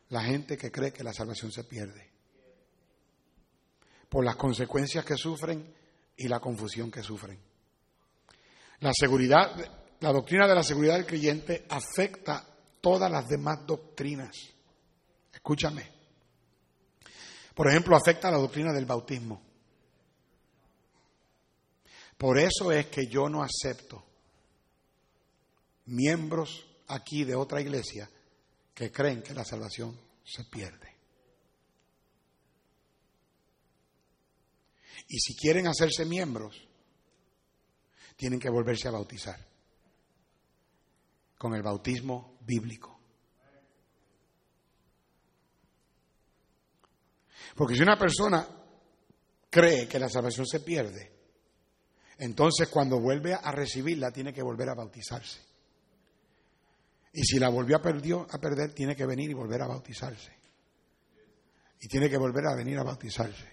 la 0.09 0.23
gente 0.23 0.57
que 0.57 0.71
cree 0.71 0.91
que 0.91 1.03
la 1.03 1.13
salvación 1.13 1.51
se 1.51 1.63
pierde. 1.63 2.09
Por 4.09 4.25
las 4.25 4.35
consecuencias 4.35 5.05
que 5.05 5.17
sufren 5.17 5.73
y 6.17 6.27
la 6.27 6.39
confusión 6.39 6.91
que 6.91 7.01
sufren. 7.01 7.39
La 8.79 8.91
seguridad, 8.93 9.55
la 9.99 10.11
doctrina 10.11 10.47
de 10.47 10.55
la 10.55 10.63
seguridad 10.63 10.95
del 10.95 11.05
creyente 11.05 11.65
afecta 11.69 12.45
todas 12.81 13.11
las 13.11 13.27
demás 13.27 13.65
doctrinas. 13.65 14.35
Escúchame. 15.33 15.89
Por 17.55 17.67
ejemplo, 17.67 17.95
afecta 17.95 18.31
la 18.31 18.37
doctrina 18.37 18.73
del 18.73 18.85
bautismo. 18.85 19.41
Por 22.17 22.37
eso 22.37 22.71
es 22.71 22.87
que 22.87 23.07
yo 23.07 23.27
no 23.29 23.41
acepto 23.41 24.03
miembros 25.85 26.70
aquí 26.91 27.23
de 27.23 27.35
otra 27.35 27.61
iglesia 27.61 28.09
que 28.73 28.91
creen 28.91 29.21
que 29.21 29.33
la 29.33 29.45
salvación 29.45 29.99
se 30.23 30.43
pierde. 30.45 30.91
Y 35.07 35.19
si 35.19 35.35
quieren 35.35 35.67
hacerse 35.67 36.05
miembros, 36.05 36.67
tienen 38.15 38.39
que 38.39 38.49
volverse 38.49 38.87
a 38.87 38.91
bautizar 38.91 39.39
con 41.37 41.53
el 41.53 41.63
bautismo 41.63 42.37
bíblico. 42.41 42.99
Porque 47.55 47.75
si 47.75 47.81
una 47.81 47.97
persona 47.97 48.47
cree 49.49 49.87
que 49.87 49.99
la 49.99 50.07
salvación 50.07 50.45
se 50.45 50.61
pierde, 50.61 51.11
entonces 52.19 52.69
cuando 52.69 52.99
vuelve 52.99 53.33
a 53.33 53.51
recibirla 53.51 54.11
tiene 54.11 54.33
que 54.33 54.41
volver 54.41 54.69
a 54.69 54.75
bautizarse. 54.75 55.50
Y 57.13 57.23
si 57.23 57.39
la 57.39 57.49
volvió 57.49 57.77
a, 57.77 57.81
perdió, 57.81 58.25
a 58.29 58.37
perder, 58.37 58.73
tiene 58.73 58.95
que 58.95 59.05
venir 59.05 59.29
y 59.29 59.33
volver 59.33 59.61
a 59.61 59.67
bautizarse. 59.67 60.31
Y 61.79 61.87
tiene 61.87 62.09
que 62.09 62.17
volver 62.17 62.45
a 62.47 62.55
venir 62.55 62.77
a 62.77 62.83
bautizarse. 62.83 63.51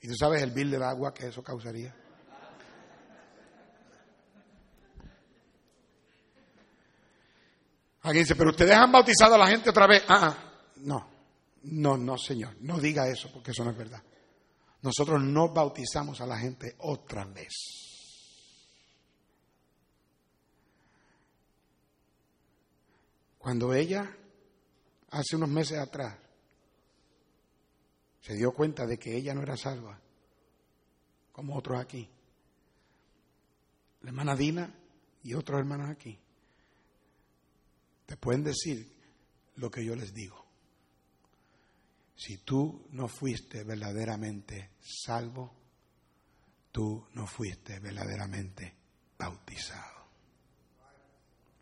Y 0.00 0.08
tú 0.08 0.14
sabes 0.14 0.42
el 0.42 0.50
bill 0.50 0.70
del 0.70 0.82
agua 0.82 1.14
que 1.14 1.28
eso 1.28 1.42
causaría. 1.42 1.94
Alguien 8.02 8.24
dice, 8.24 8.34
pero 8.34 8.50
ustedes 8.50 8.72
han 8.72 8.90
bautizado 8.90 9.36
a 9.36 9.38
la 9.38 9.46
gente 9.46 9.70
otra 9.70 9.86
vez. 9.86 10.02
Ah, 10.08 10.20
ah, 10.22 10.70
no, 10.78 11.08
no, 11.62 11.96
no, 11.96 12.18
Señor, 12.18 12.56
no 12.60 12.80
diga 12.80 13.08
eso 13.08 13.30
porque 13.32 13.52
eso 13.52 13.62
no 13.62 13.70
es 13.70 13.76
verdad. 13.76 14.02
Nosotros 14.82 15.22
no 15.22 15.52
bautizamos 15.52 16.20
a 16.20 16.26
la 16.26 16.36
gente 16.36 16.74
otra 16.78 17.24
vez. 17.24 17.91
Cuando 23.42 23.74
ella, 23.74 24.08
hace 25.10 25.34
unos 25.34 25.48
meses 25.48 25.76
atrás, 25.76 26.16
se 28.20 28.34
dio 28.34 28.52
cuenta 28.52 28.86
de 28.86 29.00
que 29.00 29.16
ella 29.16 29.34
no 29.34 29.42
era 29.42 29.56
salva, 29.56 30.00
como 31.32 31.56
otros 31.56 31.80
aquí, 31.80 32.08
la 34.02 34.10
hermana 34.10 34.36
Dina 34.36 34.72
y 35.24 35.34
otros 35.34 35.58
hermanos 35.58 35.90
aquí, 35.90 36.16
te 38.06 38.16
pueden 38.16 38.44
decir 38.44 38.96
lo 39.56 39.72
que 39.72 39.84
yo 39.84 39.96
les 39.96 40.14
digo. 40.14 40.46
Si 42.14 42.38
tú 42.38 42.86
no 42.92 43.08
fuiste 43.08 43.64
verdaderamente 43.64 44.70
salvo, 44.80 45.52
tú 46.70 47.08
no 47.14 47.26
fuiste 47.26 47.80
verdaderamente 47.80 48.72
bautizado. 49.18 50.06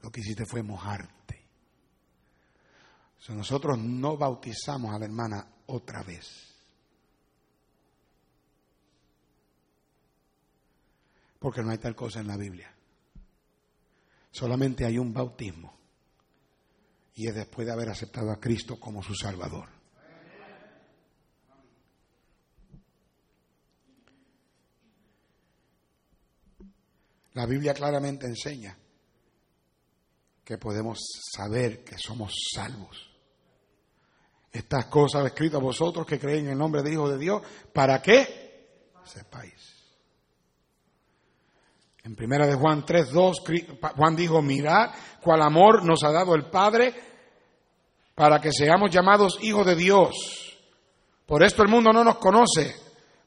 Lo 0.03 0.11
que 0.11 0.21
hiciste 0.21 0.45
fue 0.45 0.63
mojarte. 0.63 1.40
Si 3.21 3.33
nosotros 3.35 3.79
no 3.79 4.17
bautizamos 4.17 4.95
a 4.95 4.99
la 4.99 5.05
hermana 5.05 5.47
otra 5.67 6.03
vez. 6.03 6.55
Porque 11.39 11.63
no 11.63 11.71
hay 11.71 11.79
tal 11.79 11.95
cosa 11.95 12.21
en 12.21 12.27
la 12.27 12.37
Biblia. 12.37 12.75
Solamente 14.31 14.85
hay 14.85 14.99
un 14.99 15.13
bautismo. 15.13 15.75
Y 17.15 17.27
es 17.27 17.35
después 17.35 17.67
de 17.67 17.73
haber 17.73 17.91
aceptado 17.91 18.31
a 18.31 18.41
Cristo 18.41 18.81
como 18.81 19.03
su 19.03 19.15
Salvador. 19.15 19.69
La 27.35 27.47
Biblia 27.47 27.75
claramente 27.75 28.27
enseña 28.27 28.77
que 30.45 30.59
podemos 30.59 30.99
saber 31.33 31.85
que 31.85 31.97
somos 31.97 32.33
salvos. 32.55 33.10
Estas 34.53 34.87
cosas 34.87 35.27
escritas 35.27 35.61
a 35.61 35.63
vosotros 35.63 36.07
que 36.07 36.19
creen 36.19 36.47
en 36.47 36.53
el 36.53 36.59
nombre 36.59 36.83
de 36.83 36.93
Hijo 36.93 37.09
de 37.09 37.19
Dios, 37.19 37.43
¿para 37.73 38.03
qué? 38.03 38.89
Sepáis. 39.05 39.71
En 42.03 42.17
primera 42.17 42.47
de 42.47 42.55
Juan 42.55 42.85
3, 42.85 43.13
2, 43.13 43.43
Juan 43.97 44.17
dijo, 44.17 44.43
mirad 44.43 44.91
cuál 45.23 45.43
amor 45.43 45.85
nos 45.85 46.03
ha 46.03 46.11
dado 46.11 46.35
el 46.35 46.47
Padre 46.47 46.95
para 48.15 48.41
que 48.41 48.53
seamos 48.53 48.91
llamados 48.91 49.39
hijos 49.43 49.67
de 49.67 49.77
Dios. 49.77 50.59
Por 51.27 51.45
esto 51.45 51.63
el 51.63 51.69
mundo 51.69 51.93
no 51.93 52.03
nos 52.03 52.17
conoce, 52.17 52.75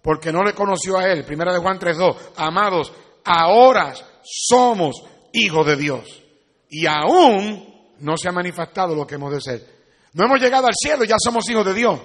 porque 0.01 0.31
no 0.31 0.43
le 0.43 0.53
conoció 0.53 0.97
a 0.97 1.07
Él. 1.07 1.23
Primera 1.23 1.53
de 1.53 1.59
Juan 1.59 1.79
3, 1.79 1.97
2, 1.97 2.17
amados, 2.35 2.91
ahora 3.23 3.93
somos 4.23 5.01
hijos 5.31 5.65
de 5.65 5.77
Dios. 5.77 6.23
Y 6.69 6.85
aún 6.85 7.93
no 7.99 8.17
se 8.17 8.27
ha 8.27 8.31
manifestado 8.31 8.95
lo 8.95 9.07
que 9.07 9.15
hemos 9.15 9.31
de 9.31 9.41
ser. 9.41 9.72
No 10.13 10.25
hemos 10.25 10.39
llegado 10.39 10.67
al 10.67 10.73
cielo, 10.75 11.03
ya 11.05 11.15
somos 11.17 11.49
hijos 11.49 11.65
de 11.65 11.73
Dios. 11.73 11.99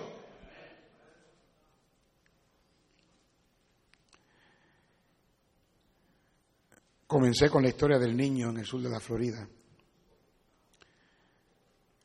Comencé 7.07 7.49
con 7.49 7.63
la 7.63 7.69
historia 7.69 7.99
del 7.99 8.17
niño 8.17 8.51
en 8.51 8.59
el 8.59 8.67
sur 8.67 8.83
de 8.83 8.91
la 8.91 9.01
Florida. 9.01 9.49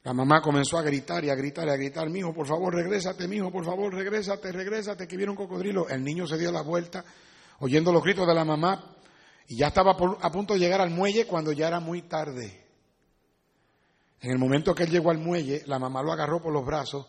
La 0.04 0.14
mamá 0.14 0.41
comenzó 0.41 0.78
a 0.78 0.82
gritar 0.82 1.24
y 1.24 1.30
a 1.30 1.36
gritar 1.36 1.68
y 1.68 1.72
a 1.72 1.76
gritar, 1.76 2.10
mi 2.10 2.20
hijo, 2.20 2.34
por 2.34 2.45
favor, 2.45 2.74
regrésate, 2.74 3.28
mi 3.28 3.38
hijo, 3.38 3.51
por 3.51 3.64
favor, 3.64 3.93
regrésate, 3.93 4.51
regrésate, 4.51 5.08
que 5.08 5.16
viene 5.16 5.32
un 5.32 5.38
cocodrilo. 5.38 5.88
El 5.88 6.04
niño 6.04 6.28
se 6.28 6.38
dio 6.38 6.51
la 6.51 6.62
vuelta, 6.62 7.06
oyendo 7.60 7.93
los 7.93 8.04
gritos 8.04 8.28
de 8.28 8.34
la 8.34 8.43
mamá, 8.43 8.97
y 9.47 9.58
ya 9.58 9.68
estaba 9.68 9.91
a 9.91 10.32
punto 10.32 10.54
de 10.54 10.60
llegar 10.60 10.82
al 10.82 10.89
muelle 10.89 11.26
cuando 11.26 11.54
ya 11.54 11.68
era 11.68 11.80
muy 11.80 12.01
tarde. 12.01 12.62
En 14.24 14.32
el 14.32 14.38
momento 14.38 14.74
que 14.74 14.84
él 14.84 14.89
llegó 14.89 15.11
al 15.11 15.17
muelle, 15.17 15.63
la 15.65 15.78
mamá 15.78 16.01
lo 16.01 16.13
agarró 16.13 16.41
por 16.41 16.53
los 16.53 16.65
brazos 16.65 17.05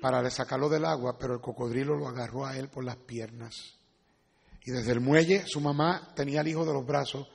para 0.00 0.30
sacarlo 0.30 0.68
del 0.68 0.84
agua, 0.84 1.18
pero 1.18 1.34
el 1.34 1.40
cocodrilo 1.40 1.96
lo 1.96 2.06
agarró 2.06 2.46
a 2.46 2.56
él 2.56 2.68
por 2.68 2.84
las 2.84 2.94
piernas. 2.98 3.74
Y 4.64 4.70
desde 4.70 4.92
el 4.92 5.00
muelle 5.00 5.44
su 5.44 5.60
mamá 5.60 6.12
tenía 6.14 6.42
al 6.42 6.46
hijo 6.46 6.64
de 6.64 6.72
los 6.72 6.86
brazos, 6.86 7.26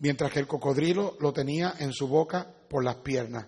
mientras 0.00 0.32
que 0.32 0.40
el 0.40 0.48
cocodrilo 0.48 1.16
lo 1.20 1.32
tenía 1.32 1.74
en 1.78 1.92
su 1.92 2.08
boca 2.08 2.52
por 2.68 2.82
las 2.82 2.96
piernas. 2.96 3.46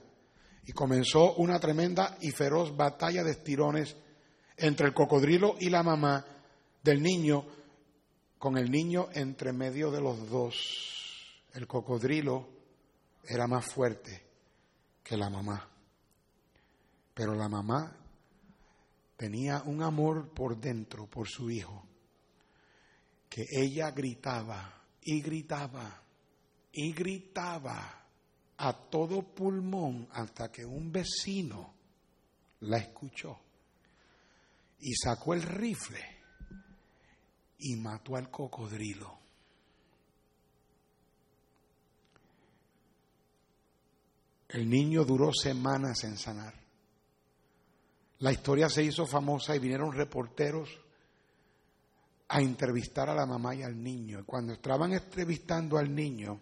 Y 0.66 0.72
comenzó 0.72 1.34
una 1.34 1.58
tremenda 1.58 2.16
y 2.20 2.30
feroz 2.30 2.76
batalla 2.76 3.24
de 3.24 3.32
estirones 3.32 3.96
entre 4.56 4.86
el 4.86 4.94
cocodrilo 4.94 5.56
y 5.58 5.68
la 5.68 5.82
mamá 5.82 6.24
del 6.80 7.02
niño 7.02 7.44
con 8.38 8.56
el 8.56 8.70
niño 8.70 9.08
entre 9.14 9.52
medio 9.52 9.90
de 9.90 10.00
los 10.00 10.30
dos. 10.30 11.42
El 11.54 11.66
cocodrilo 11.66 12.61
era 13.22 13.46
más 13.46 13.66
fuerte 13.72 14.26
que 15.02 15.16
la 15.16 15.30
mamá. 15.30 15.68
Pero 17.14 17.34
la 17.34 17.48
mamá 17.48 17.96
tenía 19.16 19.62
un 19.66 19.82
amor 19.82 20.32
por 20.32 20.58
dentro, 20.58 21.06
por 21.06 21.28
su 21.28 21.50
hijo, 21.50 21.86
que 23.28 23.44
ella 23.50 23.90
gritaba 23.90 24.82
y 25.02 25.20
gritaba 25.20 26.02
y 26.72 26.92
gritaba 26.92 28.06
a 28.56 28.72
todo 28.72 29.22
pulmón 29.22 30.08
hasta 30.12 30.50
que 30.50 30.64
un 30.64 30.90
vecino 30.90 31.74
la 32.60 32.78
escuchó 32.78 33.38
y 34.80 34.94
sacó 34.94 35.34
el 35.34 35.42
rifle 35.42 36.00
y 37.58 37.76
mató 37.76 38.16
al 38.16 38.30
cocodrilo. 38.30 39.21
El 44.52 44.68
niño 44.68 45.04
duró 45.04 45.32
semanas 45.32 46.04
en 46.04 46.18
sanar. 46.18 46.54
La 48.18 48.32
historia 48.32 48.68
se 48.68 48.84
hizo 48.84 49.06
famosa 49.06 49.56
y 49.56 49.58
vinieron 49.58 49.92
reporteros 49.92 50.68
a 52.28 52.40
entrevistar 52.40 53.08
a 53.08 53.14
la 53.14 53.26
mamá 53.26 53.54
y 53.54 53.62
al 53.62 53.82
niño. 53.82 54.20
Y 54.20 54.24
cuando 54.24 54.52
estaban 54.52 54.92
entrevistando 54.92 55.78
al 55.78 55.94
niño, 55.94 56.38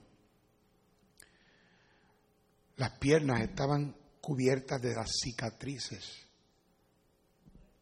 las 2.76 2.90
piernas 2.98 3.42
estaban 3.42 3.94
cubiertas 4.20 4.82
de 4.82 4.94
las 4.94 5.10
cicatrices 5.22 6.26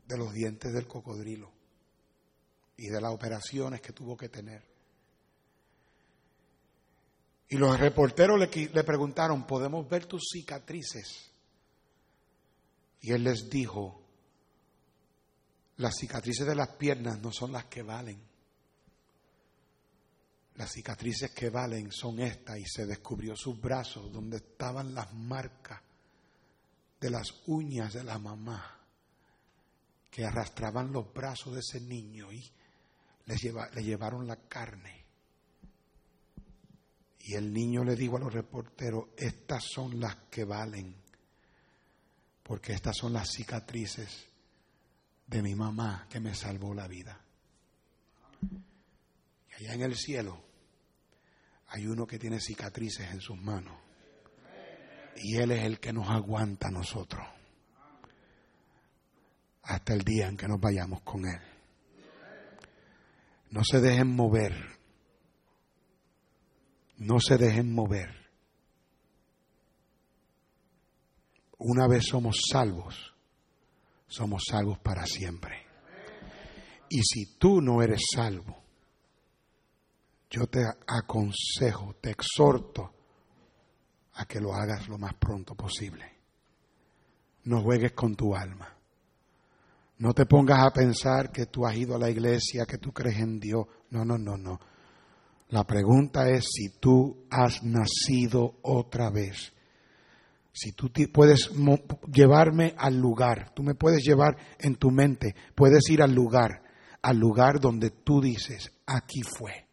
de 0.07 0.17
los 0.17 0.33
dientes 0.33 0.73
del 0.73 0.87
cocodrilo 0.87 1.51
y 2.77 2.89
de 2.89 3.01
las 3.01 3.13
operaciones 3.13 3.81
que 3.81 3.93
tuvo 3.93 4.17
que 4.17 4.29
tener. 4.29 4.68
Y 7.51 7.57
los 7.57 7.79
reporteros 7.79 8.39
le, 8.39 8.85
preguntaron, 8.85 9.47
¿podemos 9.47 9.89
ver 9.89 10.05
tus 10.05 10.29
cicatrices? 10.33 11.31
Y 13.01 13.13
él 13.13 13.25
les 13.25 13.49
dijo, 13.49 14.03
las 15.79 15.97
cicatrices 15.97 16.47
de 16.47 16.55
las 16.55 16.69
piernas 16.71 17.21
no 17.21 17.33
son 17.33 17.53
las 17.53 17.65
que 17.65 17.83
valen. 17.83 18.21
Las 20.57 20.73
cicatrices 20.73 21.31
que 21.31 21.49
valen 21.49 21.91
son 21.91 22.21
estas 22.21 22.59
y 22.59 22.65
se 22.67 22.85
descubrió 22.85 23.35
sus 23.37 23.59
brazos 23.59 24.13
donde 24.13 24.39
estaban 24.39 24.93
las 24.93 25.15
marcas 25.15 25.81
de 27.01 27.11
las 27.11 27.33
uñas 27.47 27.95
de 27.95 28.03
la 28.05 28.19
mamá 28.19 28.79
que 30.11 30.25
arrastraban 30.25 30.93
los 30.93 31.13
brazos 31.15 31.55
de 31.55 31.61
ese 31.61 31.81
niño 31.81 32.33
y 32.33 32.45
le 33.27 33.83
llevaron 33.83 34.27
la 34.27 34.37
carne. 34.37 34.98
Y 37.29 37.35
el 37.35 37.53
niño 37.53 37.85
le 37.85 37.95
dijo 37.95 38.17
a 38.17 38.21
los 38.21 38.33
reporteros, 38.33 39.09
estas 39.15 39.63
son 39.63 40.01
las 40.01 40.17
que 40.31 40.45
valen. 40.45 40.97
porque 42.43 42.73
estas 42.73 42.97
son 42.97 43.13
las 43.13 43.29
cicatrices 43.31 44.25
de 45.27 45.43
mi 45.43 45.55
mamá 45.55 46.07
que 46.09 46.21
me 46.21 46.35
salvó 46.35 46.73
la 46.73 46.89
vida. 46.89 47.21
Y 49.51 49.55
allá 49.67 49.75
en 49.75 49.83
el 49.83 49.95
cielo 49.95 50.43
hay 51.67 51.87
uno 51.87 52.07
que 52.07 52.19
tiene 52.19 52.41
cicatrices 52.41 53.11
en 53.11 53.21
sus 53.21 53.37
manos. 53.37 53.79
Y 55.17 55.37
Él 55.37 55.51
es 55.51 55.65
el 55.65 55.79
que 55.79 55.93
nos 55.93 56.09
aguanta 56.09 56.69
a 56.69 56.71
nosotros. 56.71 57.29
Hasta 59.65 59.93
el 59.93 60.01
día 60.01 60.29
en 60.29 60.39
que 60.39 60.49
nos 60.49 60.59
vayamos 60.59 61.03
con 61.03 61.27
Él. 61.27 61.43
No 63.51 63.61
se 63.63 63.83
dejen 63.83 64.17
mover. 64.17 64.78
No 66.99 67.19
se 67.21 67.37
dejen 67.37 67.73
mover. 67.73 68.11
Una 71.59 71.89
vez 71.89 72.07
somos 72.07 72.41
salvos, 72.53 73.15
somos 74.07 74.45
salvos 74.49 74.79
para 74.79 75.07
siempre. 75.07 75.67
Y 76.89 77.03
si 77.03 77.37
tú 77.39 77.61
no 77.61 77.83
eres 77.83 78.03
salvo, 78.15 78.63
yo 80.31 80.47
te 80.47 80.65
aconsejo, 80.87 81.95
te 82.01 82.11
exhorto 82.11 82.93
a 84.15 84.25
que 84.27 84.41
lo 84.41 84.55
hagas 84.55 84.89
lo 84.89 84.99
más 84.99 85.15
pronto 85.15 85.55
posible. 85.55 86.19
No 87.45 87.63
juegues 87.63 87.93
con 87.93 88.15
tu 88.15 88.35
alma. 88.35 88.77
No 89.99 90.13
te 90.13 90.27
pongas 90.27 90.65
a 90.65 90.71
pensar 90.71 91.33
que 91.33 91.47
tú 91.47 91.67
has 91.67 91.77
ido 91.77 91.97
a 91.97 91.99
la 91.99 92.11
iglesia, 92.11 92.67
que 92.67 92.79
tú 92.79 92.93
crees 92.93 93.19
en 93.19 93.41
Dios. 93.41 93.67
No, 93.91 94.05
no, 94.05 94.17
no, 94.17 94.37
no. 94.37 94.61
La 95.51 95.65
pregunta 95.65 96.29
es 96.29 96.45
si 96.53 96.69
tú 96.79 97.25
has 97.31 97.63
nacido 97.63 98.57
otra 98.63 99.11
vez. 99.11 99.53
Si 100.53 100.73
tú 100.73 100.91
puedes 101.13 101.51
llevarme 102.13 102.75
al 102.77 102.99
lugar, 102.99 103.53
tú 103.55 103.63
me 103.63 103.75
puedes 103.75 104.03
llevar 104.05 104.37
en 104.59 104.75
tu 104.75 104.91
mente, 104.91 105.35
puedes 105.55 105.89
ir 105.89 106.03
al 106.03 106.13
lugar, 106.13 106.63
al 107.01 107.17
lugar 107.17 107.61
donde 107.61 107.91
tú 107.91 108.21
dices, 108.21 108.73
aquí 108.85 109.23
fue, 109.23 109.67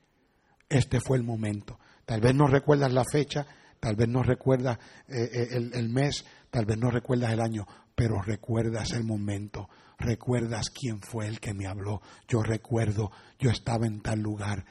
este 0.70 1.00
fue 1.02 1.18
el 1.18 1.24
momento. 1.24 1.80
Tal 2.06 2.22
vez 2.22 2.36
no 2.36 2.48
recuerdas 2.48 2.94
la 2.94 3.04
fecha, 3.04 3.46
tal 3.80 3.96
vez 3.96 4.08
no 4.08 4.22
recuerdas 4.22 4.78
eh, 5.08 5.30
eh, 5.34 5.48
el, 5.54 5.74
el 5.74 5.90
mes, 5.90 6.24
tal 6.52 6.66
vez 6.66 6.78
no 6.78 6.92
recuerdas 6.92 7.34
el 7.34 7.42
año, 7.42 7.66
pero 7.96 8.22
recuerdas 8.22 8.92
el 8.94 9.04
momento, 9.04 9.68
recuerdas 9.98 10.70
quién 10.70 11.02
fue 11.02 11.28
el 11.28 11.40
que 11.40 11.54
me 11.54 11.68
habló. 11.68 12.02
Yo 12.28 12.44
recuerdo, 12.44 13.12
yo 13.40 13.50
estaba 13.50 13.88
en 13.88 14.02
tal 14.02 14.20
lugar 14.20 14.66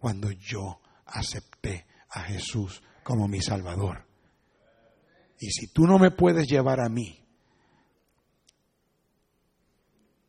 cuando 0.00 0.30
yo 0.30 0.80
acepté 1.04 1.86
a 2.08 2.22
Jesús 2.22 2.82
como 3.04 3.28
mi 3.28 3.42
Salvador. 3.42 4.06
Y 5.38 5.50
si 5.50 5.66
tú 5.66 5.86
no 5.86 5.98
me 5.98 6.10
puedes 6.10 6.48
llevar 6.48 6.80
a 6.80 6.88
mí, 6.88 7.22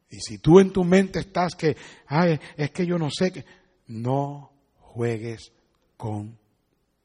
y 0.09 0.19
si 0.19 0.39
tú 0.39 0.59
en 0.59 0.73
tu 0.73 0.83
mente 0.83 1.19
estás 1.19 1.55
que, 1.55 1.77
ay, 2.07 2.37
es 2.57 2.71
que 2.71 2.85
yo 2.85 2.97
no 2.97 3.09
sé 3.09 3.31
que, 3.31 3.45
no 3.87 4.51
juegues 4.77 5.53
con 5.95 6.37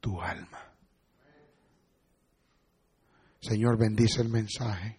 tu 0.01 0.21
alma. 0.21 0.73
Señor, 3.41 3.79
bendice 3.79 4.23
el 4.23 4.29
mensaje. 4.29 4.99